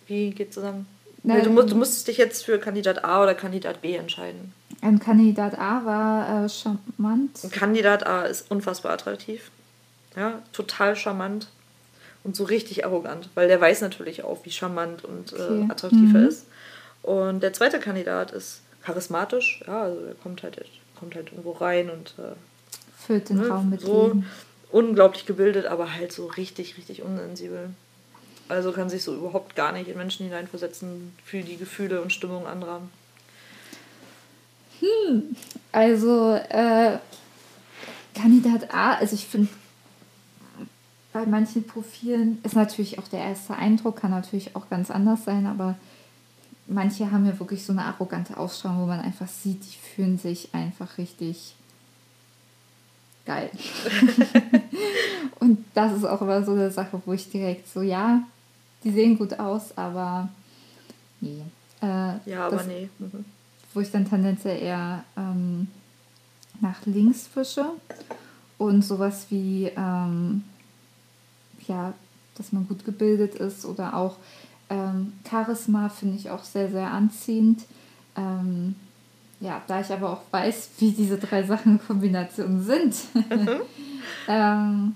Wie 0.06 0.30
geht 0.30 0.52
zusammen? 0.54 0.86
Nein. 1.22 1.44
du, 1.44 1.50
musst, 1.50 1.70
du 1.70 1.76
musstest 1.76 2.08
dich 2.08 2.16
jetzt 2.16 2.44
für 2.44 2.58
Kandidat 2.58 3.04
A 3.04 3.22
oder 3.22 3.34
Kandidat 3.34 3.82
B 3.82 3.94
entscheiden. 3.96 4.52
Ein 4.80 4.98
Kandidat 5.00 5.58
A 5.58 5.84
war 5.84 6.44
äh, 6.44 6.48
charmant. 6.48 7.40
Kandidat 7.50 8.06
A 8.06 8.22
ist 8.22 8.50
unfassbar 8.50 8.92
attraktiv. 8.92 9.50
Ja, 10.16 10.42
total 10.52 10.96
charmant 10.96 11.48
und 12.24 12.34
so 12.36 12.44
richtig 12.44 12.84
arrogant, 12.84 13.28
weil 13.34 13.48
der 13.48 13.60
weiß 13.60 13.80
natürlich 13.82 14.22
auch, 14.24 14.44
wie 14.44 14.50
charmant 14.50 15.04
und 15.04 15.32
Okay. 15.32 15.64
äh, 15.66 15.70
attraktiv 15.70 16.14
er 16.14 16.20
Mhm. 16.22 16.26
ist. 16.28 16.46
Und 17.02 17.42
der 17.42 17.52
zweite 17.52 17.78
Kandidat 17.78 18.30
ist 18.32 18.62
charismatisch, 18.82 19.62
ja, 19.66 19.82
also 19.82 20.00
er 20.04 20.14
kommt 20.14 20.42
halt, 20.42 20.64
kommt 20.98 21.14
halt 21.14 21.30
irgendwo 21.30 21.52
rein 21.52 21.90
und 21.90 22.14
äh, 22.18 22.32
Füllt 22.96 23.28
den 23.28 23.38
ne, 23.38 23.48
Raum 23.48 23.70
mit 23.70 23.80
so 23.80 24.08
Leben. 24.08 24.26
unglaublich 24.70 25.26
gebildet, 25.26 25.66
aber 25.66 25.94
halt 25.94 26.12
so 26.12 26.26
richtig, 26.26 26.76
richtig 26.76 27.02
unsensibel. 27.02 27.70
Also 28.48 28.72
kann 28.72 28.88
sich 28.88 29.02
so 29.02 29.14
überhaupt 29.14 29.54
gar 29.56 29.72
nicht 29.72 29.88
in 29.88 29.96
Menschen 29.96 30.26
hineinversetzen 30.26 31.12
für 31.24 31.42
die 31.42 31.56
Gefühle 31.56 32.00
und 32.00 32.12
Stimmung 32.12 32.46
anderer. 32.46 32.82
Also, 35.72 36.34
äh, 36.34 36.98
Kandidat 38.14 38.72
A, 38.74 38.94
also 38.94 39.14
ich 39.14 39.26
finde, 39.26 39.48
bei 41.12 41.26
manchen 41.26 41.66
Profilen 41.66 42.38
ist 42.42 42.54
natürlich 42.54 42.98
auch 42.98 43.08
der 43.08 43.20
erste 43.20 43.54
Eindruck, 43.54 43.96
kann 43.96 44.10
natürlich 44.10 44.54
auch 44.56 44.68
ganz 44.68 44.90
anders 44.90 45.24
sein, 45.24 45.46
aber 45.46 45.76
manche 46.66 47.10
haben 47.10 47.26
ja 47.26 47.38
wirklich 47.38 47.64
so 47.64 47.72
eine 47.72 47.84
arrogante 47.84 48.36
Ausstrahlung, 48.36 48.82
wo 48.82 48.86
man 48.86 49.00
einfach 49.00 49.28
sieht, 49.28 49.64
die 49.64 49.78
fühlen 49.78 50.18
sich 50.18 50.54
einfach 50.54 50.98
richtig 50.98 51.54
geil. 53.24 53.50
Und 55.40 55.64
das 55.74 55.92
ist 55.92 56.04
auch 56.04 56.20
immer 56.22 56.44
so 56.44 56.52
eine 56.52 56.70
Sache, 56.70 57.00
wo 57.04 57.12
ich 57.12 57.30
direkt 57.30 57.68
so, 57.68 57.82
ja, 57.82 58.22
die 58.84 58.90
sehen 58.90 59.18
gut 59.18 59.38
aus, 59.38 59.76
aber 59.76 60.28
nee. 61.20 61.42
Äh, 61.80 62.14
Ja, 62.26 62.46
aber 62.46 62.56
das, 62.56 62.66
nee. 62.66 62.88
Mhm. 62.98 63.24
wo 63.74 63.80
ich 63.80 63.90
dann 63.90 64.08
tendenziell 64.08 64.60
eher 64.60 65.04
ähm, 65.16 65.68
nach 66.60 66.84
links 66.86 67.26
fische 67.26 67.66
und 68.58 68.82
sowas 68.82 69.26
wie, 69.30 69.70
ähm, 69.76 70.44
ja, 71.66 71.92
dass 72.36 72.52
man 72.52 72.66
gut 72.66 72.84
gebildet 72.84 73.34
ist 73.36 73.64
oder 73.64 73.94
auch 73.94 74.16
ähm, 74.70 75.14
Charisma 75.28 75.88
finde 75.88 76.16
ich 76.16 76.30
auch 76.30 76.44
sehr, 76.44 76.70
sehr 76.70 76.90
anziehend. 76.90 77.62
Ähm, 78.16 78.74
ja, 79.40 79.62
da 79.66 79.80
ich 79.80 79.90
aber 79.92 80.10
auch 80.10 80.22
weiß, 80.30 80.70
wie 80.78 80.92
diese 80.92 81.18
drei 81.18 81.42
Sachen 81.42 81.72
in 81.72 81.86
Kombination 81.86 82.62
sind. 82.62 82.94
ähm, 84.28 84.94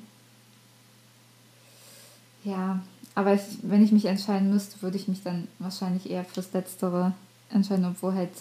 ja, 2.45 2.80
aber 3.14 3.34
ich, 3.34 3.42
wenn 3.62 3.84
ich 3.84 3.92
mich 3.92 4.06
entscheiden 4.06 4.50
müsste, 4.50 4.80
würde 4.82 4.96
ich 4.96 5.08
mich 5.08 5.22
dann 5.22 5.48
wahrscheinlich 5.58 6.08
eher 6.08 6.24
fürs 6.24 6.52
Letztere 6.52 7.12
entscheiden, 7.50 7.84
obwohl 7.84 8.14
halt 8.14 8.32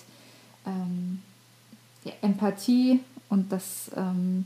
ähm, 0.65 1.21
die 2.05 2.13
Empathie 2.21 3.01
und 3.29 3.51
dass 3.51 3.91
ähm, 3.95 4.45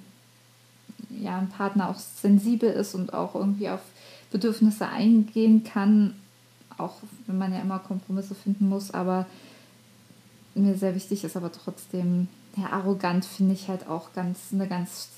ja, 1.10 1.38
ein 1.38 1.50
Partner 1.50 1.90
auch 1.90 2.00
sensibel 2.00 2.70
ist 2.70 2.96
und 2.96 3.14
auch 3.14 3.36
irgendwie 3.36 3.70
auf 3.70 3.82
Bedürfnisse 4.32 4.88
eingehen 4.88 5.64
kann, 5.64 6.16
auch 6.78 6.96
wenn 7.28 7.38
man 7.38 7.54
ja 7.54 7.62
immer 7.62 7.80
Kompromisse 7.80 8.36
finden 8.36 8.68
muss, 8.68 8.92
aber 8.92 9.28
mir 10.56 10.76
sehr 10.76 10.96
wichtig 10.96 11.24
ist, 11.24 11.38
aber 11.38 11.52
trotzdem, 11.52 12.28
ja, 12.56 12.72
arrogant 12.72 13.26
finde 13.26 13.54
ich 13.54 13.68
halt 13.68 13.88
auch 13.88 14.14
ganz 14.14 14.40
eine 14.52 14.68
ganz 14.68 15.10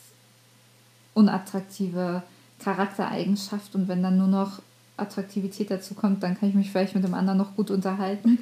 unattraktive 1.14 2.24
Charaktereigenschaft 2.60 3.76
und 3.76 3.88
wenn 3.88 4.04
dann 4.04 4.18
nur 4.18 4.28
noch 4.28 4.62
Attraktivität 4.98 5.70
dazu 5.72 5.94
kommt, 5.94 6.24
dann 6.24 6.38
kann 6.40 6.50
ich 6.50 6.56
mich 6.56 6.72
vielleicht 6.72 6.96
mit 6.96 7.04
dem 7.04 7.14
anderen 7.14 7.38
noch 7.38 7.56
gut 7.56 7.70
unterhalten. 7.72 8.40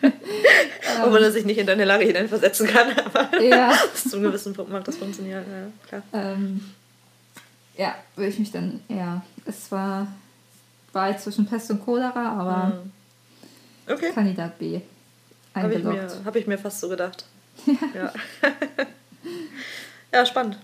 Wenn 0.00 1.22
er 1.22 1.30
sich 1.32 1.44
nicht 1.44 1.58
in 1.58 1.66
deine 1.66 1.84
Lage 1.84 2.04
hineinversetzen 2.04 2.66
kann, 2.66 2.88
aber 3.04 3.40
Ja. 3.42 3.72
bis 3.92 4.04
zu 4.10 4.16
einem 4.16 4.26
gewissen 4.26 4.54
Punkt 4.54 4.70
mag 4.72 4.84
das 4.84 4.96
funktionieren, 4.96 5.44
ja, 5.50 5.66
klar. 5.88 6.02
Ähm, 6.12 6.60
ja, 7.76 7.94
würde 8.16 8.30
ich 8.30 8.38
mich 8.38 8.50
dann 8.50 8.80
eher. 8.88 9.22
Es 9.44 9.70
war 9.70 10.06
Wahl 10.92 11.18
zwischen 11.18 11.46
Pest 11.46 11.70
und 11.70 11.84
Cholera, 11.84 12.32
aber 12.40 12.66
Mhm. 12.74 12.92
Okay, 13.90 14.10
Kandidat 14.12 14.58
B. 14.58 14.80
habe 15.54 15.74
ich, 15.74 15.82
mir, 15.84 16.08
hab 16.24 16.36
ich 16.36 16.46
mir 16.46 16.58
fast 16.58 16.80
so 16.80 16.88
gedacht. 16.88 17.24
Ja, 17.94 18.12
ja 20.12 20.26
spannend. 20.26 20.58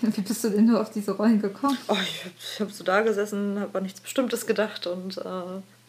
Wie 0.00 0.20
bist 0.20 0.44
du 0.44 0.50
denn 0.50 0.66
nur 0.66 0.80
auf 0.80 0.90
diese 0.90 1.12
Rollen 1.12 1.40
gekommen? 1.40 1.76
Oh, 1.88 1.96
ich 2.02 2.24
habe 2.24 2.70
hab 2.70 2.72
so 2.72 2.84
da 2.84 3.00
gesessen, 3.02 3.58
habe 3.60 3.78
an 3.78 3.84
nichts 3.84 4.00
Bestimmtes 4.00 4.46
gedacht 4.46 4.86
und 4.86 5.18
äh, 5.18 5.22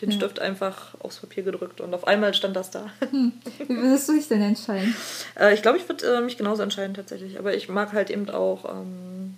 den 0.01 0.12
Ja. 0.12 0.18
Stift 0.18 0.39
einfach 0.39 0.95
aufs 0.99 1.18
Papier 1.18 1.43
gedrückt 1.43 1.82
und 1.82 1.93
auf 1.93 2.08
einmal 2.08 2.34
stand 2.34 2.56
das 2.56 2.72
da. 2.72 2.89
Wie 3.12 3.78
würdest 3.78 4.10
du 4.10 4.14
dich 4.14 4.28
denn 4.28 4.41
entscheiden? 4.41 4.95
Äh, 5.39 5.56
ich 5.56 5.64
glaube, 5.64 5.80
ich 5.80 5.89
würde 5.89 6.06
äh, 6.06 6.22
mich 6.22 6.38
genauso 6.38 6.62
entscheiden 6.62 6.93
tatsächlich. 6.93 7.39
Aber 7.39 7.56
ich 7.56 7.68
mag 7.68 7.93
halt 7.93 8.12
eben 8.12 8.30
auch, 8.30 8.66
ähm, 8.66 9.36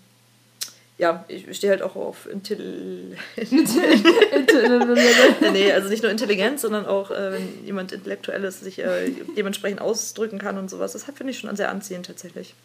ja, 0.98 1.24
ich 1.28 1.56
stehe 1.56 1.72
halt 1.72 1.82
auch 1.82 1.96
auf 1.96 2.28
Intelligenz. 2.30 3.18
nee, 5.54 5.72
also 5.72 5.90
nicht 5.90 6.04
nur 6.04 6.12
Intelligenz, 6.12 6.62
sondern 6.62 6.86
auch, 6.86 7.12
äh, 7.12 7.34
wenn 7.34 7.66
jemand 7.66 7.92
intellektuell 7.92 8.44
ist, 8.44 8.62
sich 8.62 8.80
äh, 8.80 9.12
dementsprechend 9.38 9.80
ausdrücken 9.80 10.40
kann 10.40 10.58
und 10.58 10.70
sowas. 10.70 10.94
Das 10.94 11.04
finde 11.04 11.32
ich 11.32 11.40
schon 11.40 11.56
sehr 11.56 11.70
anziehend 11.70 12.08
tatsächlich. 12.08 12.56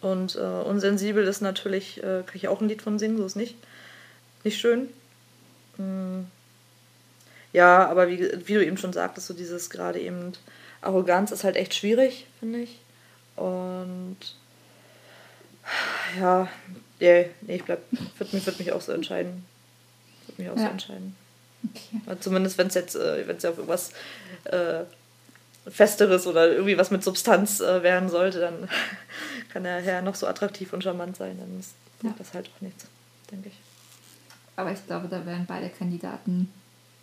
Und 0.00 0.36
äh, 0.36 0.38
unsensibel 0.40 1.24
ist 1.24 1.40
natürlich, 1.40 1.98
äh, 1.98 2.22
kann 2.24 2.34
ich 2.34 2.48
auch 2.48 2.60
ein 2.60 2.68
Lied 2.68 2.82
von 2.82 2.98
singen, 2.98 3.16
so 3.16 3.26
ist 3.26 3.36
nicht. 3.36 3.56
Nicht 4.44 4.60
schön. 4.60 4.88
Mm. 5.78 6.24
Ja, 7.52 7.88
aber 7.88 8.08
wie, 8.08 8.18
wie 8.46 8.54
du 8.54 8.64
eben 8.64 8.76
schon 8.76 8.92
sagtest, 8.92 9.26
so 9.26 9.34
dieses 9.34 9.70
gerade 9.70 9.98
eben 10.00 10.32
Arroganz 10.82 11.30
ist 11.30 11.44
halt 11.44 11.56
echt 11.56 11.74
schwierig, 11.74 12.26
finde 12.38 12.60
ich. 12.60 12.78
Und 13.36 14.18
ja, 16.18 16.48
nee, 17.00 17.30
nee 17.42 17.56
ich 17.56 17.64
bleib, 17.64 17.80
würde 18.18 18.36
mich, 18.36 18.46
würd 18.46 18.58
mich 18.58 18.72
auch 18.72 18.80
so 18.80 18.92
entscheiden. 18.92 19.44
Würde 20.26 20.42
mich 20.42 20.50
auch 20.50 20.56
so 20.56 20.64
Ja. 20.64 20.70
entscheiden. 20.70 21.16
Okay. 21.64 22.00
Weil 22.04 22.18
Zumindest 22.20 22.58
wenn 22.58 22.66
es 22.68 22.74
jetzt, 22.74 22.94
äh, 22.96 23.26
wenn 23.26 23.36
es 23.36 23.42
ja 23.42 23.50
auf 23.50 23.56
irgendwas 23.56 23.90
äh, 24.44 24.84
Festeres 25.68 26.26
oder 26.26 26.50
irgendwie 26.52 26.78
was 26.78 26.90
mit 26.90 27.02
Substanz 27.02 27.60
äh, 27.60 27.82
werden 27.82 28.08
sollte, 28.08 28.40
dann 28.40 28.68
kann 29.52 29.64
der 29.64 29.80
Herr 29.80 30.02
noch 30.02 30.14
so 30.14 30.26
attraktiv 30.26 30.72
und 30.72 30.82
charmant 30.84 31.16
sein. 31.16 31.36
Dann 31.38 31.58
ist 31.58 31.74
Ja. 32.02 32.14
das 32.18 32.34
halt 32.34 32.48
auch 32.56 32.60
nichts, 32.60 32.86
denke 33.30 33.48
ich. 33.48 33.54
Aber 34.56 34.72
ich 34.72 34.86
glaube, 34.86 35.08
da 35.08 35.24
wären 35.26 35.44
beide 35.46 35.68
Kandidaten 35.68 36.50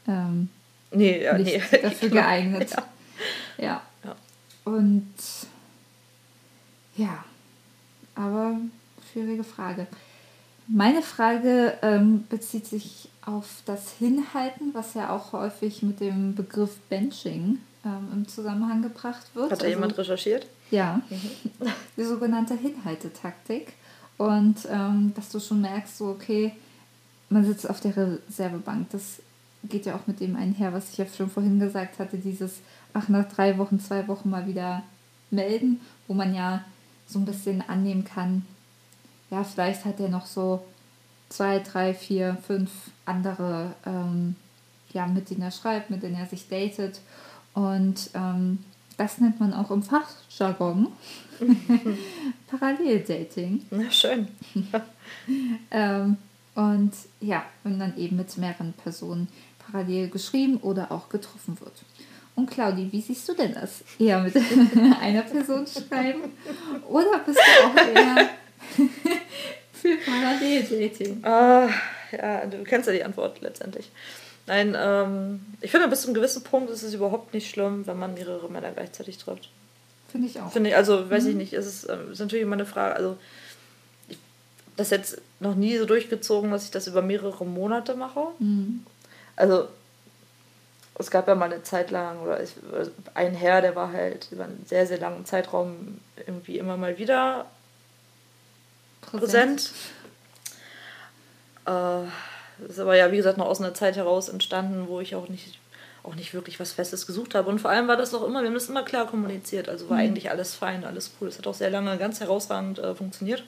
ähm, 0.07 0.49
Nee, 0.91 1.24
ja, 1.24 1.38
nicht 1.38 1.72
nee. 1.72 1.78
dafür 1.82 2.09
geeignet. 2.22 2.72
Ja. 2.72 2.84
Ja. 3.57 3.82
Ja. 4.03 4.16
Und 4.66 5.14
ja, 6.95 7.24
aber 8.16 8.55
schwierige 9.11 9.43
Frage. 9.43 9.88
Meine 10.68 11.01
Frage 11.01 11.78
ähm, 11.82 12.26
bezieht 12.30 12.68
sich 12.68 13.09
auf 13.26 13.61
das 13.66 13.91
Hinhalten, 13.99 14.74
was 14.74 14.93
ja 14.93 15.09
auch 15.09 15.34
häufig 15.34 15.82
mit 15.84 15.99
dem 15.99 16.36
Begriff 16.36 16.78
Benching 16.89 17.59
ähm, 17.86 18.10
im 18.14 18.28
Zusammenhang 18.28 18.82
gebracht 18.82 19.24
wird. 19.34 19.52
Hat 19.52 19.60
da 19.62 19.66
Also- 19.66 19.68
jemand 19.76 19.98
recherchiert? 19.98 20.48
Ja, 20.72 21.02
die 21.98 22.04
sogenannte 22.04 22.56
Hinhaltetaktik. 22.56 23.74
Und 24.18 24.58
ähm, 24.70 25.14
dass 25.16 25.30
du 25.30 25.40
schon 25.40 25.62
merkst, 25.62 25.98
so 25.98 26.08
okay, 26.08 26.54
man 27.30 27.46
sitzt 27.46 27.70
auf 27.70 27.80
der 27.80 27.96
Reservebank. 27.96 28.90
Das 28.92 29.22
geht 29.64 29.86
ja 29.86 29.96
auch 29.96 30.08
mit 30.08 30.20
dem 30.20 30.36
einher, 30.36 30.74
was 30.74 30.92
ich 30.92 30.98
ja 30.98 31.06
schon 31.06 31.30
vorhin 31.30 31.60
gesagt 31.60 32.00
hatte, 32.00 32.18
dieses, 32.18 32.60
ach, 32.94 33.08
nach 33.10 33.28
drei 33.32 33.58
Wochen, 33.58 33.80
zwei 33.80 34.08
Wochen 34.08 34.30
mal 34.30 34.48
wieder 34.48 34.84
melden, 35.32 35.80
wo 36.08 36.14
man 36.14 36.34
ja 36.34 36.64
so 37.08 37.20
ein 37.20 37.26
bisschen 37.26 37.62
annehmen 37.68 38.04
kann, 38.04 38.46
ja, 39.32 39.44
vielleicht 39.44 39.84
hat 39.86 40.00
er 40.00 40.10
noch 40.10 40.26
so 40.28 40.64
zwei, 41.30 41.60
drei, 41.60 41.94
vier, 41.94 42.38
fünf 42.46 42.70
andere, 43.06 43.74
ähm, 43.86 44.36
ja, 44.92 45.08
mit 45.08 45.30
denen 45.30 45.42
er 45.42 45.52
schreibt, 45.52 45.90
mit 45.90 46.04
denen 46.04 46.16
er 46.16 46.28
sich 46.28 46.48
datet. 46.48 47.00
Und 47.54 48.10
ähm, 48.14 48.60
das 48.97 49.20
nennt 49.20 49.39
man 49.39 49.54
auch 49.54 49.72
im 49.72 49.84
Fachjargon 49.84 50.88
Paralleldating. 52.47 53.66
Na, 53.72 53.89
schön. 53.91 54.28
ähm, 55.72 56.18
und 56.56 56.93
ja, 57.20 57.43
wenn 57.64 57.80
dann 57.80 57.97
eben 57.97 58.18
mit 58.18 58.38
mehreren 58.38 58.74
Personen 58.74 59.28
parallel 59.60 60.10
geschrieben 60.10 60.58
oder 60.58 60.91
auch 60.91 61.10
getroffen 61.10 61.60
wird. 61.60 61.74
Und 62.36 62.49
Claudi, 62.49 62.91
wie 62.91 63.01
siehst 63.01 63.28
du 63.30 63.34
denn 63.34 63.54
das? 63.54 63.84
Eher 63.99 64.20
mit 64.22 64.36
einer 65.01 65.22
Person 65.22 65.66
schreiben 65.68 66.32
oder 66.88 67.20
bist 67.20 67.39
du 67.39 67.68
auch 67.68 67.76
eher 67.76 68.30
für 69.74 69.97
Paralleldating? 69.97 71.24
Ah, 71.24 71.70
ja, 72.12 72.45
du 72.45 72.64
kennst 72.64 72.88
ja 72.88 72.93
die 72.93 73.04
Antwort 73.04 73.41
letztendlich. 73.41 73.91
Nein, 74.46 74.76
ähm, 74.78 75.46
ich 75.62 75.72
finde, 75.72 75.88
bis 75.88 76.02
zu 76.02 76.08
einem 76.08 76.16
gewissen 76.16 76.44
Punkt 76.44 76.70
ist 76.70 76.84
es 76.84 76.94
überhaupt 76.94 77.34
nicht 77.34 77.50
schlimm, 77.50 77.88
wenn 77.88 77.98
man 77.98 78.14
mehrere 78.14 78.50
Männer 78.50 78.72
gleichzeitig 78.72 79.18
trifft. 79.18 79.50
Finde 80.12 80.28
ich 80.28 80.39
auch. 80.39 80.52
Finde 80.52 80.70
ich, 80.70 80.76
also 80.76 81.10
weiß 81.10 81.24
mhm. 81.24 81.30
ich 81.30 81.36
nicht, 81.36 81.54
es 81.54 81.66
ist, 81.66 81.84
äh, 81.86 81.98
ist 82.12 82.20
natürlich 82.20 82.44
immer 82.44 82.54
eine 82.54 82.66
Frage, 82.66 82.96
also 82.96 83.18
ich 84.10 84.18
das 84.76 84.89
jetzt 84.89 85.22
noch 85.39 85.56
nie 85.56 85.78
so 85.78 85.86
durchgezogen, 85.86 86.52
dass 86.52 86.66
ich 86.66 86.72
das 86.72 86.88
über 86.88 87.02
mehrere 87.02 87.46
Monate 87.46 87.96
mache. 87.96 88.28
Mhm. 88.39 88.86
Also 89.36 89.68
es 91.00 91.10
gab 91.10 91.28
ja 91.28 91.36
mal 91.36 91.52
eine 91.52 91.64
Zeit 91.64 91.89
lang, 91.89 92.20
oder 92.20 92.44
ich, 92.44 92.52
ein 93.14 93.34
Herr, 93.34 93.62
der 93.62 93.76
war 93.76 93.91
halt 93.91 94.28
über 94.32 94.44
einen 94.44 94.66
sehr, 94.68 94.86
sehr 94.86 95.00
langen 95.00 95.26
Zeitraum 95.26 96.00
irgendwie 96.28 96.60
immer 96.60 96.78
mal 96.78 96.98
wieder 96.98 97.46
präsent. 99.02 99.72
präsent. 101.66 102.06
Äh, 102.06 102.08
ist 102.68 102.80
aber 102.80 102.95
ja, 102.95 103.12
wie 103.12 103.18
gesagt, 103.18 103.38
noch 103.38 103.47
aus 103.47 103.60
einer 103.60 103.74
Zeit 103.74 103.95
heraus 103.95 104.30
entstanden, 104.30 104.88
wo 104.88 104.99
ich 104.99 105.16
auch 105.16 105.30
nicht, 105.30 105.60
auch 106.04 106.16
nicht 106.16 106.34
wirklich 106.34 106.60
was 106.60 106.72
Festes 106.72 107.08
gesucht 107.08 107.36
habe. 107.36 107.49
Und 107.49 107.60
vor 107.60 107.72
allem 107.72 107.88
war 107.88 107.97
das 107.97 108.14
auch 108.14 108.24
immer, 108.24 108.41
wir 108.41 108.47
haben 108.47 108.54
das 108.54 108.70
immer 108.70 108.84
klar 108.84 109.08
kommuniziert. 109.08 109.70
Also 109.70 109.89
war 109.89 109.97
mhm. 109.97 110.04
eigentlich 110.04 110.30
alles 110.30 110.56
fein, 110.56 110.84
alles 110.84 111.12
cool. 111.20 111.28
Es 111.28 111.38
hat 111.38 111.47
auch 111.47 111.54
sehr 111.54 111.70
lange 111.70 111.97
ganz 111.97 112.20
herausragend 112.20 112.80
äh, 112.80 112.95
funktioniert. 112.95 113.43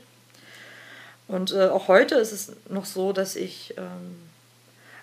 Und 1.28 1.54
äh, 1.54 1.68
auch 1.68 1.88
heute 1.88 2.16
ist 2.16 2.32
es 2.32 2.56
noch 2.70 2.86
so, 2.86 3.12
dass 3.12 3.36
ich, 3.36 3.74
ähm, 3.78 4.16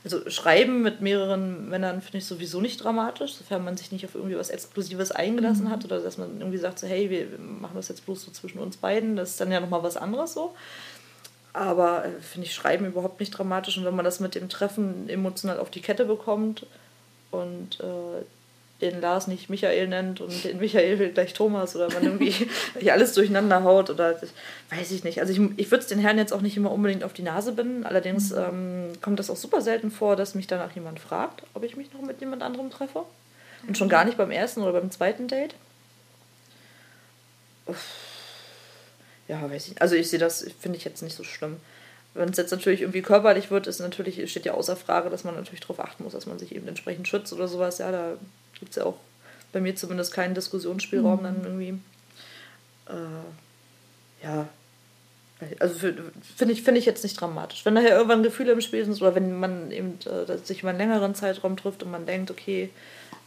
also 0.05 0.28
Schreiben 0.30 0.82
mit 0.82 1.00
mehreren 1.00 1.68
Männern 1.68 2.00
finde 2.00 2.18
ich 2.18 2.26
sowieso 2.26 2.61
nicht 2.61 2.82
dramatisch, 2.82 3.34
sofern 3.34 3.64
man 3.64 3.76
sich 3.76 3.92
nicht 3.92 4.05
auf 4.05 4.14
irgendwie 4.14 4.36
was 4.36 4.50
Exklusives 4.50 5.11
eingelassen 5.11 5.64
mhm. 5.64 5.70
hat 5.70 5.84
oder 5.84 6.00
dass 6.00 6.18
man 6.18 6.38
irgendwie 6.38 6.59
sagt, 6.59 6.78
so, 6.78 6.86
hey, 6.86 7.11
wir 7.11 7.26
machen 7.38 7.74
das 7.74 7.88
jetzt 7.88 8.05
bloß 8.05 8.22
so 8.22 8.30
zwischen 8.30 8.59
uns 8.59 8.76
beiden. 8.76 9.16
Das 9.16 9.30
ist 9.30 9.40
dann 9.40 9.50
ja 9.50 9.61
nochmal 9.61 9.82
was 9.82 9.96
anderes 9.96 10.32
so. 10.32 10.55
Aber 11.53 12.05
äh, 12.05 12.20
finde 12.20 12.46
ich 12.46 12.55
Schreiben 12.55 12.86
überhaupt 12.86 13.20
nicht 13.20 13.30
dramatisch. 13.30 13.76
Und 13.76 13.84
wenn 13.84 13.96
man 13.96 14.05
das 14.05 14.20
mit 14.20 14.34
dem 14.34 14.48
Treffen 14.48 15.09
emotional 15.09 15.59
auf 15.59 15.70
die 15.70 15.82
Kette 15.82 16.05
bekommt 16.05 16.66
und 17.30 17.80
äh, 17.80 18.24
den 18.80 19.00
Lars 19.00 19.28
nicht 19.28 19.48
Michael 19.48 19.86
nennt 19.86 20.20
und 20.20 20.44
den 20.44 20.59
Michael 20.59 21.12
gleich 21.12 21.34
Thomas 21.34 21.76
oder 21.76 21.88
man 21.92 22.03
irgendwie 22.03 22.34
alles 22.90 23.14
durcheinander 23.14 23.62
haut 23.62 23.90
oder 23.90 24.20
weiß 24.70 24.90
ich 24.90 25.05
nicht. 25.05 25.20
Also 25.20 25.32
ich, 25.32 25.40
ich 25.57 25.70
würde 25.70 25.82
es 25.82 25.88
den 25.88 26.00
Herren 26.00 26.18
jetzt 26.18 26.32
auch 26.32 26.40
nicht 26.40 26.57
immer 26.57 26.72
unbedingt 26.72 27.05
auf 27.05 27.12
die 27.12 27.22
Nase 27.22 27.53
binden. 27.53 27.84
Allerdings 27.84 28.30
mhm. 28.30 28.38
ähm, 28.38 28.92
kommt 29.00 29.18
das 29.18 29.30
auch 29.30 29.36
super 29.36 29.61
selten 29.61 29.90
vor, 29.90 30.16
dass 30.16 30.34
mich 30.34 30.46
danach 30.46 30.72
jemand 30.72 31.00
fragt, 31.00 31.44
ob 31.55 31.62
ich 31.64 31.76
mich 31.76 31.92
noch 31.92 32.03
mit 32.03 32.20
jemand 32.20 32.42
anderem 32.42 32.70
treffe. 32.70 33.05
Und 33.68 33.78
schon 33.78 33.88
gar 33.88 34.05
nicht 34.05 34.16
beim 34.16 34.32
ersten 34.32 34.62
oder 34.62 34.72
beim 34.72 34.90
zweiten 34.90 35.28
Date. 35.28 35.55
Uff 37.66 38.11
ja, 39.28 39.50
weiß 39.50 39.68
ich. 39.68 39.80
Also 39.80 39.94
ich 39.94 40.10
sehe 40.10 40.18
das, 40.18 40.46
finde 40.60 40.78
ich 40.78 40.84
jetzt 40.84 41.02
nicht 41.02 41.16
so 41.16 41.24
schlimm. 41.24 41.56
Wenn 42.14 42.28
es 42.28 42.36
jetzt 42.36 42.50
natürlich 42.50 42.82
irgendwie 42.82 43.02
körperlich 43.02 43.50
wird, 43.50 43.66
ist 43.66 43.80
natürlich, 43.80 44.30
steht 44.30 44.44
ja 44.44 44.54
außer 44.54 44.76
Frage, 44.76 45.08
dass 45.08 45.24
man 45.24 45.34
natürlich 45.34 45.60
darauf 45.60 45.80
achten 45.80 46.04
muss, 46.04 46.12
dass 46.12 46.26
man 46.26 46.38
sich 46.38 46.54
eben 46.54 46.68
entsprechend 46.68 47.08
schützt 47.08 47.32
oder 47.32 47.48
sowas. 47.48 47.78
Ja, 47.78 47.90
da 47.90 48.16
gibt 48.58 48.70
es 48.70 48.76
ja 48.76 48.84
auch 48.84 48.98
bei 49.52 49.60
mir 49.60 49.74
zumindest 49.76 50.12
keinen 50.12 50.34
Diskussionsspielraum 50.34 51.20
mhm. 51.20 51.22
dann 51.22 51.44
irgendwie. 51.44 51.80
Äh, 52.88 54.24
ja. 54.24 54.48
Also 55.58 55.74
finde 55.74 56.52
ich, 56.52 56.62
find 56.62 56.78
ich 56.78 56.84
jetzt 56.84 57.02
nicht 57.02 57.20
dramatisch. 57.20 57.64
Wenn 57.64 57.74
daher 57.74 57.96
irgendwann 57.96 58.22
Gefühle 58.22 58.52
im 58.52 58.60
Spiel 58.60 58.84
sind 58.84 59.00
oder 59.00 59.14
wenn 59.14 59.38
man 59.40 59.70
eben 59.72 59.98
äh, 60.04 60.38
sich 60.38 60.60
über 60.60 60.68
einen 60.68 60.78
längeren 60.78 61.14
Zeitraum 61.14 61.56
trifft 61.56 61.82
und 61.82 61.90
man 61.90 62.06
denkt, 62.06 62.30
okay, 62.30 62.70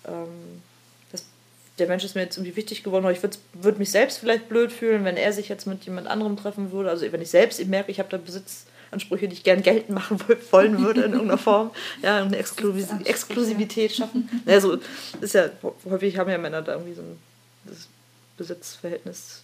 ähm, 0.05 0.61
der 1.78 1.88
Mensch 1.88 2.03
ist 2.03 2.15
mir 2.15 2.21
jetzt 2.21 2.38
irgendwie 2.38 2.55
wichtig 2.55 2.84
geworden, 2.84 3.05
oder 3.05 3.13
ich 3.13 3.21
würde 3.21 3.38
würd 3.53 3.80
mich 3.80 3.91
selbst 3.91 4.19
vielleicht 4.19 4.47
blöd 4.47 4.71
fühlen, 4.71 5.03
wenn 5.03 5.17
er 5.17 5.34
sich 5.34 5.49
jetzt 5.49 5.67
mit 5.67 5.84
jemand 5.84 6.07
anderem 6.07 6.38
treffen 6.38 6.71
würde. 6.71 6.89
Also 6.89 7.11
wenn 7.11 7.21
ich 7.21 7.30
selbst 7.30 7.59
ich 7.59 7.67
merke, 7.67 7.91
ich 7.91 7.99
habe 7.99 8.09
da 8.09 8.17
Besitzansprüche, 8.17 9.28
die 9.28 9.34
ich 9.34 9.43
gern 9.43 9.61
geltend 9.61 9.89
machen 9.89 10.19
wollen 10.51 10.80
würde 10.80 11.01
in 11.01 11.11
irgendeiner 11.11 11.38
Form. 11.38 11.71
Ja, 12.01 12.21
eine 12.21 12.38
Exklusiv 12.38 12.88
Exklusivität 13.03 13.91
schaffen. 13.91 14.30
Also 14.45 14.78
ist 15.19 15.34
ja, 15.34 15.49
häufig 15.89 16.17
haben 16.17 16.30
ja 16.30 16.38
Männer 16.38 16.61
da 16.61 16.73
irgendwie 16.73 16.93
so 16.93 17.01
ein 17.01 17.19
Besitzverhältnis. 18.38 19.41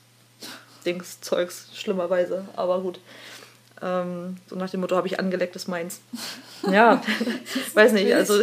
Dings, 0.85 1.21
Zeugs, 1.21 1.69
schlimmerweise, 1.73 2.45
aber 2.55 2.81
gut. 2.81 2.99
Ähm, 3.83 4.37
so 4.47 4.55
nach 4.55 4.69
dem 4.69 4.79
Motto, 4.79 4.95
habe 4.95 5.07
ich 5.07 5.19
angelecktes 5.19 5.67
meins. 5.67 6.01
Ja, 6.71 7.03
weiß 7.73 7.91
nicht, 7.91 8.11
also 8.13 8.41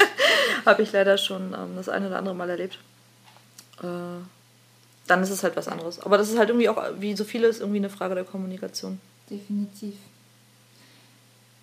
habe 0.66 0.82
ich 0.82 0.90
leider 0.92 1.18
schon 1.18 1.52
ähm, 1.52 1.76
das 1.76 1.88
eine 1.88 2.08
oder 2.08 2.18
andere 2.18 2.34
Mal 2.34 2.50
erlebt 2.50 2.78
äh, 3.82 4.22
dann 5.06 5.22
ist 5.22 5.30
es 5.30 5.42
halt 5.42 5.56
was 5.56 5.68
anderes. 5.68 6.00
Aber 6.00 6.18
das 6.18 6.30
ist 6.30 6.38
halt 6.38 6.50
irgendwie 6.50 6.68
auch, 6.68 6.82
wie 6.98 7.16
so 7.16 7.24
vieles, 7.24 7.60
irgendwie 7.60 7.78
eine 7.78 7.90
Frage 7.90 8.14
der 8.14 8.24
Kommunikation. 8.24 9.00
Definitiv. 9.30 9.94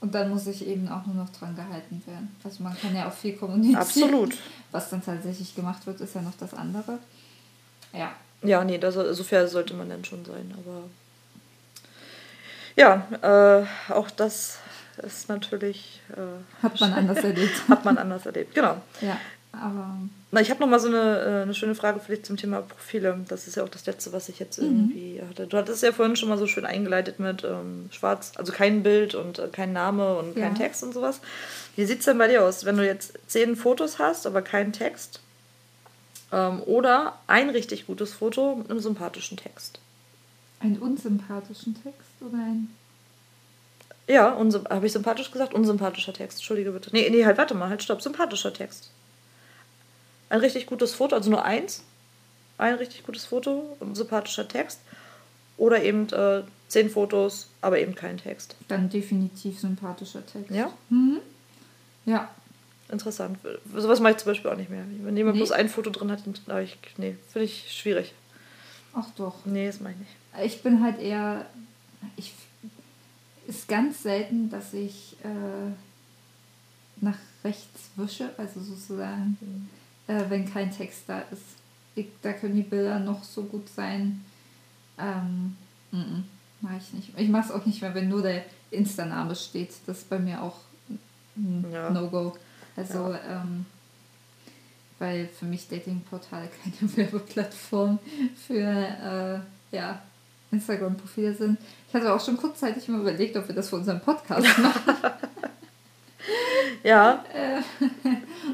Und 0.01 0.13
dann 0.13 0.29
muss 0.29 0.43
sich 0.43 0.67
eben 0.67 0.87
auch 0.87 1.05
nur 1.05 1.15
noch 1.15 1.29
dran 1.29 1.55
gehalten 1.55 2.01
werden. 2.05 2.35
Also 2.43 2.61
man 2.63 2.77
kann 2.77 2.95
ja 2.95 3.07
auch 3.07 3.13
viel 3.13 3.35
kommunizieren. 3.35 3.77
Absolut. 3.77 4.35
Was 4.71 4.89
dann 4.89 5.03
tatsächlich 5.03 5.55
gemacht 5.55 5.85
wird, 5.87 6.01
ist 6.01 6.13
ja 6.15 6.21
noch 6.21 6.35
das 6.39 6.53
andere. 6.53 6.99
Ja. 7.93 8.11
Ja, 8.43 8.63
nee, 8.63 8.77
das, 8.77 8.93
so 8.93 9.23
fair 9.23 9.47
sollte 9.47 9.73
man 9.73 9.89
dann 9.89 10.05
schon 10.05 10.23
sein. 10.25 10.53
Aber 10.57 10.83
ja, 12.75 13.07
äh, 13.61 13.91
auch 13.91 14.11
das 14.11 14.59
ist 14.97 15.29
natürlich. 15.29 16.01
Äh, 16.09 16.63
hat 16.63 16.79
man 16.79 16.93
anders 16.93 17.17
erlebt. 17.23 17.67
hat 17.69 17.85
man 17.85 17.97
anders 17.97 18.25
erlebt, 18.25 18.53
genau. 18.53 18.81
Ja. 19.01 19.17
Aber 19.53 19.97
Na, 20.35 20.41
ich 20.41 20.49
habe 20.49 20.59
noch 20.59 20.67
mal 20.67 20.81
so 20.81 20.89
eine, 20.89 21.21
äh, 21.21 21.41
eine 21.43 21.53
schöne 21.53 21.75
Frage 21.75 22.01
für 22.01 22.13
dich 22.13 22.25
zum 22.25 22.35
Thema 22.35 22.61
Profile. 22.61 23.17
Das 23.29 23.47
ist 23.47 23.55
ja 23.55 23.63
auch 23.63 23.69
das 23.69 23.85
Letzte, 23.85 24.11
was 24.11 24.27
ich 24.27 24.37
jetzt 24.37 24.59
mhm. 24.59 24.65
irgendwie 24.65 25.21
hatte. 25.25 25.47
Du 25.47 25.55
hattest 25.55 25.81
ja 25.81 25.93
vorhin 25.93 26.17
schon 26.17 26.27
mal 26.27 26.37
so 26.37 26.45
schön 26.45 26.65
eingeleitet 26.65 27.19
mit 27.19 27.45
ähm, 27.45 27.87
Schwarz, 27.89 28.33
also 28.35 28.51
kein 28.51 28.83
Bild 28.83 29.15
und 29.15 29.39
äh, 29.39 29.47
kein 29.47 29.71
Name 29.71 30.17
und 30.17 30.35
ja. 30.35 30.43
kein 30.43 30.55
Text 30.55 30.83
und 30.83 30.93
sowas. 30.93 31.21
Wie 31.77 31.85
sieht 31.85 31.99
es 31.99 32.05
denn 32.05 32.17
bei 32.17 32.27
dir 32.27 32.43
aus, 32.43 32.65
wenn 32.65 32.75
du 32.75 32.85
jetzt 32.85 33.17
zehn 33.27 33.55
Fotos 33.55 33.97
hast, 33.97 34.27
aber 34.27 34.41
keinen 34.41 34.73
Text? 34.73 35.21
Ähm, 36.33 36.61
oder 36.63 37.17
ein 37.27 37.49
richtig 37.49 37.87
gutes 37.87 38.11
Foto 38.11 38.57
mit 38.57 38.69
einem 38.69 38.81
sympathischen 38.81 39.37
Text? 39.37 39.79
Einen 40.59 40.79
unsympathischen 40.79 41.81
Text 41.81 42.09
oder 42.19 42.39
ein 42.39 42.75
ja, 44.07 44.37
habe 44.69 44.85
ich 44.85 44.91
sympathisch 44.91 45.31
gesagt? 45.31 45.53
Unsympathischer 45.53 46.11
Text, 46.11 46.39
entschuldige 46.39 46.71
bitte. 46.71 46.89
Nee, 46.91 47.09
nee, 47.09 47.23
halt, 47.23 47.37
warte 47.37 47.55
mal, 47.55 47.69
halt, 47.69 47.81
stopp, 47.81 48.01
sympathischer 48.01 48.53
Text 48.53 48.91
ein 50.29 50.39
richtig 50.39 50.65
gutes 50.65 50.93
Foto, 50.93 51.15
also 51.15 51.29
nur 51.29 51.43
eins, 51.43 51.83
ein 52.57 52.75
richtig 52.75 53.03
gutes 53.03 53.25
Foto 53.25 53.75
und 53.79 53.91
ein 53.91 53.95
sympathischer 53.95 54.47
Text. 54.47 54.79
Oder 55.57 55.83
eben 55.83 56.09
äh, 56.09 56.43
zehn 56.67 56.89
Fotos, 56.89 57.49
aber 57.61 57.79
eben 57.79 57.95
kein 57.95 58.17
Text. 58.17 58.55
Dann 58.67 58.89
definitiv 58.89 59.59
sympathischer 59.59 60.25
Text. 60.25 60.51
Ja? 60.51 60.71
Mhm. 60.89 61.19
Ja. 62.05 62.29
Interessant. 62.89 63.39
Sowas 63.73 63.99
mache 63.99 64.11
ich 64.11 64.17
zum 64.17 64.31
Beispiel 64.31 64.51
auch 64.51 64.57
nicht 64.57 64.69
mehr. 64.69 64.83
Wenn 65.01 65.17
jemand 65.17 65.35
nee. 65.35 65.39
bloß 65.39 65.51
ein 65.53 65.69
Foto 65.69 65.89
drin 65.89 66.11
hat, 66.11 66.23
dann 66.25 66.63
ich, 66.63 66.77
nee, 66.97 67.15
finde 67.31 67.45
ich 67.45 67.71
schwierig. 67.71 68.13
Ach 68.93 69.07
doch. 69.17 69.45
Nee, 69.45 69.67
das 69.67 69.79
meine 69.79 69.95
ich 69.95 69.99
nicht. 70.01 70.55
Ich 70.55 70.61
bin 70.61 70.83
halt 70.83 70.99
eher. 70.99 71.45
Ich 72.15 72.33
ist 73.47 73.67
ganz 73.67 74.03
selten, 74.03 74.49
dass 74.49 74.73
ich 74.73 75.15
äh, 75.23 75.71
nach 77.01 77.17
rechts 77.43 77.89
wische, 77.95 78.29
also 78.37 78.59
sozusagen. 78.59 79.37
Mhm 79.39 79.69
äh, 80.07 80.23
wenn 80.29 80.51
kein 80.51 80.71
Text 80.71 81.03
da 81.07 81.19
ist. 81.31 81.43
Ich, 81.95 82.07
da 82.21 82.33
können 82.33 82.55
die 82.55 82.63
Bilder 82.63 82.99
noch 82.99 83.23
so 83.23 83.43
gut 83.43 83.69
sein. 83.69 84.23
Ähm, 84.97 85.55
mache 86.61 86.77
ich 86.77 86.93
nicht. 86.93 87.09
Ich 87.17 87.29
mache 87.29 87.45
es 87.45 87.51
auch 87.51 87.65
nicht 87.65 87.81
mehr, 87.81 87.93
wenn 87.95 88.09
nur 88.09 88.21
der 88.21 88.43
Insta-Name 88.71 89.35
steht. 89.35 89.71
Das 89.85 89.99
ist 89.99 90.09
bei 90.09 90.19
mir 90.19 90.41
auch 90.41 90.57
ein 91.37 91.65
ja. 91.71 91.89
No-Go. 91.89 92.35
Also, 92.75 93.11
ja. 93.11 93.19
ähm, 93.41 93.65
weil 94.99 95.27
für 95.27 95.45
mich 95.45 95.67
Dating-Portale 95.67 96.49
keine 96.63 96.97
Werbeplattform 96.97 97.99
für 98.47 98.61
äh, 99.71 99.75
ja, 99.75 100.01
Instagram-Profile 100.51 101.33
sind. 101.33 101.57
Ich 101.87 101.93
hatte 101.93 102.13
auch 102.13 102.23
schon 102.23 102.37
kurzzeitig 102.37 102.87
mal 102.87 103.01
überlegt, 103.01 103.37
ob 103.37 103.47
wir 103.47 103.55
das 103.55 103.69
für 103.69 103.77
unseren 103.77 104.01
Podcast 104.01 104.57
machen. 104.59 104.93
Ja. 106.85 107.23
Äh. 107.33 107.61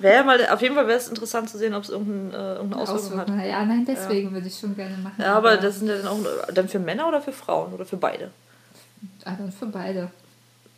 Wäre 0.01 0.23
mal, 0.23 0.47
auf 0.47 0.61
jeden 0.61 0.75
Fall 0.75 0.88
wäre 0.88 0.97
es 0.97 1.09
interessant 1.09 1.49
zu 1.49 1.57
sehen, 1.57 1.73
ob 1.73 1.84
es 1.84 1.89
irgendeine, 1.89 2.43
äh, 2.43 2.55
irgendeine 2.55 2.82
Auswirkung, 2.82 3.19
Auswirkung 3.19 3.39
hat. 3.39 3.45
Ja, 3.45 3.65
nein, 3.65 3.86
deswegen 3.86 4.29
ja. 4.29 4.34
würde 4.34 4.47
ich 4.47 4.57
schon 4.57 4.75
gerne 4.75 4.97
machen. 4.97 5.15
Ja, 5.19 5.36
aber, 5.36 5.51
aber 5.51 5.61
das 5.61 5.79
sind 5.79 5.89
ja 5.89 5.97
dann 5.97 6.07
auch 6.07 6.19
dann 6.53 6.69
für 6.69 6.79
Männer 6.79 7.07
oder 7.07 7.21
für 7.21 7.34
Frauen 7.34 7.73
oder 7.73 7.86
für 7.86 7.97
beide? 7.97 8.32
Ah, 9.25 9.34
dann 9.38 9.51
für 9.51 9.65
beide. 9.65 10.09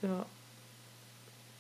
Ja. 0.01 0.25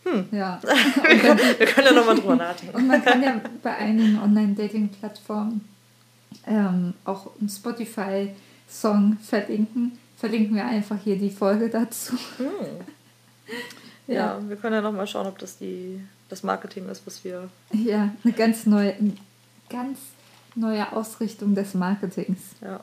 Hm. 0.03 0.27
Ja. 0.31 0.59
wir, 0.63 1.19
können, 1.19 1.39
wir 1.57 1.65
können 1.67 1.87
ja 1.87 1.93
nochmal 1.93 2.15
drüber 2.15 2.35
nachdenken. 2.35 2.75
Und 2.75 2.87
man 2.87 3.03
kann 3.03 3.23
ja 3.23 3.39
bei 3.61 3.75
einigen 3.75 4.19
Online-Dating-Plattformen 4.19 5.61
ähm, 6.47 6.93
auch 7.05 7.27
einen 7.39 7.49
Spotify-Song 7.49 9.17
verlinken. 9.21 9.97
Verlinken 10.17 10.55
wir 10.55 10.65
einfach 10.65 10.97
hier 11.03 11.17
die 11.17 11.29
Folge 11.29 11.69
dazu. 11.69 12.13
Hm. 12.37 12.47
Ja. 14.07 14.13
ja, 14.13 14.49
wir 14.49 14.55
können 14.57 14.75
ja 14.75 14.81
nochmal 14.81 15.07
schauen, 15.07 15.27
ob 15.27 15.37
das 15.39 15.57
die, 15.57 16.01
das 16.29 16.43
Marketing 16.43 16.89
ist, 16.89 17.05
was 17.05 17.23
wir. 17.23 17.49
Ja, 17.71 18.13
eine 18.23 18.33
ganz 18.33 18.65
neue, 18.65 18.95
ganz 19.69 19.99
neue 20.55 20.91
Ausrichtung 20.91 21.55
des 21.55 21.73
Marketings. 21.73 22.39
Ja. 22.61 22.81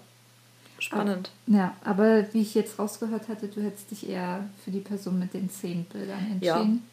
Spannend. 0.79 1.31
Aber, 1.47 1.57
ja, 1.57 1.77
aber 1.85 2.33
wie 2.33 2.41
ich 2.41 2.55
jetzt 2.55 2.79
rausgehört 2.79 3.29
hatte, 3.29 3.49
du 3.49 3.63
hättest 3.63 3.91
dich 3.91 4.09
eher 4.09 4.49
für 4.65 4.71
die 4.71 4.81
Person 4.81 5.19
mit 5.19 5.35
den 5.35 5.51
zehn 5.51 5.85
Bildern 5.85 6.19
entschieden. 6.19 6.89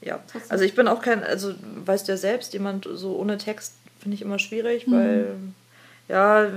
Ja. 0.00 0.16
ja. 0.16 0.40
Also 0.48 0.64
ich 0.64 0.76
bin 0.76 0.86
auch 0.86 1.02
kein, 1.02 1.24
also 1.24 1.52
weißt 1.84 2.06
du 2.06 2.12
ja 2.12 2.18
selbst, 2.18 2.52
jemand 2.52 2.88
so 2.90 3.16
ohne 3.16 3.36
Text 3.36 3.74
finde 3.98 4.14
ich 4.14 4.22
immer 4.22 4.38
schwierig, 4.38 4.86
mhm. 4.86 4.92
weil 4.92 5.36
ja, 6.08 6.48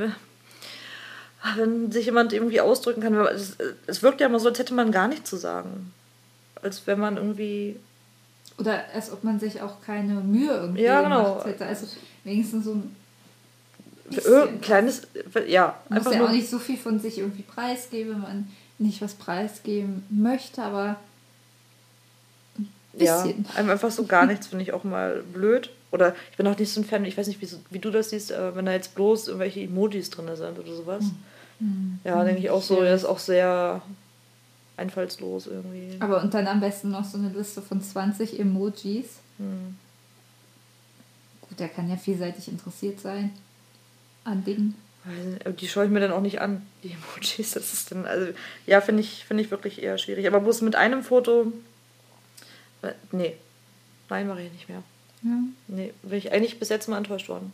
wenn 1.55 1.91
sich 1.91 2.05
jemand 2.05 2.34
irgendwie 2.34 2.62
ausdrücken 2.62 3.01
kann, 3.01 3.16
es, 3.16 3.57
es 3.88 4.03
wirkt 4.03 4.22
ja 4.22 4.28
immer 4.28 4.39
so, 4.39 4.49
als 4.49 4.60
hätte 4.60 4.76
man 4.76 4.91
gar 4.91 5.07
nichts 5.07 5.28
zu 5.28 5.38
sagen. 5.38 5.91
Als 6.62 6.86
wenn 6.86 6.99
man 6.99 7.18
irgendwie. 7.18 7.76
Oder 8.57 8.84
als 8.93 9.12
ob 9.12 9.24
man 9.24 9.39
sich 9.39 9.62
auch 9.62 9.82
keine 9.82 10.16
Mühe 10.16 10.51
irgendwie 10.51 10.82
ja, 10.82 11.01
genau. 11.01 11.24
gemacht 11.24 11.45
hätte. 11.45 11.66
Also 11.66 11.88
wenigstens 12.24 12.66
so 12.66 12.74
ein 12.74 12.95
ein 14.10 14.62
kleines, 14.62 15.03
ja. 15.47 15.78
Man 15.89 16.03
muss 16.03 16.14
ja 16.14 16.26
auch 16.26 16.32
nicht 16.32 16.49
so 16.49 16.60
viel 16.60 16.78
von 16.78 16.99
sich 16.99 17.20
irgendwie 17.20 17.43
preisgeben, 17.43 18.14
wenn 18.14 18.22
man 18.22 18.47
nicht 18.78 19.01
was 19.01 19.14
preisgeben 19.14 20.03
möchte, 20.10 20.64
aber 20.64 20.97
ja, 22.97 23.26
einfach 23.55 23.91
so 23.91 24.05
gar 24.05 24.26
nichts 24.26 24.47
finde 24.47 24.64
ich 24.64 24.74
auch 24.74 24.84
mal 24.84 25.24
blöd. 25.34 25.70
Oder 25.91 26.16
ich 26.32 26.38
bin 26.38 26.47
auch 26.47 26.57
nicht 26.57 26.72
so 26.72 26.82
ein 26.82 26.86
Fan, 26.86 27.05
ich 27.05 27.18
weiß 27.18 27.28
nicht, 27.28 27.41
wie, 27.41 27.49
wie 27.72 27.80
du 27.80 27.89
das 27.89 28.10
siehst, 28.10 28.32
äh, 28.32 28.55
wenn 28.55 28.66
da 28.66 28.74
jetzt 28.74 28.95
bloß 28.95 29.28
irgendwelche 29.28 29.62
Emojis 29.62 30.10
drin 30.10 30.30
sind 30.36 30.60
oder 30.60 30.74
sowas. 30.74 31.05
Mhm. 31.60 31.99
Ja, 32.03 32.24
denke 32.24 32.41
ich 32.41 32.49
auch 32.49 32.62
so, 32.62 32.82
er 32.82 32.93
ist 32.93 33.05
auch 33.05 33.20
sehr 33.20 33.82
einfallslos 34.80 35.47
irgendwie. 35.47 35.95
Aber 35.99 36.21
und 36.23 36.34
dann 36.34 36.47
am 36.47 36.59
besten 36.59 36.89
noch 36.89 37.05
so 37.05 37.17
eine 37.17 37.30
Liste 37.30 37.61
von 37.61 37.82
20 37.82 38.39
Emojis. 38.39 39.19
Mhm. 39.38 39.77
Gut, 41.41 41.59
der 41.59 41.69
kann 41.69 41.89
ja 41.89 41.97
vielseitig 41.97 42.47
interessiert 42.47 42.99
sein 42.99 43.32
an 44.23 44.43
Dingen. 44.43 44.75
Die 45.59 45.67
schaue 45.67 45.86
ich 45.86 45.91
mir 45.91 46.01
dann 46.01 46.11
auch 46.11 46.21
nicht 46.21 46.41
an, 46.41 46.65
die 46.84 46.91
Emojis. 46.91 47.51
Das 47.51 47.73
ist 47.73 47.91
dann, 47.91 48.05
also, 48.05 48.34
ja, 48.65 48.82
finde 48.82 49.01
ich, 49.01 49.25
find 49.25 49.39
ich 49.39 49.49
wirklich 49.49 49.82
eher 49.82 49.97
schwierig. 49.97 50.27
Aber 50.27 50.39
bloß 50.39 50.61
mit 50.61 50.75
einem 50.75 51.03
Foto. 51.03 51.51
Äh, 52.82 52.93
nee. 53.11 53.36
Nein, 54.09 54.27
mache 54.27 54.41
ich 54.41 54.51
nicht 54.51 54.69
mehr. 54.69 54.84
Ja. 55.23 55.38
Nee, 55.67 55.93
bin 56.01 56.17
ich 56.17 56.32
eigentlich 56.32 56.59
bis 56.59 56.69
jetzt 56.69 56.88
mal 56.88 56.97
enttäuscht 56.97 57.30
worden. 57.30 57.53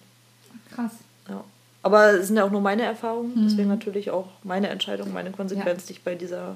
Krass. 0.74 0.92
Ja. 1.28 1.44
Aber 1.82 2.14
es 2.14 2.28
sind 2.28 2.38
ja 2.38 2.44
auch 2.44 2.52
nur 2.52 2.62
meine 2.62 2.84
Erfahrungen, 2.84 3.36
mhm. 3.36 3.48
deswegen 3.48 3.70
natürlich 3.70 4.10
auch 4.10 4.28
meine 4.44 4.70
Entscheidung, 4.70 5.14
meine 5.14 5.32
Konsequenz, 5.32 5.84
ja. 5.84 5.88
die 5.88 5.94
ich 5.94 6.04
bei 6.04 6.16
dieser 6.16 6.56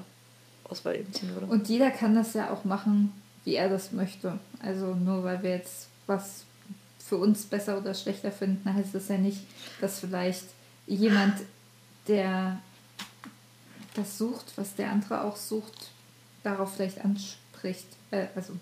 Auswahl 0.70 0.96
eben 0.96 1.12
ziehen 1.12 1.32
würde. 1.34 1.46
Und 1.46 1.68
jeder 1.68 1.90
kann 1.90 2.14
das 2.14 2.34
ja 2.34 2.50
auch 2.50 2.64
machen, 2.64 3.12
wie 3.44 3.54
er 3.54 3.68
das 3.68 3.92
möchte. 3.92 4.38
Also 4.62 4.94
nur 4.94 5.24
weil 5.24 5.42
wir 5.42 5.50
jetzt 5.50 5.88
was 6.06 6.44
für 6.98 7.16
uns 7.16 7.44
besser 7.44 7.78
oder 7.78 7.94
schlechter 7.94 8.30
finden, 8.30 8.72
heißt 8.72 8.94
das 8.94 9.08
ja 9.08 9.18
nicht, 9.18 9.40
dass 9.80 10.00
vielleicht 10.00 10.44
jemand, 10.86 11.34
der 12.06 12.60
das 13.94 14.18
sucht, 14.18 14.52
was 14.56 14.74
der 14.76 14.90
andere 14.90 15.24
auch 15.24 15.36
sucht, 15.36 15.90
darauf 16.42 16.74
vielleicht 16.74 17.04
anspricht. 17.04 17.86
Äh, 18.10 18.26
also 18.34 18.54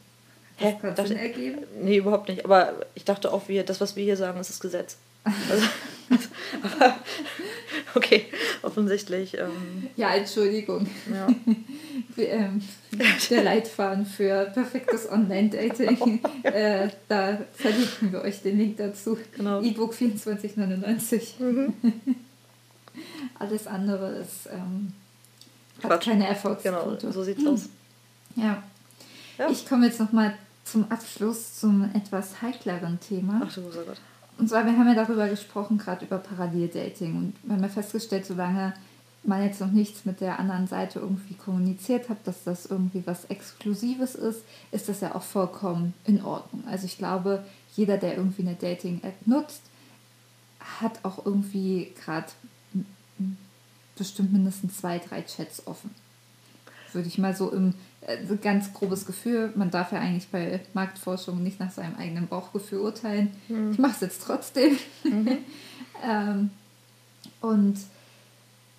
Hä? 0.57 0.77
Kann 0.81 0.95
das 0.95 1.09
Sinn 1.09 1.19
ergeben? 1.19 1.59
Nee, 1.83 1.99
überhaupt 1.99 2.29
nicht. 2.29 2.45
Aber 2.45 2.87
ich 2.95 3.05
dachte 3.05 3.33
auch, 3.33 3.49
wir, 3.49 3.65
das, 3.65 3.81
was 3.81 3.95
wir 3.95 4.03
hier 4.03 4.17
sagen, 4.17 4.41
ist 4.41 4.51
das 4.51 4.61
Gesetz. 4.61 4.97
Also, 5.25 5.67
aber 6.63 6.97
okay, 7.99 8.27
offensichtlich. 8.63 9.35
Ähm, 9.35 9.89
ja, 9.97 10.15
Entschuldigung. 10.15 10.87
Ja. 11.13 11.27
ähm, 12.17 12.63
der 13.31 13.43
Leitfaden 13.45 14.07
für 14.07 14.47
perfektes 14.47 15.11
Online-Dating. 15.11 16.21
äh, 16.45 16.89
da 17.09 17.39
verlinken 17.53 18.13
wir 18.13 18.23
euch 18.23 18.43
den 18.43 18.59
Link 18.59 18.77
dazu. 18.79 19.19
Genau. 19.37 19.61
E-Book 19.61 19.95
2499. 19.95 21.37
Mhm. 21.41 21.75
Alles 23.39 23.67
andere 23.67 24.17
ist 24.17 24.49
ähm, 24.53 24.93
hat 25.83 26.03
keine 26.03 26.27
Erfolgsquote. 26.27 26.99
Genau, 27.01 27.13
so 27.13 27.23
sieht's 27.23 27.43
hm. 27.43 27.49
aus. 27.49 27.69
Ja. 28.35 28.63
ja. 29.39 29.51
Ich 29.51 29.67
komme 29.67 29.87
jetzt 29.87 30.01
nochmal 30.01 30.35
zum 30.65 30.91
Abschluss 30.91 31.59
zum 31.59 31.91
etwas 31.95 32.43
heikleren 32.43 32.99
Thema. 33.01 33.43
Ach 33.45 33.55
du 33.55 33.63
großer 33.63 33.85
Gott. 33.85 34.01
Und 34.39 34.49
zwar, 34.49 34.65
wir 34.65 34.79
haben 34.79 34.89
ja 34.89 34.95
darüber 34.95 35.29
gesprochen, 35.29 35.79
gerade 35.79 36.05
über 36.05 36.19
Paralleldating. 36.19 37.17
Und 37.17 37.35
wir 37.43 37.57
haben 37.57 37.63
ja 37.63 37.69
festgestellt, 37.69 38.25
solange 38.25 38.73
man 39.25 39.43
jetzt 39.43 39.61
noch 39.61 39.71
nichts 39.71 40.05
mit 40.05 40.21
der 40.21 40.39
anderen 40.39 40.69
Seite 40.69 41.01
irgendwie 41.01 41.35
kommuniziert 41.35 42.09
hat, 42.09 42.19
dass 42.25 42.45
das 42.45 42.67
irgendwie 42.67 43.03
was 43.05 43.25
Exklusives 43.27 44.15
ist, 44.15 44.43
ist 44.71 44.89
das 44.89 45.01
ja 45.01 45.15
auch 45.15 45.23
vollkommen 45.23 45.93
in 46.05 46.25
Ordnung. 46.25 46.63
Also 46.69 46.87
ich 46.87 46.99
glaube, 46.99 47.45
jeder, 47.77 47.99
der 47.99 48.17
irgendwie 48.17 48.43
eine 48.43 48.55
Dating-App 48.55 49.27
nutzt, 49.27 49.63
hat 50.81 51.05
auch 51.05 51.27
irgendwie 51.27 51.93
gerade 52.05 52.29
bestimmt 53.97 54.33
mindestens 54.33 54.79
zwei, 54.79 54.99
drei 54.99 55.23
Chats 55.23 55.67
offen. 55.67 55.91
Würde 56.93 57.09
ich 57.09 57.19
mal 57.19 57.35
so 57.35 57.51
im 57.51 57.75
ganz 58.41 58.73
grobes 58.73 59.07
Gefühl. 59.07 59.53
Man 59.55 59.71
darf 59.71 59.93
ja 59.93 59.99
eigentlich 59.99 60.29
bei 60.29 60.61
Marktforschung 60.73 61.43
nicht 61.43 61.61
nach 61.61 61.71
seinem 61.71 61.97
eigenen 61.97 62.29
Bauchgefühl 62.29 62.81
urteilen. 62.81 63.31
Mhm. 63.49 63.73
Ich 63.73 63.79
mache 63.79 63.93
es 63.93 64.01
jetzt 64.01 64.23
trotzdem. 64.23 64.77
Mhm. 65.05 65.39
ähm, 66.05 66.51
und 67.41 67.79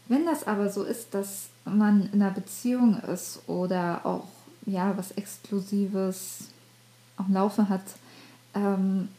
wenn 0.08 0.26
das 0.26 0.48
aber 0.48 0.70
so 0.70 0.84
ist, 0.84 1.14
dass 1.14 1.50
man 1.66 2.10
in 2.12 2.22
einer 2.22 2.32
Beziehung 2.32 2.98
ist 3.00 3.42
oder 3.48 4.06
auch 4.06 4.28
ja 4.66 4.98
was 4.98 5.12
Exklusives 5.12 6.46
am 7.18 7.34
Laufe 7.34 7.70
hat, 7.70 7.84
ähm, 8.56 9.10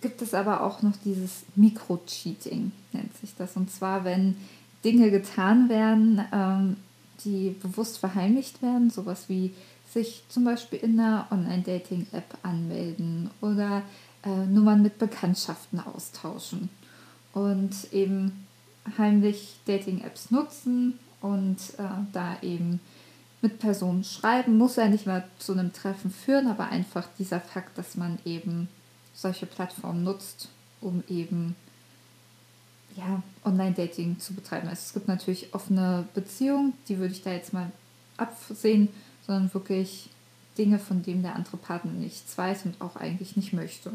gibt 0.00 0.20
es 0.22 0.34
aber 0.34 0.62
auch 0.62 0.82
noch 0.82 0.96
dieses 1.04 1.44
Mikro-Cheating, 1.54 2.72
nennt 2.92 3.16
sich 3.18 3.34
das. 3.36 3.56
Und 3.56 3.70
zwar, 3.70 4.04
wenn 4.04 4.36
Dinge 4.84 5.10
getan 5.10 5.68
werden, 5.68 6.20
ähm, 6.32 6.76
die 7.24 7.50
bewusst 7.50 7.98
verheimlicht 7.98 8.62
werden, 8.62 8.90
sowas 8.90 9.28
wie 9.28 9.54
sich 9.92 10.24
zum 10.28 10.44
Beispiel 10.44 10.80
in 10.80 10.98
einer 10.98 11.26
Online-Dating-App 11.30 12.38
anmelden 12.42 13.30
oder 13.40 13.82
äh, 14.24 14.46
Nummern 14.46 14.82
mit 14.82 14.98
Bekanntschaften 14.98 15.80
austauschen 15.80 16.68
und 17.32 17.92
eben 17.92 18.46
heimlich 18.98 19.56
Dating-Apps 19.66 20.30
nutzen 20.30 20.98
und 21.20 21.58
äh, 21.78 21.84
da 22.12 22.36
eben 22.42 22.80
mit 23.40 23.58
Personen 23.58 24.04
schreiben. 24.04 24.58
Muss 24.58 24.76
ja 24.76 24.88
nicht 24.88 25.06
mal 25.06 25.24
zu 25.38 25.52
einem 25.52 25.72
Treffen 25.72 26.10
führen, 26.10 26.48
aber 26.48 26.68
einfach 26.68 27.06
dieser 27.18 27.40
Fakt, 27.40 27.78
dass 27.78 27.94
man 27.94 28.18
eben 28.24 28.68
solche 29.14 29.46
Plattformen 29.46 30.02
nutzt, 30.02 30.48
um 30.80 31.04
eben 31.08 31.54
ja, 32.96 33.22
Online-Dating 33.44 34.18
zu 34.18 34.34
betreiben. 34.34 34.68
Also 34.68 34.82
es 34.86 34.92
gibt 34.92 35.08
natürlich 35.08 35.54
offene 35.54 36.06
Beziehungen, 36.14 36.74
die 36.88 36.98
würde 36.98 37.12
ich 37.12 37.22
da 37.22 37.32
jetzt 37.32 37.52
mal 37.52 37.70
absehen, 38.16 38.88
sondern 39.26 39.52
wirklich 39.52 40.10
Dinge, 40.56 40.78
von 40.78 41.02
denen 41.02 41.22
der 41.22 41.34
andere 41.34 41.56
Partner 41.56 41.92
nichts 41.92 42.36
weiß 42.38 42.66
und 42.66 42.80
auch 42.80 42.96
eigentlich 42.96 43.36
nicht 43.36 43.52
möchte. 43.52 43.92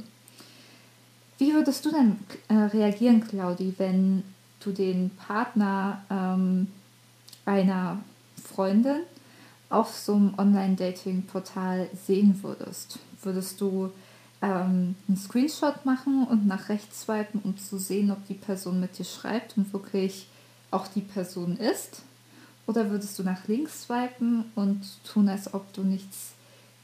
Wie 1.38 1.54
würdest 1.54 1.86
du 1.86 1.92
denn 1.92 2.20
äh, 2.50 2.66
reagieren, 2.66 3.26
Claudi, 3.26 3.74
wenn 3.78 4.24
du 4.60 4.72
den 4.72 5.10
Partner 5.12 6.04
ähm, 6.10 6.68
einer 7.46 8.00
Freundin 8.44 9.04
auf 9.70 9.96
so 9.96 10.16
einem 10.16 10.34
Online-Dating-Portal 10.38 11.90
sehen 12.06 12.40
würdest? 12.44 13.00
Würdest 13.24 13.62
du 13.62 13.92
ähm, 14.42 14.96
einen 15.08 15.18
Screenshot 15.18 15.86
machen 15.86 16.26
und 16.28 16.48
nach 16.48 16.70
rechts 16.70 17.02
swipen, 17.02 17.42
um 17.44 17.58
zu 17.58 17.78
sehen, 17.78 18.12
ob 18.12 18.26
die 18.28 18.34
Person 18.34 18.80
mit 18.80 18.98
dir 18.98 19.06
schreibt 19.06 19.58
und 19.58 19.72
wirklich 19.74 20.28
auch 20.72 20.88
die 20.88 21.02
Person 21.02 21.58
ist? 21.58 22.04
Oder 22.68 22.90
würdest 22.90 23.18
du 23.18 23.24
nach 23.24 23.48
links 23.48 23.84
swipen 23.84 24.52
und 24.56 24.82
tun, 25.04 25.28
als 25.28 25.54
ob 25.54 25.74
du 25.74 25.82
nichts 25.82 26.34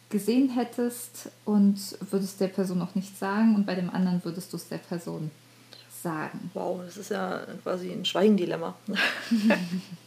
gesehen 0.09 0.49
hättest 0.49 1.29
und 1.45 1.79
würdest 2.11 2.39
der 2.39 2.47
Person 2.47 2.81
auch 2.81 2.95
nichts 2.95 3.19
sagen 3.19 3.55
und 3.55 3.65
bei 3.65 3.75
dem 3.75 3.89
anderen 3.89 4.23
würdest 4.23 4.51
du 4.51 4.57
es 4.57 4.67
der 4.67 4.77
Person 4.77 5.29
sagen? 6.01 6.49
Wow, 6.53 6.81
das 6.85 6.97
ist 6.97 7.11
ja 7.11 7.41
quasi 7.63 7.91
ein 7.91 8.05
Schweigendilemma. 8.05 8.75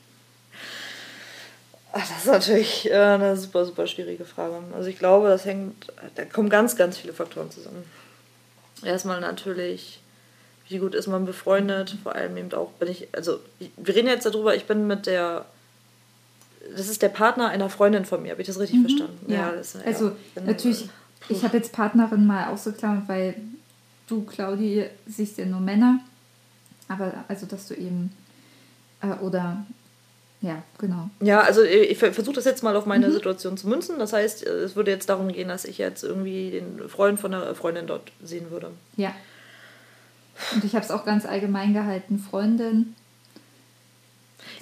Das 1.92 2.10
ist 2.10 2.26
natürlich 2.26 2.90
äh, 2.90 2.94
eine 2.94 3.36
super, 3.36 3.64
super 3.64 3.86
schwierige 3.86 4.24
Frage. 4.24 4.60
Also 4.74 4.88
ich 4.88 4.98
glaube, 4.98 5.28
das 5.28 5.44
hängt, 5.44 5.92
da 6.14 6.24
kommen 6.24 6.50
ganz, 6.50 6.76
ganz 6.76 6.98
viele 6.98 7.12
Faktoren 7.12 7.50
zusammen. 7.50 7.84
Erstmal 8.82 9.20
natürlich, 9.20 10.00
wie 10.68 10.78
gut 10.78 10.94
ist 10.94 11.06
man 11.06 11.24
befreundet, 11.24 11.96
vor 12.02 12.14
allem 12.14 12.36
eben 12.36 12.52
auch, 12.52 12.72
bin 12.72 12.88
ich, 12.88 13.08
also 13.12 13.40
wir 13.76 13.94
reden 13.94 14.08
jetzt 14.08 14.26
darüber, 14.26 14.54
ich 14.54 14.66
bin 14.66 14.86
mit 14.86 15.06
der 15.06 15.46
das 16.76 16.88
ist 16.88 17.02
der 17.02 17.08
Partner 17.08 17.48
einer 17.48 17.70
Freundin 17.70 18.04
von 18.04 18.22
mir, 18.22 18.32
habe 18.32 18.42
ich 18.42 18.46
das 18.46 18.58
richtig 18.58 18.80
mhm. 18.80 18.82
verstanden? 18.82 19.32
Ja, 19.32 19.36
ja 19.36 19.52
das, 19.52 19.76
also 19.76 20.12
ja, 20.34 20.42
natürlich, 20.42 20.84
äh, 20.84 20.88
ich 21.28 21.42
habe 21.44 21.56
jetzt 21.56 21.72
Partnerin 21.72 22.26
mal 22.26 22.48
ausgeklammert, 22.48 23.08
weil 23.08 23.36
du, 24.06 24.24
Claudi, 24.24 24.86
siehst 25.06 25.38
ja 25.38 25.46
nur 25.46 25.60
Männer. 25.60 26.00
Aber 26.88 27.24
also, 27.28 27.46
dass 27.46 27.68
du 27.68 27.74
eben, 27.74 28.12
äh, 29.02 29.12
oder 29.22 29.64
ja, 30.40 30.62
genau. 30.78 31.10
Ja, 31.20 31.40
also 31.40 31.62
ich 31.62 31.98
versuche 31.98 32.36
das 32.36 32.44
jetzt 32.44 32.62
mal 32.62 32.76
auf 32.76 32.86
meine 32.86 33.08
mhm. 33.08 33.12
Situation 33.12 33.56
zu 33.56 33.68
münzen. 33.68 33.98
Das 33.98 34.12
heißt, 34.12 34.46
es 34.46 34.76
würde 34.76 34.92
jetzt 34.92 35.08
darum 35.08 35.32
gehen, 35.32 35.48
dass 35.48 35.64
ich 35.64 35.78
jetzt 35.78 36.04
irgendwie 36.04 36.52
den 36.52 36.88
Freund 36.88 37.18
von 37.18 37.34
einer 37.34 37.54
Freundin 37.56 37.88
dort 37.88 38.12
sehen 38.22 38.50
würde. 38.50 38.70
Ja. 38.96 39.14
Und 40.54 40.62
ich 40.62 40.74
habe 40.74 40.84
es 40.84 40.92
auch 40.92 41.04
ganz 41.04 41.26
allgemein 41.26 41.74
gehalten, 41.74 42.18
Freundin. 42.18 42.94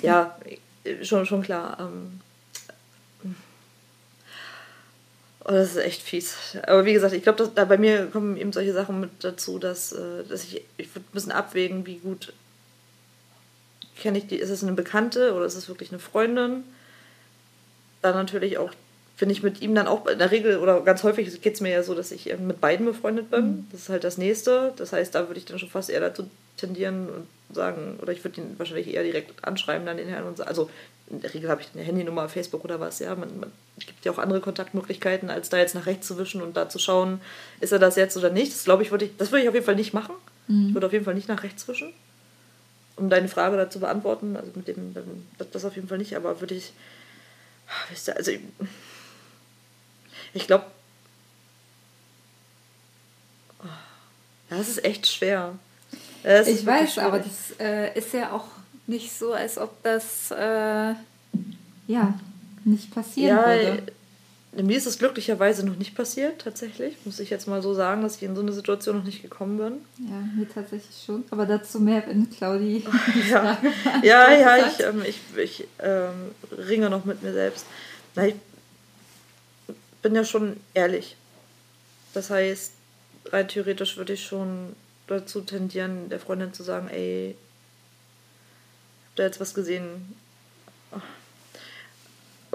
Ja, 0.01 0.39
schon, 1.03 1.27
schon 1.27 1.43
klar. 1.43 1.77
Ähm, 1.79 2.21
oh, 5.45 5.53
das 5.53 5.73
ist 5.73 5.77
echt 5.77 6.01
fies. 6.01 6.57
Aber 6.67 6.87
wie 6.87 6.95
gesagt, 6.95 7.13
ich 7.13 7.23
glaube, 7.23 7.51
da 7.55 7.65
bei 7.67 7.77
mir 7.77 8.07
kommen 8.07 8.39
eben 8.39 8.53
solche 8.53 8.73
Sachen 8.73 9.01
mit 9.01 9.11
dazu, 9.21 9.59
dass, 9.59 9.93
äh, 9.93 10.25
dass 10.27 10.45
ich, 10.45 10.63
ich 10.79 10.89
würde 10.95 11.07
ein 11.07 11.13
bisschen 11.13 11.33
abwägen, 11.33 11.85
wie 11.85 11.99
gut 11.99 12.33
kenne 14.01 14.19
ich 14.19 14.27
die, 14.27 14.37
ist 14.37 14.51
es 14.51 14.63
eine 14.63 14.73
Bekannte 14.73 15.35
oder 15.35 15.47
ist 15.47 15.55
es 15.55 15.69
wirklich 15.69 15.91
eine 15.91 15.99
Freundin? 15.99 16.65
Dann 18.03 18.15
natürlich 18.15 18.59
auch, 18.59 18.71
bin 19.19 19.31
ich 19.31 19.43
mit 19.43 19.63
ihm 19.63 19.75
dann 19.75 19.87
auch 19.87 20.07
in 20.07 20.19
der 20.19 20.31
Regel 20.31 20.59
oder 20.59 20.83
ganz 20.83 21.03
häufig 21.03 21.41
geht 21.41 21.55
es 21.55 21.61
mir 21.61 21.71
ja 21.71 21.83
so, 21.83 21.95
dass 21.95 22.13
ich 22.13 22.27
mit 22.39 22.61
beiden 22.61 22.87
befreundet 22.87 23.31
bin. 23.31 23.45
Mhm. 23.45 23.67
Das 23.73 23.83
ist 23.83 23.89
halt 23.89 24.05
das 24.05 24.19
Nächste. 24.19 24.73
Das 24.77 24.93
heißt, 24.93 25.15
da 25.15 25.29
würde 25.29 25.39
ich 25.39 25.47
dann 25.47 25.59
schon 25.59 25.71
fast 25.71 25.91
eher 25.91 26.01
dazu 26.01 26.29
tendieren 26.57 27.09
und 27.09 27.55
sagen, 27.55 27.99
oder 28.01 28.13
ich 28.13 28.23
würde 28.25 28.41
ihn 28.41 28.59
wahrscheinlich 28.59 28.93
eher 28.93 29.03
direkt 29.03 29.45
anschreiben, 29.45 29.87
dann 29.87 29.97
den 29.97 30.09
Herrn 30.09 30.27
und 30.27 30.37
sagen, 30.37 30.49
also 30.49 30.71
in 31.09 31.21
der 31.21 31.33
Regel 31.33 31.49
habe 31.49 31.63
ich 31.63 31.69
eine 31.73 31.85
Handynummer, 31.85 32.29
Facebook 32.29 32.65
oder 32.65 32.81
was, 32.81 32.99
ja. 32.99 33.15
Man, 33.15 33.39
man 33.39 33.53
gibt 33.79 34.05
ja 34.05 34.13
auch 34.13 34.19
andere 34.19 34.41
Kontaktmöglichkeiten, 34.41 35.31
als 35.31 35.49
da 35.49 35.59
jetzt 35.59 35.75
nach 35.75 35.87
rechts 35.87 36.07
zu 36.09 36.19
wischen 36.19 36.43
und 36.43 36.57
da 36.57 36.69
zu 36.69 36.79
schauen, 36.79 37.21
ist 37.61 37.73
er 37.73 37.79
das 37.79 37.97
jetzt 37.97 38.17
oder 38.17 38.31
nicht. 38.31 38.53
Das 38.53 38.65
glaube 38.65 38.83
ich, 38.83 38.91
würde 38.91 39.05
ich, 39.05 39.17
das 39.17 39.31
würde 39.31 39.43
ich 39.43 39.49
auf 39.49 39.55
jeden 39.55 39.67
Fall 39.67 39.77
nicht 39.77 39.95
machen. 39.95 40.15
Mhm. 40.49 40.69
Ich 40.69 40.75
würde 40.75 40.87
auf 40.87 40.93
jeden 40.93 41.05
Fall 41.05 41.15
nicht 41.15 41.29
nach 41.29 41.43
rechts 41.43 41.67
wischen 41.69 41.93
um 42.97 43.11
deine 43.11 43.29
Frage 43.29 43.57
dazu 43.57 43.81
beantworten, 43.81 44.37
also 44.37 44.51
mit 44.55 44.69
dem, 44.69 44.95
das 45.53 45.65
auf 45.65 45.77
jeden 45.77 45.89
Fall 45.89 45.99
nicht, 45.99 46.17
aber 46.17 46.41
würde 46.41 46.55
ich, 46.55 46.73
also 48.15 48.31
ich, 48.31 48.41
ich 50.33 50.47
glaube, 50.47 50.67
das 54.49 54.69
ist 54.69 54.85
echt 54.85 55.07
schwer. 55.07 55.59
Das 56.23 56.49
ich 56.49 56.65
weiß, 56.65 56.99
aber 56.99 57.19
das 57.19 57.53
äh, 57.61 57.97
ist 57.97 58.13
ja 58.13 58.33
auch 58.33 58.47
nicht 58.87 59.13
so, 59.13 59.33
als 59.33 59.59
ob 59.59 59.83
das 59.83 60.31
äh, 60.31 60.95
ja 61.87 62.19
nicht 62.65 62.93
passieren 62.95 63.37
ja, 63.39 63.47
würde. 63.47 63.93
Mir 64.63 64.79
ist 64.79 64.87
es 64.87 64.99
glücklicherweise 64.99 65.67
noch 65.67 65.77
nicht 65.77 65.95
passiert, 65.95 66.41
tatsächlich. 66.41 66.97
Muss 67.05 67.21
ich 67.21 67.29
jetzt 67.29 67.47
mal 67.47 67.61
so 67.61 67.75
sagen, 67.75 68.03
dass 68.03 68.17
ich 68.17 68.23
in 68.23 68.35
so 68.35 68.41
eine 68.41 68.53
Situation 68.53 68.97
noch 68.97 69.05
nicht 69.05 69.21
gekommen 69.21 69.59
bin. 69.59 70.09
Ja, 70.09 70.17
mir 70.35 70.49
tatsächlich 70.49 70.97
schon. 71.05 71.25
Aber 71.31 71.45
dazu 71.45 71.79
mehr, 71.79 72.03
wenn 72.07 72.31
Claudi. 72.31 72.83
ja, 73.31 73.59
ja, 74.03 74.33
ja, 74.33 74.67
ich, 74.67 74.81
ähm, 74.81 75.03
ich, 75.07 75.21
ich 75.37 75.69
ähm, 75.79 76.31
ringe 76.57 76.89
noch 76.89 77.05
mit 77.05 77.23
mir 77.23 77.35
selbst. 77.35 77.67
Na, 78.15 78.27
ich 78.27 78.37
bin 80.01 80.15
ja 80.15 80.25
schon 80.25 80.57
ehrlich. 80.73 81.17
Das 82.15 82.31
heißt, 82.31 82.73
rein 83.27 83.49
theoretisch 83.49 83.99
würde 83.99 84.15
ich 84.15 84.25
schon 84.25 84.75
dazu 85.07 85.43
tendieren, 85.43 86.09
der 86.09 86.19
Freundin 86.19 86.55
zu 86.55 86.63
sagen: 86.63 86.89
Ey, 86.89 87.37
habt 89.09 89.19
ihr 89.19 89.27
jetzt 89.27 89.41
was 89.41 89.53
gesehen? 89.53 90.17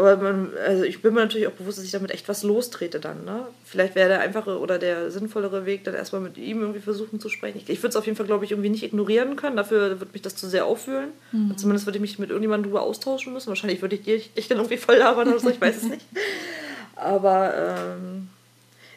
Aber 0.02 0.18
man, 0.18 0.52
also 0.66 0.84
ich 0.84 1.04
bin 1.04 1.14
mir 1.14 1.20
natürlich 1.20 1.46
auch 1.46 1.52
bewusst, 1.52 1.78
dass 1.78 1.86
ich 1.86 1.92
damit 1.92 2.10
echt 2.10 2.28
was 2.28 2.42
lostrete 2.42 3.00
dann. 3.00 3.24
Ne? 3.24 3.46
Vielleicht 3.64 3.94
wäre 3.94 4.10
der 4.10 4.22
einfache 4.22 4.58
oder 4.58 4.80
der 4.80 5.12
sinnvollere 5.12 5.68
Weg, 5.68 5.84
dann 5.84 5.94
erstmal 5.94 6.22
mit 6.22 6.40
ihm 6.40 6.62
irgendwie 6.62 6.80
versuchen 6.80 7.20
zu 7.20 7.30
sprechen. 7.30 7.60
Ich, 7.60 7.70
ich 7.70 7.78
würde 7.84 7.90
es 7.90 7.96
auf 7.96 8.08
jeden 8.08 8.16
Fall, 8.16 8.26
glaube 8.26 8.44
ich, 8.44 8.50
irgendwie 8.50 8.72
nicht 8.72 8.82
ignorieren 8.82 9.36
können. 9.36 9.58
Dafür 9.58 10.00
würde 10.00 10.08
mich 10.12 10.24
das 10.24 10.36
zu 10.36 10.50
sehr 10.50 10.66
auffühlen. 10.66 11.10
Mhm. 11.32 11.56
Zumindest 11.56 11.86
würde 11.86 11.98
ich 11.98 12.02
mich 12.02 12.18
mit 12.18 12.32
irgendjemandem 12.32 12.72
darüber 12.72 12.82
austauschen 12.82 13.32
müssen. 13.32 13.50
Wahrscheinlich 13.50 13.84
würde 13.84 13.96
ich 13.96 14.02
dich, 14.02 14.34
dich 14.34 14.48
dann 14.48 14.58
irgendwie 14.58 14.78
voll 14.78 14.96
labern 14.96 15.28
oder 15.28 15.40
so, 15.40 15.50
ich 15.52 15.62
weiß 15.62 15.78
es 15.78 15.84
nicht. 15.84 16.06
Aber 16.96 17.54
ähm, 17.56 18.30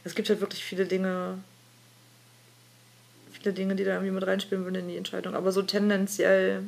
es 0.05 0.15
gibt 0.15 0.31
halt 0.31 0.41
wirklich 0.41 0.65
viele 0.65 0.87
Dinge, 0.87 1.37
viele 3.33 3.53
Dinge, 3.53 3.77
die 3.77 3.85
da 3.85 3.93
irgendwie 3.93 4.13
mit 4.13 4.27
reinspielen 4.27 4.65
würden 4.65 4.77
in 4.77 4.89
die 4.89 4.97
Entscheidung. 4.97 5.35
Aber 5.35 5.53
so 5.53 5.61
tendenziell 5.61 6.63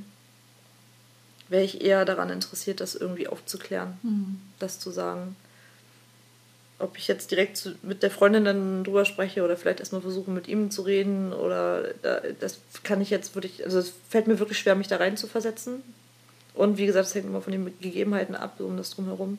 wäre 1.48 1.64
ich 1.64 1.82
eher 1.82 2.04
daran 2.04 2.30
interessiert, 2.30 2.80
das 2.80 2.94
irgendwie 2.94 3.28
aufzuklären, 3.28 3.98
mhm. 4.02 4.40
das 4.58 4.78
zu 4.80 4.90
sagen. 4.90 5.36
Ob 6.78 6.98
ich 6.98 7.08
jetzt 7.08 7.30
direkt 7.30 7.56
zu, 7.56 7.74
mit 7.82 8.02
der 8.02 8.10
Freundin 8.10 8.44
dann 8.44 8.84
drüber 8.84 9.06
spreche 9.06 9.42
oder 9.42 9.56
vielleicht 9.56 9.80
erstmal 9.80 10.02
versuche, 10.02 10.30
mit 10.30 10.46
ihm 10.46 10.70
zu 10.70 10.82
reden 10.82 11.32
oder 11.32 11.94
das 12.38 12.58
kann 12.82 13.00
ich 13.00 13.08
jetzt 13.08 13.34
wirklich, 13.34 13.64
also 13.64 13.78
es 13.78 13.92
fällt 14.10 14.26
mir 14.26 14.38
wirklich 14.38 14.58
schwer, 14.58 14.74
mich 14.74 14.88
da 14.88 14.96
rein 14.96 15.16
zu 15.16 15.26
versetzen. 15.26 15.82
Und 16.52 16.78
wie 16.78 16.86
gesagt, 16.86 17.06
es 17.06 17.14
hängt 17.14 17.26
immer 17.26 17.40
von 17.40 17.52
den 17.52 17.78
Gegebenheiten 17.80 18.34
ab, 18.34 18.60
um 18.60 18.76
das 18.76 18.90
drumherum. 18.90 19.38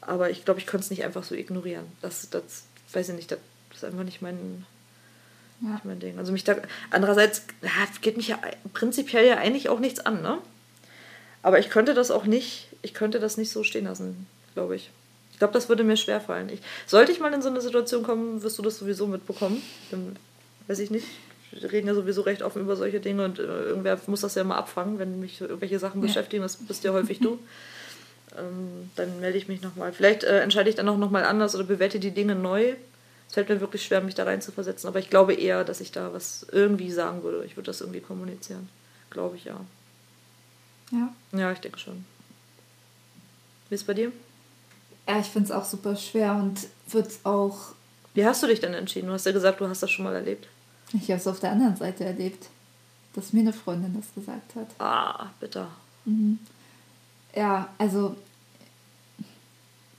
Aber 0.00 0.30
ich 0.30 0.44
glaube, 0.44 0.60
ich 0.60 0.66
könnte 0.66 0.84
es 0.84 0.90
nicht 0.90 1.04
einfach 1.04 1.24
so 1.24 1.34
ignorieren. 1.34 1.84
Das, 2.00 2.28
das 2.30 2.64
weiß 2.92 3.10
ich 3.10 3.14
nicht, 3.14 3.30
das 3.30 3.38
ist 3.74 3.84
einfach 3.84 4.04
nicht 4.04 4.22
mein, 4.22 4.64
ja. 5.60 5.70
nicht 5.70 5.84
mein 5.84 6.00
Ding. 6.00 6.18
Also 6.18 6.32
mich 6.32 6.44
da, 6.44 6.56
andererseits 6.90 7.42
geht 8.00 8.16
mich 8.16 8.28
ja 8.28 8.38
prinzipiell 8.72 9.26
ja 9.26 9.36
eigentlich 9.38 9.68
auch 9.68 9.80
nichts 9.80 10.00
an, 10.00 10.22
ne? 10.22 10.38
Aber 11.46 11.60
ich 11.60 11.70
könnte 11.70 11.94
das 11.94 12.10
auch 12.10 12.24
nicht, 12.24 12.66
ich 12.82 12.92
könnte 12.92 13.20
das 13.20 13.36
nicht 13.36 13.52
so 13.52 13.62
stehen 13.62 13.84
lassen, 13.84 14.26
glaube 14.54 14.74
ich. 14.74 14.90
Ich 15.30 15.38
glaube, 15.38 15.54
das 15.54 15.68
würde 15.68 15.84
mir 15.84 15.96
schwerfallen. 15.96 16.48
Ich, 16.48 16.58
sollte 16.88 17.12
ich 17.12 17.20
mal 17.20 17.32
in 17.32 17.40
so 17.40 17.48
eine 17.48 17.60
Situation 17.60 18.02
kommen, 18.02 18.42
wirst 18.42 18.58
du 18.58 18.62
das 18.62 18.78
sowieso 18.78 19.06
mitbekommen. 19.06 19.62
Dann 19.92 20.16
weiß 20.66 20.80
ich 20.80 20.90
nicht. 20.90 21.06
Wir 21.52 21.70
reden 21.70 21.86
ja 21.86 21.94
sowieso 21.94 22.22
recht 22.22 22.42
offen 22.42 22.62
über 22.62 22.74
solche 22.74 22.98
Dinge 22.98 23.24
und 23.24 23.38
äh, 23.38 23.44
irgendwer 23.44 23.96
muss 24.08 24.22
das 24.22 24.34
ja 24.34 24.42
mal 24.42 24.56
abfangen, 24.56 24.98
wenn 24.98 25.20
mich 25.20 25.40
irgendwelche 25.40 25.78
Sachen 25.78 26.00
ja. 26.00 26.08
beschäftigen. 26.08 26.42
Das 26.42 26.56
bist 26.56 26.82
ja 26.82 26.92
häufig 26.92 27.20
du. 27.20 27.38
ähm, 28.36 28.90
dann 28.96 29.20
melde 29.20 29.38
ich 29.38 29.46
mich 29.46 29.62
nochmal. 29.62 29.92
Vielleicht 29.92 30.24
äh, 30.24 30.40
entscheide 30.40 30.68
ich 30.68 30.74
dann 30.74 30.88
auch 30.88 30.98
nochmal 30.98 31.22
anders 31.22 31.54
oder 31.54 31.62
bewerte 31.62 32.00
die 32.00 32.10
Dinge 32.10 32.34
neu. 32.34 32.74
Es 33.28 33.34
fällt 33.34 33.48
mir 33.48 33.60
wirklich 33.60 33.84
schwer, 33.84 34.00
mich 34.00 34.16
da 34.16 34.24
rein 34.24 34.42
zu 34.42 34.50
versetzen, 34.50 34.88
aber 34.88 34.98
ich 34.98 35.10
glaube 35.10 35.34
eher, 35.34 35.62
dass 35.62 35.80
ich 35.80 35.92
da 35.92 36.12
was 36.12 36.44
irgendwie 36.50 36.90
sagen 36.90 37.22
würde. 37.22 37.44
Ich 37.44 37.56
würde 37.56 37.66
das 37.66 37.82
irgendwie 37.82 38.00
kommunizieren. 38.00 38.68
Glaube 39.10 39.36
ich 39.36 39.44
ja. 39.44 39.60
Ja. 40.90 41.12
Ja, 41.32 41.52
ich 41.52 41.60
denke 41.60 41.78
schon. 41.78 42.04
Wie 43.68 43.74
ist 43.74 43.82
es 43.82 43.86
bei 43.86 43.94
dir? 43.94 44.12
Ja, 45.08 45.18
ich 45.20 45.26
finde 45.26 45.46
es 45.46 45.52
auch 45.52 45.64
super 45.64 45.96
schwer 45.96 46.34
und 46.34 46.66
wird 46.88 47.08
es 47.08 47.24
auch. 47.24 47.74
Wie 48.14 48.24
hast 48.24 48.42
du 48.42 48.46
dich 48.46 48.60
denn 48.60 48.74
entschieden? 48.74 49.08
Du 49.08 49.12
hast 49.12 49.26
ja 49.26 49.32
gesagt, 49.32 49.60
du 49.60 49.68
hast 49.68 49.82
das 49.82 49.90
schon 49.90 50.04
mal 50.04 50.14
erlebt. 50.14 50.48
Ich 50.92 51.10
habe 51.10 51.20
es 51.20 51.26
auf 51.26 51.40
der 51.40 51.52
anderen 51.52 51.76
Seite 51.76 52.04
erlebt, 52.04 52.48
dass 53.14 53.32
mir 53.32 53.40
eine 53.40 53.52
Freundin 53.52 53.94
das 53.94 54.14
gesagt 54.14 54.54
hat. 54.54 54.68
Ah, 54.78 55.30
bitter. 55.40 55.68
Mhm. 56.04 56.38
Ja, 57.34 57.68
also, 57.78 58.16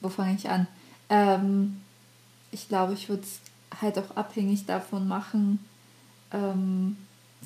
wo 0.01 0.09
fange 0.09 0.35
ich 0.35 0.49
an? 0.49 0.67
Ähm, 1.09 1.81
ich 2.51 2.67
glaube, 2.67 2.93
ich 2.93 3.09
würde 3.09 3.23
es 3.23 3.39
halt 3.81 3.97
auch 3.99 4.15
abhängig 4.15 4.65
davon 4.65 5.07
machen, 5.07 5.59
ähm, 6.31 6.97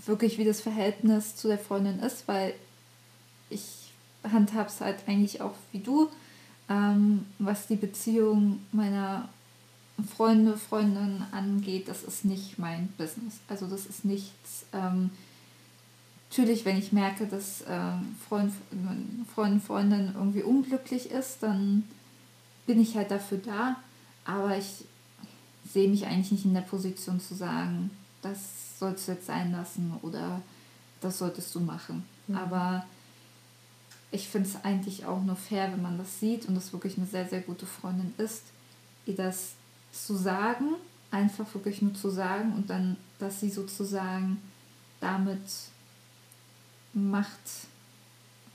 wirklich 0.05 0.37
wie 0.37 0.45
das 0.45 0.61
Verhältnis 0.61 1.35
zu 1.35 1.47
der 1.47 1.59
Freundin 1.59 1.99
ist, 1.99 2.27
weil 2.27 2.53
ich 3.51 3.91
handhabe 4.23 4.69
es 4.69 4.81
halt 4.81 4.97
eigentlich 5.07 5.41
auch 5.41 5.55
wie 5.71 5.79
du, 5.79 6.09
ähm, 6.69 7.25
was 7.39 7.67
die 7.67 7.75
Beziehung 7.75 8.59
meiner 8.71 9.29
Freunde, 10.15 10.57
Freundinnen 10.57 11.25
angeht, 11.31 11.87
das 11.87 12.03
ist 12.03 12.25
nicht 12.25 12.57
mein 12.57 12.87
Business. 12.97 13.39
Also 13.47 13.67
das 13.67 13.85
ist 13.85 14.05
nichts. 14.05 14.65
Ähm, 14.73 15.11
natürlich, 16.29 16.65
wenn 16.65 16.77
ich 16.77 16.91
merke, 16.91 17.27
dass 17.27 17.63
ähm, 17.67 18.15
Freund, 18.27 18.53
Freundin, 19.35 19.61
Freundin 19.61 20.11
irgendwie 20.15 20.43
unglücklich 20.43 21.11
ist, 21.11 21.43
dann 21.43 21.83
bin 22.65 22.81
ich 22.81 22.95
halt 22.95 23.11
dafür 23.11 23.37
da. 23.39 23.75
Aber 24.25 24.57
ich 24.57 24.85
sehe 25.71 25.89
mich 25.89 26.05
eigentlich 26.05 26.31
nicht 26.31 26.45
in 26.45 26.53
der 26.53 26.61
Position 26.61 27.19
zu 27.19 27.35
sagen, 27.35 27.91
das 28.21 28.79
sollst 28.79 29.07
du 29.07 29.13
jetzt 29.13 29.27
sein 29.27 29.51
lassen 29.51 29.93
oder 30.01 30.41
das 31.01 31.17
solltest 31.17 31.53
du 31.55 31.59
machen. 31.59 32.03
Mhm. 32.27 32.35
Aber 32.37 32.85
ich 34.11 34.27
finde 34.27 34.49
es 34.49 34.63
eigentlich 34.63 35.05
auch 35.05 35.21
nur 35.21 35.35
fair, 35.35 35.71
wenn 35.71 35.81
man 35.81 35.97
das 35.97 36.19
sieht 36.19 36.45
und 36.47 36.55
das 36.55 36.73
wirklich 36.73 36.97
eine 36.97 37.07
sehr, 37.07 37.27
sehr 37.27 37.41
gute 37.41 37.65
Freundin 37.65 38.13
ist, 38.17 38.43
ihr 39.05 39.15
das 39.15 39.53
zu 39.91 40.15
sagen, 40.15 40.75
einfach 41.11 41.53
wirklich 41.53 41.81
nur 41.81 41.93
zu 41.93 42.09
sagen 42.09 42.53
und 42.53 42.69
dann, 42.69 42.97
dass 43.19 43.39
sie 43.39 43.49
sozusagen 43.49 44.41
damit 44.99 45.41
macht, 46.93 47.39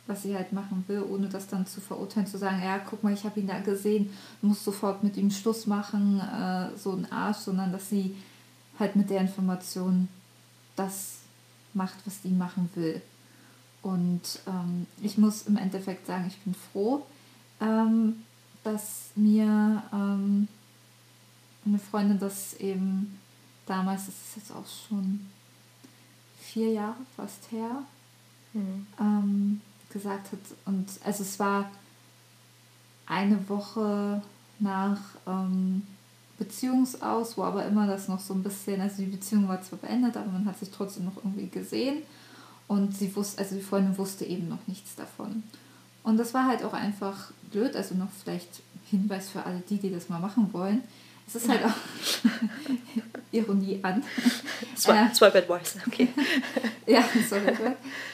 was 0.07 0.23
sie 0.23 0.37
halt 0.37 0.53
machen 0.53 0.85
will, 0.87 1.03
ohne 1.03 1.29
das 1.29 1.49
dann 1.49 1.67
zu 1.67 1.81
verurteilen, 1.81 2.27
zu 2.27 2.39
sagen, 2.39 2.63
ja, 2.63 2.79
guck 2.79 3.03
mal, 3.03 3.13
ich 3.13 3.25
habe 3.25 3.41
ihn 3.41 3.47
da 3.47 3.59
gesehen, 3.61 4.11
muss 4.41 4.65
sofort 4.65 5.03
mit 5.03 5.17
ihm 5.17 5.31
Schluss 5.31 5.67
machen, 5.67 6.21
äh, 6.21 6.77
so 6.77 6.93
ein 6.93 7.11
Arsch, 7.11 7.39
sondern 7.39 7.73
dass 7.73 7.89
sie 7.89 8.15
halt 8.79 8.95
mit 8.95 9.11
der 9.11 9.23
Information 9.23 10.09
das 10.77 11.19
macht, 11.75 11.97
was 12.05 12.21
die 12.23 12.29
machen 12.29 12.71
will. 12.75 13.03
Und 13.87 14.41
ähm, 14.49 14.89
ich 15.01 15.17
muss 15.17 15.43
im 15.43 15.57
Endeffekt 15.57 16.09
sagen, 16.09 16.25
ich 16.27 16.37
bin 16.41 16.57
froh, 16.73 17.07
ähm, 17.61 18.25
dass 18.65 19.11
mir 19.15 19.81
ähm, 19.93 20.49
eine 21.65 21.79
Freundin 21.79 22.19
das 22.19 22.55
eben 22.55 23.17
damals, 23.65 24.07
das 24.07 24.15
ist 24.17 24.37
jetzt 24.39 24.51
auch 24.51 24.65
schon 24.67 25.27
vier 26.41 26.73
Jahre 26.73 26.97
fast 27.17 27.53
her, 27.53 27.85
mhm. 28.55 29.61
gesagt 29.89 30.33
hat. 30.33 30.41
Und 30.65 30.89
also 31.05 31.23
es 31.23 31.39
war 31.39 31.71
eine 33.07 33.49
Woche 33.49 34.21
nach 34.59 34.99
ähm, 35.29 35.83
Beziehungsaus, 36.39 37.39
wo 37.39 37.45
aber 37.45 37.65
immer 37.67 37.87
das 37.87 38.09
noch 38.09 38.21
so 38.21 38.35
ein 38.35 38.43
bisschen, 38.43 38.81
also 38.81 38.97
die 38.97 39.11
Beziehung 39.11 39.47
war 39.47 39.63
zwar 39.63 39.79
beendet, 39.79 40.17
aber 40.17 40.33
man 40.33 40.45
hat 40.45 40.59
sich 40.59 40.73
trotzdem 40.73 41.05
noch 41.05 41.19
irgendwie 41.19 41.49
gesehen 41.49 42.03
und 42.69 42.97
sie 42.97 43.15
wusste, 43.15 43.39
also 43.39 43.55
die 43.55 43.63
Freundin 43.63 43.97
wusste 43.99 44.25
eben 44.25 44.49
noch 44.49 44.67
nichts 44.67 44.95
davon. 44.97 45.43
Und 46.03 46.17
das 46.19 46.35
war 46.35 46.47
halt 46.47 46.63
auch 46.65 46.73
einfach 46.73 47.33
blöd, 47.51 47.75
also 47.77 47.95
noch 47.95 48.11
vielleicht 48.23 48.63
Hinweis 48.91 49.31
für 49.31 49.45
alle 49.45 49.63
die, 49.69 49.79
die 49.79 49.91
das 49.91 50.09
mal 50.09 50.21
machen 50.21 50.53
wollen. 50.53 50.83
Es 51.27 51.35
ist 51.35 51.49
halt 51.49 51.65
auch 51.65 51.73
Ironie 53.33 53.81
an. 53.83 54.05
Zwei, 54.77 55.09
zwei 55.09 55.31
Bad 55.31 55.49
Boys, 55.49 55.77
okay. 55.85 56.09
ja, 56.87 57.03
sorry. 57.29 57.53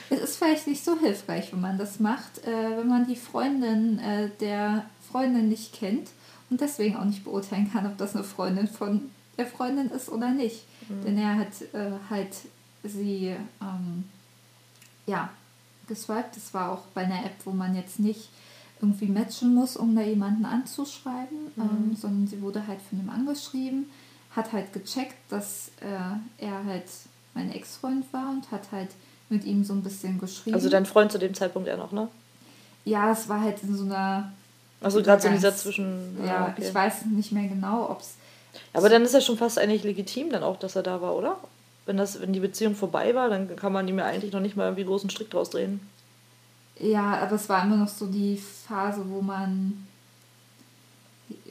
Es 0.09 0.21
ist 0.21 0.37
vielleicht 0.37 0.67
nicht 0.67 0.83
so 0.83 0.99
hilfreich, 0.99 1.53
wenn 1.53 1.61
man 1.61 1.77
das 1.77 2.01
macht, 2.01 2.39
äh, 2.47 2.79
wenn 2.79 2.89
man 2.89 3.07
die 3.07 3.17
Freundin 3.17 3.99
äh, 3.99 4.31
der 4.41 4.87
Freundin 5.11 5.51
nicht 5.51 5.75
kennt 5.75 6.09
und 6.49 6.63
deswegen 6.63 6.97
auch 6.97 7.05
nicht 7.05 7.25
beurteilen 7.25 7.71
kann, 7.71 7.87
ob 7.87 7.99
das 7.99 8.15
eine 8.15 8.25
Freundin 8.25 8.67
von 8.67 9.11
der 9.37 9.47
Freundin 9.47 9.91
ist 9.91 10.09
oder 10.09 10.31
nicht. 10.31 10.65
Mhm. 10.89 11.05
Denn 11.05 11.19
er 11.19 11.37
hat 11.37 11.61
äh, 11.75 11.91
halt 12.09 12.35
sie 12.83 13.35
ähm, 13.61 14.05
ja, 15.07 15.31
geswiped. 15.89 16.37
Das 16.37 16.55
war 16.55 16.73
auch 16.73 16.83
bei 16.95 17.03
einer 17.03 17.25
App, 17.25 17.35
wo 17.45 17.51
man 17.51 17.75
jetzt 17.75 17.99
nicht 17.99 18.29
irgendwie 18.81 19.07
matchen 19.07 19.55
muss, 19.55 19.77
um 19.77 19.95
da 19.95 20.03
jemanden 20.03 20.45
anzuschreiben, 20.45 21.53
mhm. 21.57 21.63
ähm, 21.63 21.97
sondern 21.97 22.27
sie 22.27 22.43
wurde 22.43 22.67
halt 22.67 22.81
von 22.83 22.99
ihm 22.99 23.11
angeschrieben, 23.11 23.91
hat 24.35 24.53
halt 24.53 24.73
gecheckt, 24.73 25.15
dass 25.29 25.71
äh, 25.81 26.45
er 26.45 26.65
halt 26.65 26.85
mein 27.35 27.53
Ex-Freund 27.53 28.05
war 28.13 28.31
und 28.31 28.51
hat 28.51 28.73
halt 28.73 28.91
mit 29.29 29.45
ihm 29.45 29.65
so 29.65 29.73
ein 29.73 29.83
bisschen 29.83 30.19
geschrieben. 30.19 30.55
Also 30.55 30.69
dein 30.69 30.85
Freund 30.85 31.13
zu 31.13 31.19
dem 31.19 31.33
Zeitpunkt 31.33 31.69
ja 31.69 31.77
noch, 31.77 31.93
ne? 31.93 32.09
Ja, 32.85 33.13
es 33.13 33.29
war 33.29 33.41
halt 33.41 33.63
in 33.63 33.77
so 33.77 33.85
einer. 33.85 34.33
Also 34.81 35.01
gerade 35.03 35.23
so 35.23 35.29
in 35.29 35.35
dieser 35.35 35.57
Zwischen. 35.57 36.17
Ja, 36.21 36.27
ja 36.27 36.49
okay. 36.49 36.65
ich 36.67 36.75
weiß 36.75 37.07
nicht 37.07 37.33
mehr 37.33 37.49
genau, 37.49 37.89
ob 37.89 38.01
es. 38.01 38.15
Aber 38.75 38.89
dann 38.89 39.03
ist 39.03 39.15
ja 39.15 39.21
schon 39.21 39.39
fast 39.39 39.59
eigentlich 39.59 39.85
legitim 39.85 40.31
dann 40.31 40.43
auch, 40.43 40.59
dass 40.59 40.77
er 40.77 40.83
da 40.83 41.01
war, 41.01 41.15
oder? 41.15 41.39
Wenn, 41.85 41.97
das, 41.97 42.21
wenn 42.21 42.33
die 42.33 42.41
Beziehung 42.41 42.75
vorbei 42.75 43.15
war, 43.15 43.29
dann 43.29 43.57
kann 43.57 43.73
man 43.73 43.89
ihm 43.89 43.99
ja 43.99 44.07
eigentlich 44.07 44.33
noch 44.33 44.41
nicht 44.41 44.57
mal 44.57 44.65
irgendwie 44.65 44.85
großen 44.85 45.11
Strick 45.11 45.31
draus 45.31 45.51
drehen. 45.51 45.81
Ja, 46.79 47.19
aber 47.19 47.37
es 47.37 47.49
war 47.49 47.65
immer 47.65 47.77
noch 47.77 47.89
so 47.89 48.07
die 48.07 48.37
Phase, 48.37 49.05
wo 49.09 49.21
man, 49.21 49.87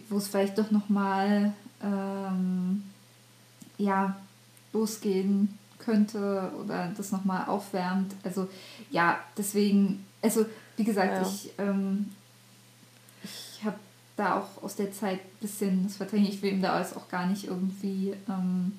wo 0.10 0.18
es 0.18 0.28
vielleicht 0.28 0.58
doch 0.58 0.72
nochmal, 0.72 1.54
ähm, 1.84 2.84
ja, 3.78 4.16
losgehen 4.74 5.58
könnte 5.80 6.52
oder 6.60 6.92
das 6.96 7.12
nochmal 7.12 7.46
aufwärmt. 7.48 8.14
Also 8.24 8.48
ja, 8.90 9.20
deswegen, 9.38 10.06
also 10.22 10.46
wie 10.78 10.84
gesagt, 10.84 11.14
ja. 11.14 11.22
ich, 11.22 11.52
ähm, 11.58 12.12
ich 13.24 13.64
habe 13.64 13.78
da 14.16 14.40
auch 14.40 14.64
aus 14.64 14.76
der 14.76 14.92
Zeit 14.94 15.20
ein 15.20 15.40
bisschen 15.40 15.84
das 15.84 15.98
verdrängt. 15.98 16.30
Ich 16.30 16.42
will 16.42 16.54
ihm 16.54 16.62
da 16.62 16.74
alles 16.74 16.96
auch 16.96 17.10
gar 17.10 17.26
nicht 17.26 17.46
irgendwie 17.46 18.14
ähm, 18.30 18.74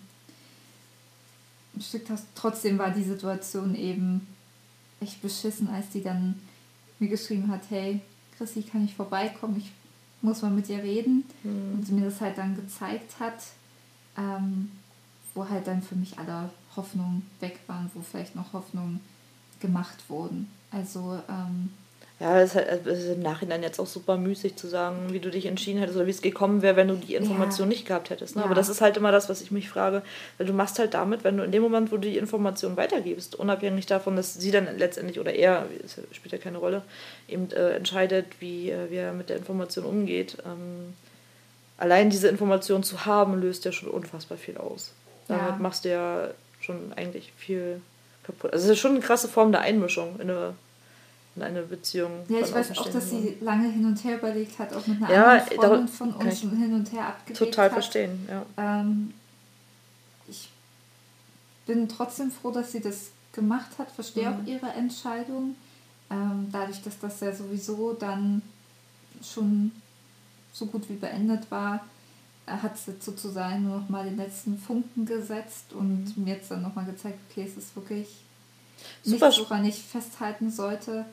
ein 1.75 1.81
Stück 1.81 2.05
trotzdem 2.35 2.79
war 2.79 2.91
die 2.91 3.03
Situation 3.03 3.75
eben 3.75 4.27
echt 5.01 5.23
beschissen, 5.23 5.69
als 5.69 5.89
die 5.91 6.03
dann 6.03 6.41
mir 6.99 7.09
geschrieben 7.09 7.49
hat, 7.49 7.63
hey, 7.71 8.01
Chrissy, 8.37 8.63
kann 8.63 8.85
ich 8.85 8.95
vorbeikommen? 8.95 9.57
Ich 9.57 9.73
muss 10.21 10.43
mal 10.43 10.51
mit 10.51 10.69
dir 10.69 10.83
reden. 10.83 11.25
Mhm. 11.43 11.75
Und 11.75 11.87
sie 11.87 11.93
mir 11.93 12.05
das 12.05 12.21
halt 12.21 12.39
dann 12.39 12.55
gezeigt 12.55 13.19
hat, 13.19 13.43
ähm, 14.17 14.71
wo 15.35 15.49
halt 15.49 15.67
dann 15.67 15.83
für 15.83 15.97
mich 15.97 16.19
alle 16.19 16.51
Hoffnungen 16.77 17.27
weg 17.41 17.61
waren, 17.67 17.91
wo 17.95 18.01
vielleicht 18.01 18.37
noch 18.37 18.53
Hoffnungen 18.53 19.01
gemacht 19.61 20.09
wurden. 20.09 20.49
Also 20.71 21.21
ähm, 21.29 21.71
ja, 22.23 22.41
es 22.41 22.51
ist, 22.51 22.55
halt, 22.55 22.87
es 22.87 23.01
ist 23.01 23.17
im 23.17 23.21
Nachhinein 23.21 23.65
jetzt 23.65 23.81
auch 23.81 23.87
super 23.87 24.17
müßig 24.17 24.55
zu 24.55 24.69
sagen, 24.69 25.09
wie 25.11 25.19
du 25.19 25.29
dich 25.29 25.47
entschieden 25.47 25.81
hättest 25.81 25.97
oder 25.97 26.07
wie 26.07 26.13
es 26.13 26.23
gekommen 26.23 26.63
wäre, 26.63 26.77
wenn 26.77 26.87
du 26.87 26.95
die 26.95 27.17
Information 27.17 27.67
ja. 27.67 27.75
nicht 27.75 27.85
gehabt 27.85 28.11
hättest. 28.11 28.37
Ne? 28.37 28.43
Ja. 28.43 28.47
Aber 28.47 28.55
das 28.55 28.69
ist 28.69 28.81
halt 28.81 28.97
immer 28.97 29.11
das, 29.11 29.29
was 29.29 29.41
ich 29.41 29.51
mich 29.51 29.69
frage. 29.69 30.03
Weil 30.39 30.47
du 30.47 30.53
machst 30.53 30.79
halt 30.79 30.95
damit, 30.95 31.25
wenn 31.25 31.37
du 31.37 31.43
in 31.43 31.51
dem 31.51 31.65
Moment, 31.65 31.91
wo 31.91 31.97
du 31.97 32.09
die 32.09 32.19
Information 32.19 32.77
weitergibst, 32.77 33.35
unabhängig 33.35 33.87
davon, 33.87 34.15
dass 34.15 34.35
sie 34.35 34.53
dann 34.53 34.69
letztendlich 34.79 35.19
oder 35.19 35.35
er, 35.35 35.67
spielt 36.13 36.31
ja 36.31 36.39
keine 36.39 36.59
Rolle, 36.59 36.83
eben 37.27 37.51
äh, 37.51 37.73
entscheidet, 37.73 38.27
wie, 38.39 38.71
äh, 38.71 38.89
wie 38.89 38.97
er 38.97 39.13
mit 39.13 39.29
der 39.29 39.37
Information 39.37 39.85
umgeht. 39.85 40.37
Ähm, 40.47 40.95
allein 41.77 42.09
diese 42.09 42.29
Information 42.29 42.85
zu 42.85 43.05
haben, 43.05 43.41
löst 43.41 43.65
ja 43.65 43.73
schon 43.73 43.89
unfassbar 43.89 44.39
viel 44.39 44.59
aus. 44.59 44.93
Damit 45.27 45.43
ja. 45.43 45.57
machst 45.59 45.85
du 45.85 45.89
ja 45.89 46.29
schon 46.61 46.93
eigentlich 46.95 47.33
viel 47.37 47.81
kaputt. 48.23 48.53
Also 48.53 48.67
es 48.67 48.73
ist 48.75 48.79
schon 48.79 48.93
eine 48.93 49.01
krasse 49.01 49.27
Form 49.27 49.51
der 49.51 49.63
Einmischung 49.63 50.21
in 50.21 50.31
eine 50.31 50.55
in 51.35 51.43
eine 51.43 51.63
Beziehung. 51.63 52.11
Ja, 52.29 52.41
ich 52.41 52.53
weiß 52.53 52.79
auch, 52.79 52.91
dass 52.91 53.11
sie 53.11 53.39
lange 53.41 53.71
hin 53.71 53.87
und 53.87 54.03
her 54.05 54.19
überlegt 54.19 54.59
hat, 54.59 54.75
auch 54.75 54.87
mit 54.87 55.03
einer 55.03 55.13
ja, 55.13 55.33
anderen 55.33 55.89
Freundin 55.89 55.89
von 55.89 56.13
uns 56.15 56.41
hin 56.41 56.75
und 56.75 56.93
her 56.93 57.07
abgelegt 57.07 57.39
Total 57.39 57.67
hat. 57.67 57.73
verstehen, 57.73 58.29
ja. 58.29 58.45
Ähm, 58.59 59.15
ich 60.29 60.51
bin 61.67 61.89
trotzdem 61.89 62.31
froh, 62.31 62.51
dass 62.51 62.73
sie 62.73 62.81
das 62.81 63.11
gemacht 63.33 63.71
hat, 63.79 63.91
verstehe 63.91 64.31
mhm. 64.31 64.37
auch 64.37 64.47
ihre 64.47 64.69
Entscheidung. 64.73 65.57
Ähm, 66.11 66.49
dadurch, 66.53 66.83
dass 66.83 66.99
das 66.99 67.21
ja 67.21 67.35
sowieso 67.35 67.95
dann 67.95 68.43
schon 69.23 69.73
so 70.53 70.67
gut 70.67 70.89
wie 70.91 70.97
beendet 70.97 71.51
war, 71.51 71.87
äh, 72.47 72.51
hat 72.51 72.77
sie 72.77 72.93
sozusagen 73.01 73.63
nur 73.63 73.79
noch 73.79 73.89
mal 73.89 74.05
den 74.05 74.19
letzten 74.19 74.59
Funken 74.59 75.07
gesetzt 75.07 75.73
und 75.73 76.17
mhm. 76.17 76.25
mir 76.25 76.35
jetzt 76.35 76.51
dann 76.51 76.61
noch 76.61 76.75
mal 76.75 76.85
gezeigt, 76.85 77.19
okay, 77.31 77.47
es 77.49 77.57
ist 77.57 77.75
wirklich 77.75 78.09
Super. 79.03 79.29
nichts, 79.29 79.41
woran 79.41 79.65
ich 79.65 79.83
festhalten 79.83 80.51
sollte. 80.51 81.07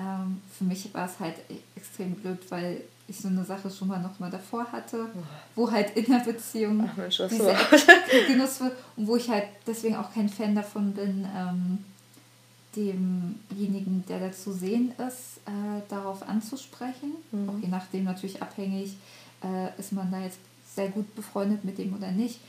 Ähm, 0.00 0.40
für 0.56 0.64
mich 0.64 0.92
war 0.94 1.06
es 1.06 1.20
halt 1.20 1.36
extrem 1.76 2.14
blöd, 2.14 2.38
weil 2.50 2.82
ich 3.08 3.18
so 3.18 3.28
eine 3.28 3.44
Sache 3.44 3.70
schon 3.70 3.88
mal 3.88 4.00
noch 4.00 4.18
mal 4.18 4.30
davor 4.30 4.70
hatte, 4.72 5.06
wo 5.54 5.70
halt 5.70 5.96
in 5.96 6.06
der 6.06 6.20
Beziehung 6.20 6.88
Ach 6.90 6.96
Mensch, 6.96 7.20
diese 7.30 7.54
Genuss 8.26 8.60
wird 8.60 8.76
und 8.96 9.06
wo 9.06 9.16
ich 9.16 9.28
halt 9.28 9.44
deswegen 9.66 9.96
auch 9.96 10.12
kein 10.12 10.28
Fan 10.28 10.54
davon 10.54 10.92
bin, 10.92 11.26
ähm, 11.36 11.78
demjenigen, 12.74 14.04
der 14.08 14.20
da 14.20 14.32
zu 14.32 14.52
sehen 14.52 14.92
ist, 15.06 15.38
äh, 15.46 15.82
darauf 15.88 16.26
anzusprechen. 16.26 17.12
Mhm. 17.30 17.48
Auch 17.48 17.58
je 17.60 17.68
nachdem 17.68 18.04
natürlich 18.04 18.40
abhängig, 18.40 18.96
äh, 19.42 19.78
ist 19.78 19.92
man 19.92 20.10
da 20.10 20.20
jetzt 20.20 20.38
sehr 20.74 20.88
gut 20.88 21.14
befreundet 21.14 21.64
mit 21.64 21.78
dem 21.78 21.94
oder 21.94 22.10
nicht. 22.12 22.40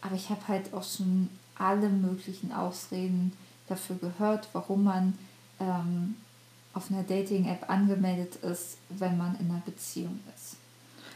Aber 0.00 0.16
ich 0.16 0.30
habe 0.30 0.48
halt 0.48 0.74
auch 0.74 0.82
schon 0.82 1.28
alle 1.54 1.88
möglichen 1.88 2.52
Ausreden 2.52 3.32
dafür 3.68 3.96
gehört, 3.96 4.48
warum 4.52 4.84
man 4.84 5.16
ähm, 5.60 6.16
auf 6.74 6.90
einer 6.90 7.02
Dating-App 7.02 7.68
angemeldet 7.68 8.36
ist, 8.36 8.78
wenn 8.88 9.18
man 9.18 9.36
in 9.38 9.50
einer 9.50 9.62
Beziehung 9.64 10.20
ist. 10.34 10.56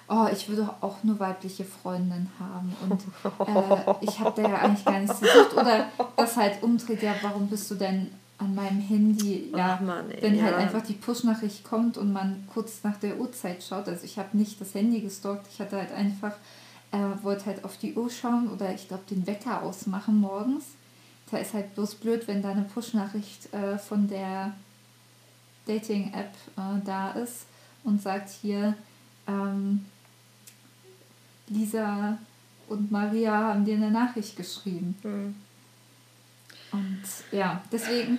Oh, 0.08 0.28
ich 0.32 0.48
würde 0.48 0.72
auch 0.80 1.02
nur 1.02 1.18
weibliche 1.18 1.64
Freundinnen 1.64 2.30
haben 2.38 2.76
und 2.82 3.02
äh, 3.02 3.94
ich 4.02 4.20
habe 4.20 4.40
da 4.40 4.48
ja 4.48 4.58
eigentlich 4.58 4.84
gar 4.84 5.00
nichts 5.00 5.18
gesucht. 5.18 5.54
Oder 5.54 5.88
das 6.16 6.36
halt 6.36 6.62
umdreht, 6.62 7.02
ja, 7.02 7.14
warum 7.22 7.48
bist 7.48 7.68
du 7.70 7.74
denn 7.74 8.12
an 8.38 8.54
meinem 8.54 8.80
Handy, 8.80 9.50
ja, 9.56 9.80
Mann, 9.82 10.10
ey, 10.10 10.22
wenn 10.22 10.42
halt 10.42 10.52
ja. 10.52 10.58
einfach 10.58 10.82
die 10.82 10.92
Push-Nachricht 10.92 11.64
kommt 11.64 11.96
und 11.96 12.12
man 12.12 12.46
kurz 12.52 12.84
nach 12.84 12.96
der 12.98 13.18
Uhrzeit 13.18 13.64
schaut. 13.64 13.88
Also 13.88 14.04
ich 14.04 14.18
habe 14.18 14.36
nicht 14.36 14.60
das 14.60 14.74
Handy 14.74 15.00
gestalkt, 15.00 15.46
ich 15.52 15.58
hatte 15.60 15.76
halt 15.76 15.92
einfach, 15.92 16.34
äh, 16.92 17.24
wollte 17.24 17.46
halt 17.46 17.64
auf 17.64 17.76
die 17.78 17.94
Uhr 17.94 18.10
schauen 18.10 18.48
oder 18.48 18.72
ich 18.74 18.86
glaube 18.86 19.04
den 19.10 19.26
Wecker 19.26 19.62
ausmachen 19.62 20.20
morgens. 20.20 20.64
Da 21.30 21.38
ist 21.38 21.54
halt 21.54 21.74
bloß 21.74 21.96
blöd, 21.96 22.28
wenn 22.28 22.42
da 22.42 22.50
eine 22.50 22.62
Push-Nachricht 22.62 23.52
äh, 23.52 23.78
von 23.78 24.06
der 24.06 24.52
Dating-App 25.66 26.32
äh, 26.56 26.80
da 26.84 27.12
ist 27.12 27.46
und 27.84 28.02
sagt 28.02 28.30
hier, 28.30 28.74
ähm, 29.26 29.84
Lisa 31.48 32.18
und 32.68 32.90
Maria 32.90 33.32
haben 33.32 33.64
dir 33.64 33.76
eine 33.76 33.90
Nachricht 33.90 34.36
geschrieben. 34.36 34.96
Mhm. 35.02 35.34
Und 36.72 37.02
ja, 37.30 37.62
deswegen, 37.70 38.18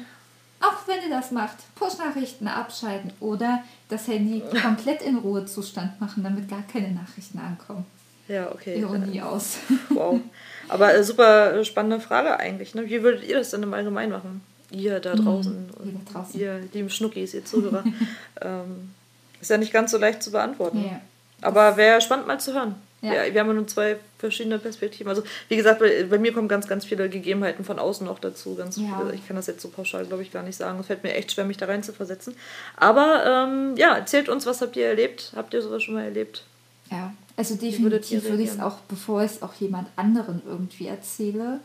auch 0.61 0.87
wenn 0.87 1.03
ihr 1.03 1.09
das 1.09 1.31
macht, 1.31 1.57
Push-Nachrichten 1.75 2.47
abschalten 2.47 3.11
oder 3.19 3.63
das 3.89 4.07
Handy 4.07 4.41
komplett 4.61 5.01
in 5.01 5.17
Ruhezustand 5.17 5.99
machen, 5.99 6.23
damit 6.23 6.49
gar 6.49 6.63
keine 6.63 6.91
Nachrichten 6.91 7.39
ankommen. 7.39 7.85
Ja, 8.27 8.51
okay. 8.51 8.79
Ironie 8.79 9.21
aus. 9.21 9.57
Wow. 9.89 10.19
Aber 10.67 10.93
äh, 10.93 11.03
super 11.03 11.63
spannende 11.63 11.99
Frage 11.99 12.37
eigentlich. 12.39 12.75
Ne? 12.75 12.89
Wie 12.89 13.01
würdet 13.01 13.23
ihr 13.23 13.37
das 13.37 13.51
denn 13.51 13.63
im 13.63 13.73
Allgemeinen 13.73 14.11
machen? 14.11 14.41
Ihr 14.71 14.99
da 14.99 15.15
mhm. 15.15 15.23
draußen. 15.23 15.65
Mhm, 15.83 16.01
da 16.05 16.13
draußen. 16.13 16.39
Ihr 16.39 16.61
lieben 16.73 16.89
Schnuckis, 16.89 17.33
ihr 17.33 17.45
Zuhörer. 17.45 17.83
ähm, 18.41 18.91
ist 19.39 19.49
ja 19.49 19.57
nicht 19.57 19.73
ganz 19.73 19.91
so 19.91 19.97
leicht 19.97 20.23
zu 20.23 20.31
beantworten. 20.31 20.83
Ja. 20.83 21.01
Aber 21.41 21.77
wäre 21.77 22.01
spannend 22.01 22.27
mal 22.27 22.39
zu 22.39 22.53
hören. 22.53 22.75
Ja. 23.01 23.25
ja. 23.25 23.33
wir 23.33 23.39
haben 23.39 23.53
nur 23.53 23.67
zwei 23.67 23.97
verschiedene 24.17 24.57
Perspektiven. 24.57 25.07
Also, 25.07 25.23
wie 25.49 25.55
gesagt, 25.55 25.79
bei, 25.79 26.03
bei, 26.03 26.17
mir 26.17 26.33
kommen 26.33 26.47
ganz, 26.47 26.67
ganz 26.67 26.85
viele 26.85 27.09
Gegebenheiten 27.09 27.63
von 27.63 27.77
außen 27.79 28.05
noch 28.05 28.19
dazu. 28.19 28.55
Ganz 28.55 28.77
ja. 28.77 28.83
viele, 28.97 29.13
ich 29.13 29.27
kann 29.27 29.35
das 29.35 29.47
jetzt 29.47 29.61
so 29.61 29.69
pauschal, 29.69 30.05
glaube 30.05 30.23
ich, 30.23 30.31
gar 30.31 30.43
nicht 30.43 30.55
sagen. 30.55 30.79
Es 30.79 30.87
fällt 30.87 31.03
mir 31.03 31.13
echt 31.13 31.31
schwer, 31.31 31.45
mich 31.45 31.57
da 31.57 31.67
rein 31.67 31.83
zu 31.83 31.93
versetzen. 31.93 32.35
Aber 32.75 33.23
ähm, 33.25 33.75
ja, 33.77 33.95
erzählt 33.95 34.29
uns, 34.29 34.45
was 34.45 34.61
habt 34.61 34.75
ihr 34.75 34.87
erlebt? 34.87 35.31
Habt 35.35 35.53
ihr 35.53 35.61
sowas 35.61 35.83
schon 35.83 35.93
mal 35.93 36.05
erlebt? 36.05 36.43
Ja, 36.89 37.13
also 37.35 37.55
definitiv 37.55 38.23
würde 38.23 38.41
ich 38.41 38.49
es 38.49 38.59
auch, 38.59 38.77
bevor 38.87 39.23
ich 39.23 39.31
es 39.31 39.41
auch 39.41 39.53
jemand 39.55 39.89
anderen 39.95 40.41
irgendwie 40.47 40.87
erzähle, 40.87 41.59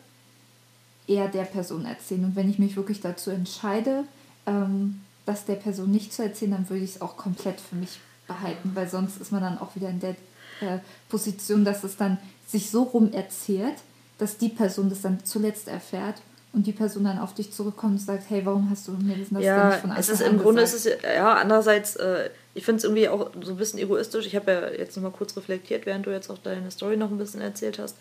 eher 1.07 1.28
der 1.28 1.44
Person 1.44 1.84
erzählen. 1.84 2.24
Und 2.24 2.36
wenn 2.36 2.50
ich 2.50 2.59
mich 2.59 2.76
wirklich 2.76 3.00
dazu 3.00 3.30
entscheide, 3.30 4.05
ähm, 4.46 5.00
das 5.26 5.44
der 5.44 5.55
Person 5.55 5.90
nicht 5.90 6.12
zu 6.12 6.22
erzählen, 6.22 6.53
dann 6.53 6.68
würde 6.68 6.84
ich 6.84 6.96
es 6.96 7.00
auch 7.00 7.16
komplett 7.16 7.61
für 7.61 7.76
mich 7.76 8.00
behalten, 8.26 8.72
weil 8.74 8.88
sonst 8.88 9.20
ist 9.20 9.32
man 9.32 9.42
dann 9.42 9.59
auch 9.59 9.74
wieder 9.76 9.88
in 9.88 10.00
der 10.00 10.16
äh, 10.61 10.78
Position, 11.09 11.64
dass 11.64 11.84
es 11.84 11.96
dann 11.96 12.18
sich 12.46 12.70
so 12.70 12.84
rum 12.84 13.12
erzählt, 13.12 13.76
dass 14.18 14.38
die 14.38 14.48
Person 14.48 14.88
das 14.88 15.03
dann 15.03 15.24
zuletzt 15.24 15.68
erfährt 15.68 16.22
und 16.53 16.66
die 16.66 16.72
Person 16.72 17.05
dann 17.05 17.18
auf 17.18 17.34
dich 17.34 17.53
zurückkommt 17.53 17.94
und 17.94 17.98
sagt, 17.98 18.24
hey, 18.28 18.44
warum 18.44 18.68
hast 18.70 18.86
du 18.86 18.92
mir 18.92 19.16
das 19.16 19.42
ja, 19.42 19.68
nicht 19.68 19.80
von 19.80 19.90
Anfang 19.90 19.98
es 19.98 20.09
ist 20.09 20.20
Im 20.20 20.38
Grunde 20.38 20.62
ist 20.62 20.74
es 20.74 20.84
ja 21.03 21.34
andererseits, 21.34 21.96
äh, 21.96 22.30
ich 22.55 22.64
finde 22.64 22.78
es 22.78 22.84
irgendwie 22.84 23.09
auch 23.09 23.30
so 23.42 23.53
ein 23.53 23.57
bisschen 23.57 23.78
egoistisch. 23.78 24.26
Ich 24.26 24.36
habe 24.36 24.53
ja 24.53 24.70
jetzt 24.70 24.96
noch 24.96 25.03
mal 25.03 25.11
kurz 25.11 25.36
reflektiert, 25.36 25.86
während 25.86 26.07
du 26.07 26.11
jetzt 26.11 26.30
auch 26.30 26.38
deine 26.38 26.70
Story 26.70 26.96
noch 26.96 27.11
ein 27.11 27.18
bisschen 27.18 27.40
erzählt 27.40 27.78
hast. 27.78 27.96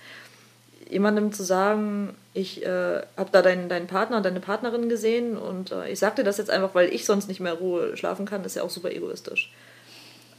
Jemandem 0.91 1.31
zu 1.31 1.43
sagen, 1.43 2.13
ich 2.33 2.65
äh, 2.65 3.01
habe 3.17 3.29
da 3.31 3.41
deinen, 3.41 3.69
deinen 3.69 3.87
Partner, 3.87 4.21
deine 4.21 4.41
Partnerin 4.41 4.89
gesehen 4.89 5.37
und 5.37 5.71
äh, 5.71 5.89
ich 5.89 5.99
sage 5.99 6.17
dir 6.17 6.23
das 6.23 6.37
jetzt 6.37 6.49
einfach, 6.49 6.75
weil 6.75 6.93
ich 6.93 7.05
sonst 7.05 7.27
nicht 7.27 7.39
mehr 7.39 7.53
Ruhe 7.53 7.95
schlafen 7.95 8.25
kann, 8.25 8.43
ist 8.43 8.55
ja 8.55 8.63
auch 8.63 8.69
super 8.69 8.91
egoistisch. 8.91 9.51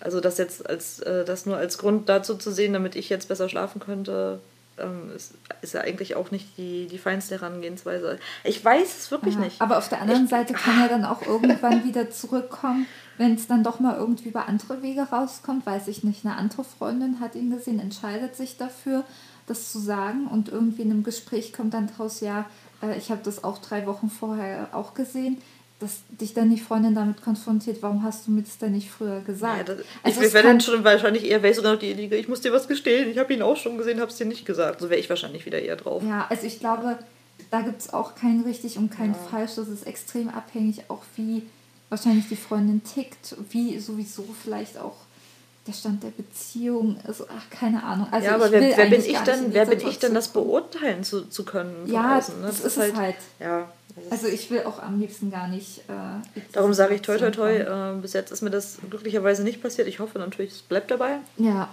Also 0.01 0.21
das 0.21 0.37
jetzt 0.37 0.69
als 0.69 1.01
äh, 1.01 1.25
das 1.25 1.47
nur 1.47 1.57
als 1.57 1.79
Grund 1.79 2.09
dazu 2.09 2.35
zu 2.35 2.51
sehen, 2.51 2.73
damit 2.73 2.97
ich 2.97 3.09
jetzt 3.09 3.29
besser 3.29 3.49
schlafen 3.49 3.81
könnte, 3.81 4.41
ähm, 4.79 5.11
ist, 5.15 5.35
ist, 5.61 5.75
ja 5.75 5.81
eigentlich 5.81 6.17
auch 6.17 6.31
nicht 6.31 6.59
die, 6.59 6.87
die 6.87 6.99
feinste 6.99 7.37
Herangehensweise. 7.37 8.19
Ich 8.45 8.65
weiß 8.65 8.99
es 8.99 9.11
wirklich 9.11 9.35
ja, 9.35 9.41
nicht. 9.41 9.61
Aber 9.61 9.79
auf 9.79 9.89
der 9.89 10.01
anderen 10.01 10.25
ich, 10.25 10.31
Seite 10.31 10.55
kann 10.55 10.81
er 10.81 10.89
dann 10.89 11.05
auch 11.05 11.23
irgendwann 11.23 11.85
wieder 11.85 12.11
zurückkommen, 12.11 12.87
wenn 13.17 13.35
es 13.35 13.47
dann 13.47 13.65
doch 13.65 13.81
mal 13.81 13.97
irgendwie 13.97 14.29
über 14.29 14.49
andere 14.49 14.83
Wege 14.83 15.03
rauskommt. 15.03 15.67
Weiß 15.67 15.89
ich 15.89 16.05
nicht, 16.05 16.25
eine 16.25 16.37
andere 16.37 16.65
Freundin 16.65 17.21
hat 17.21 17.35
ihn 17.35 17.51
gesehen, 17.51 17.79
entscheidet 17.79 18.37
sich 18.37 18.57
dafür, 18.57 19.05
das 19.47 19.73
zu 19.73 19.79
sagen 19.79 20.27
und 20.27 20.49
irgendwie 20.49 20.83
in 20.83 20.91
einem 20.91 21.03
Gespräch 21.03 21.53
kommt 21.53 21.75
dann 21.75 21.89
draus, 21.89 22.21
ja, 22.21 22.47
äh, 22.83 22.97
ich 22.97 23.11
habe 23.11 23.21
das 23.25 23.45
auch 23.45 23.59
drei 23.59 23.87
Wochen 23.87 24.11
vorher 24.11 24.69
auch 24.73 24.95
gesehen 24.95 25.39
dass 25.83 26.03
dich 26.09 26.33
dann 26.33 26.49
die 26.49 26.61
Freundin 26.61 26.95
damit 26.95 27.23
konfrontiert, 27.23 27.79
warum 27.83 28.05
hast 28.05 28.27
du 28.27 28.31
mir 28.31 28.43
das 28.43 28.57
denn 28.59 28.73
nicht 28.73 28.89
früher 28.89 29.21
gesagt? 29.21 29.69
Ja, 29.69 29.75
das, 29.75 29.85
also 30.03 30.23
ich 30.23 30.33
wäre 30.33 30.47
dann 30.47 30.61
schon 30.61 30.85
wahrscheinlich 30.85 31.25
eher, 31.25 31.43
wäre 31.43 31.51
ich 31.51 31.57
sogar 31.57 31.73
noch 31.73 31.81
diejenige, 31.81 32.17
ich 32.17 32.29
muss 32.29 32.41
dir 32.41 32.53
was 32.53 32.69
gestehen, 32.69 33.11
ich 33.11 33.19
habe 33.19 33.35
ihn 33.35 33.43
auch 33.43 33.57
schon 33.57 33.77
gesehen, 33.77 34.01
habe 34.01 34.11
es 34.11 34.17
dir 34.17 34.27
nicht 34.27 34.47
gesagt. 34.47 34.81
So 34.81 34.91
wäre 34.91 35.01
ich 35.01 35.11
wahrscheinlich 35.11 35.45
wieder 35.45 35.61
eher 35.61 35.77
drauf. 35.77 36.03
Ja, 36.07 36.27
also 36.31 36.47
ich 36.47 36.61
glaube, 36.61 36.99
da 37.51 37.63
gibt 37.63 37.81
es 37.81 37.93
auch 37.93 38.15
kein 38.15 38.43
richtig 38.43 38.79
und 38.79 38.91
kein 38.91 39.13
ja. 39.13 39.19
falsch. 39.31 39.57
Das 39.57 39.69
ist 39.69 39.85
extrem 39.87 40.29
abhängig, 40.29 40.85
auch 40.89 41.03
wie 41.17 41.43
wahrscheinlich 41.89 42.29
die 42.29 42.37
Freundin 42.37 42.83
tickt, 42.85 43.37
wie 43.51 43.79
sowieso 43.81 44.25
vielleicht 44.41 44.79
auch 44.79 44.97
der 45.67 45.73
Stand 45.73 46.03
der 46.03 46.11
Beziehung 46.11 46.97
ist, 47.09 47.23
ach, 47.29 47.51
keine 47.51 47.83
Ahnung. 47.85 48.09
Also 48.11 48.27
ja, 48.27 48.35
aber 48.35 48.51
wer, 48.51 48.77
wer 48.77 48.87
bin 48.87 49.05
ich 49.05 49.19
dann, 49.19 49.53
wer 49.53 49.67
bin 49.67 49.81
ich 49.87 49.99
denn, 49.99 50.15
das 50.15 50.29
beurteilen 50.29 51.05
zu, 51.05 51.29
zu 51.29 51.45
können? 51.45 51.87
ja, 51.87 52.19
außen, 52.19 52.41
ne? 52.41 52.47
das, 52.49 52.63
das, 52.63 52.73
ist 52.73 52.79
halt, 52.79 52.97
halt. 52.97 53.17
Ja, 53.39 53.69
also 54.11 54.27
ich 54.27 54.51
will 54.51 54.63
auch 54.65 54.83
am 54.83 54.99
liebsten 54.99 55.31
gar 55.31 55.49
nicht. 55.49 55.81
Äh, 55.89 56.41
Darum 56.53 56.73
sage 56.73 56.95
ich 56.95 57.03
toi 57.03 57.19
toi 57.19 57.31
toi. 57.31 57.53
Äh, 57.53 58.01
bis 58.01 58.13
jetzt 58.15 58.33
ist 58.33 58.43
mir 58.43 58.51
das 58.51 58.79
glücklicherweise 58.89 59.45
nicht 59.45 59.63
passiert. 59.63 59.87
Ich 59.87 60.01
hoffe 60.01 60.19
natürlich, 60.19 60.53
es 60.53 60.63
bleibt 60.63 60.91
dabei. 60.91 61.19
Ja. 61.37 61.69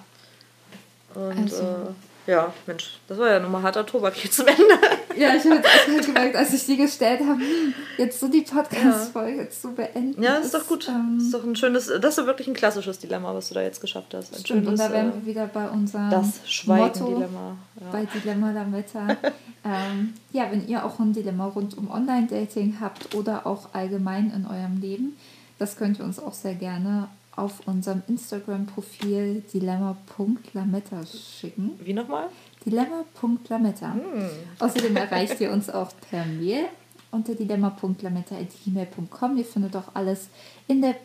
Und 1.15 1.37
also. 1.37 1.63
äh, 1.63 2.08
ja, 2.29 2.53
Mensch, 2.67 2.99
das 3.07 3.17
war 3.17 3.27
ja 3.27 3.39
nochmal 3.39 3.63
harter 3.63 3.83
Tobak 3.83 4.13
hier 4.13 4.29
zum 4.29 4.47
Ende. 4.47 4.63
Ja, 5.15 5.33
ich 5.35 5.43
habe 5.45 5.55
jetzt 5.55 5.65
auch 5.65 5.87
halt 5.91 6.05
gemerkt, 6.05 6.35
als 6.35 6.53
ich 6.53 6.65
die 6.67 6.77
gestellt 6.77 7.21
habe, 7.21 7.41
jetzt 7.97 8.19
so 8.19 8.27
die 8.27 8.41
Podcast-Folge 8.41 9.43
ja. 9.43 9.49
zu 9.49 9.71
beenden. 9.73 10.21
Ja, 10.21 10.35
ist, 10.35 10.45
ist 10.45 10.53
doch 10.53 10.67
gut. 10.67 10.87
Ähm, 10.87 11.17
ist 11.19 11.33
doch 11.33 11.43
ein 11.43 11.55
schönes, 11.55 11.91
das 11.99 12.17
ist 12.19 12.25
wirklich 12.27 12.47
ein 12.47 12.53
klassisches 12.53 12.99
Dilemma, 12.99 13.33
was 13.33 13.49
du 13.49 13.55
da 13.55 13.63
jetzt 13.63 13.81
geschafft 13.81 14.13
hast. 14.13 14.31
Ein 14.31 14.41
stimmt, 14.41 14.65
schönes, 14.65 14.79
und 14.79 14.79
da 14.79 14.93
wären 14.93 15.13
wir 15.13 15.25
wieder 15.25 15.47
bei 15.47 15.67
unserem 15.69 16.11
das 16.11 16.39
Schweigen-Dilemma. 16.45 17.57
Ja. 17.81 17.87
Bei 17.91 18.05
Dilemma 18.05 18.51
Lametta. 18.51 19.07
ähm, 19.65 20.13
ja, 20.31 20.51
wenn 20.51 20.67
ihr 20.67 20.85
auch 20.85 20.99
ein 20.99 21.13
Dilemma 21.13 21.47
rund 21.47 21.75
um 21.79 21.89
Online-Dating 21.89 22.77
habt 22.79 23.15
oder 23.15 23.47
auch 23.47 23.73
allgemein 23.73 24.31
in 24.35 24.45
eurem 24.45 24.79
Leben, 24.79 25.17
das 25.57 25.77
könnt 25.77 25.97
ihr 25.97 26.05
uns 26.05 26.19
auch 26.19 26.33
sehr 26.33 26.53
gerne 26.53 27.07
auf 27.35 27.67
unserem 27.67 28.01
Instagram-Profil 28.07 29.43
dilemma.lametta 29.53 31.05
schicken. 31.05 31.79
Wie 31.83 31.93
nochmal? 31.93 32.29
Dilemma.lametta. 32.65 33.93
Hm. 33.93 34.29
Außerdem 34.59 34.95
erreicht 34.97 35.39
ihr 35.39 35.51
uns 35.51 35.69
auch 35.69 35.91
per 36.09 36.25
Mail 36.25 36.65
unter 37.11 37.35
dilemma.lametta.gmail.com. 37.35 39.37
Ihr 39.37 39.45
findet 39.45 39.75
auch 39.75 39.95
alles 39.95 40.29
in 40.67 40.81
der 40.81 40.95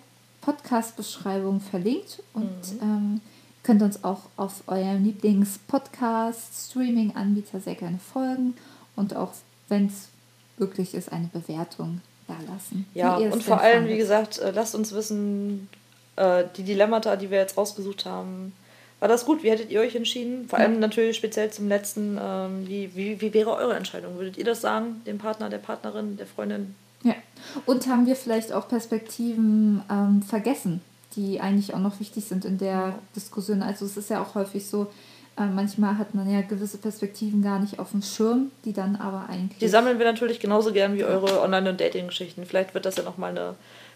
Podcast-Beschreibung 0.41 1.61
verlinkt 1.61 2.23
und 2.35 2.45
mhm. 2.45 2.81
ähm, 2.83 3.21
könnt 3.63 3.83
uns 3.83 4.03
auch 4.05 4.23
auf 4.37 4.63
eurem 4.67 5.05
Lieblings-Podcast, 5.05 6.71
Streaming-Anbieter 6.71 7.61
sehr 7.61 7.77
gerne 7.77 7.99
folgen 7.99 8.55
und 8.95 9.17
auch, 9.17 9.33
wenn 9.69 9.87
es 9.87 10.09
möglich 10.59 10.95
ist, 10.95 11.11
eine 11.11 11.29
Bewertung 11.29 12.03
da 12.29 12.37
lassen. 12.53 12.87
Ja, 12.95 13.17
und 13.17 13.43
vor 13.43 13.61
allem, 13.61 13.81
fandet. 13.81 13.93
wie 13.93 13.99
gesagt, 13.99 14.39
äh, 14.39 14.51
lasst 14.51 14.75
uns 14.75 14.93
wissen, 14.93 15.69
äh, 16.17 16.45
die 16.57 16.63
Dilemmata, 16.63 17.17
die 17.17 17.31
wir 17.31 17.39
jetzt 17.39 17.57
rausgesucht 17.57 18.07
haben, 18.07 18.53
war 19.01 19.09
das 19.09 19.27
gut? 19.27 19.43
Wie 19.43 19.51
hättet 19.51 19.71
ihr 19.71 19.81
euch 19.81 19.95
entschieden? 19.95 20.49
Vor 20.49 20.59
allem 20.59 20.81
natürlich 20.81 21.17
speziell 21.17 21.51
zum 21.51 21.69
letzten, 21.69 22.19
ähm, 22.19 22.67
wie, 22.67 22.95
wie, 22.95 23.21
wie 23.21 23.35
wäre 23.35 23.55
eure 23.55 23.75
Entscheidung? 23.75 24.17
Würdet 24.17 24.39
ihr 24.39 24.45
das 24.45 24.63
sagen, 24.63 25.03
dem 25.07 25.19
Partner, 25.19 25.51
der 25.51 25.59
Partnerin, 25.59 26.17
der 26.17 26.27
Freundin? 26.27 26.75
Ja. 27.03 27.15
Und 27.67 27.87
haben 27.87 28.07
wir 28.07 28.17
vielleicht 28.17 28.53
auch 28.53 28.67
Perspektiven 28.67 29.83
ähm, 29.91 30.23
vergessen, 30.23 30.81
die 31.17 31.41
eigentlich 31.41 31.75
auch 31.75 31.81
noch 31.81 32.01
wichtig 32.01 32.25
sind 32.25 32.45
in 32.45 32.57
der. 32.57 32.95
Diskussion? 33.15 33.63
Also 33.63 33.85
es 33.85 33.97
ist 33.97 34.09
ja 34.09 34.23
auch 34.23 34.35
häufig 34.35 34.67
so, 34.67 34.87
äh, 35.39 35.45
manchmal 35.45 35.99
hat 35.99 36.15
man 36.15 36.31
ja 36.31 36.41
gewisse 36.41 36.79
Perspektiven 36.79 37.43
gar 37.43 37.59
nicht 37.59 37.79
auf 37.79 37.91
dem 37.91 38.03
Schirm, 38.03 38.53
die 38.65 38.73
dann 38.73 38.97
aber 38.97 39.29
eigentlich. 39.29 39.59
Die 39.59 39.69
sammeln 39.69 39.99
wir 39.99 40.07
natürlich 40.07 40.41
genauso 40.41 40.73
gern 40.73 40.95
wie 40.95 41.05
eure 41.05 41.43
Online- 41.43 41.71
und 41.71 41.81
Dating-Geschichten. 41.81 42.47
Vielleicht 42.47 42.73
wird 42.73 42.87
das 42.87 42.97
ja 42.97 43.03
nochmal 43.03 43.31
eine 43.31 43.55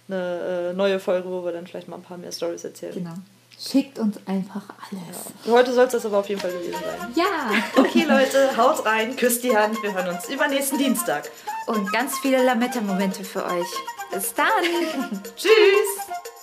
eine 0.08 0.70
äh, 0.70 0.74
neue 0.74 1.00
Folge, 1.00 1.28
wo 1.30 1.44
wir 1.44 1.52
dann 1.52 1.66
vielleicht 1.66 1.88
mal 1.88 1.96
ein 1.96 2.02
paar 2.02 2.18
mehr 2.18 2.32
Stories 2.32 2.64
erzählen. 2.64 2.94
Genau. 2.94 3.14
Schickt 3.60 3.98
uns 3.98 4.18
einfach 4.24 4.62
alles. 4.78 5.32
Ja. 5.44 5.52
Heute 5.52 5.72
soll 5.74 5.86
es 5.86 5.92
das 5.92 6.06
aber 6.06 6.18
auf 6.18 6.28
jeden 6.28 6.40
Fall 6.40 6.52
gewesen 6.52 6.74
sein. 6.74 7.12
Ja. 7.16 7.50
Okay, 7.76 8.04
Leute, 8.04 8.56
haut 8.56 8.86
rein, 8.86 9.16
küsst 9.16 9.42
die 9.42 9.56
Hand. 9.56 9.82
Wir 9.82 9.92
hören 9.92 10.14
uns 10.14 10.28
übernächsten 10.28 10.78
Dienstag. 10.78 11.28
Und 11.66 11.92
ganz 11.92 12.16
viele 12.20 12.42
Lametta-Momente 12.44 13.24
für 13.24 13.44
euch. 13.44 13.66
Bis 14.12 14.32
dann. 14.32 14.46
Tschüss. 15.36 16.37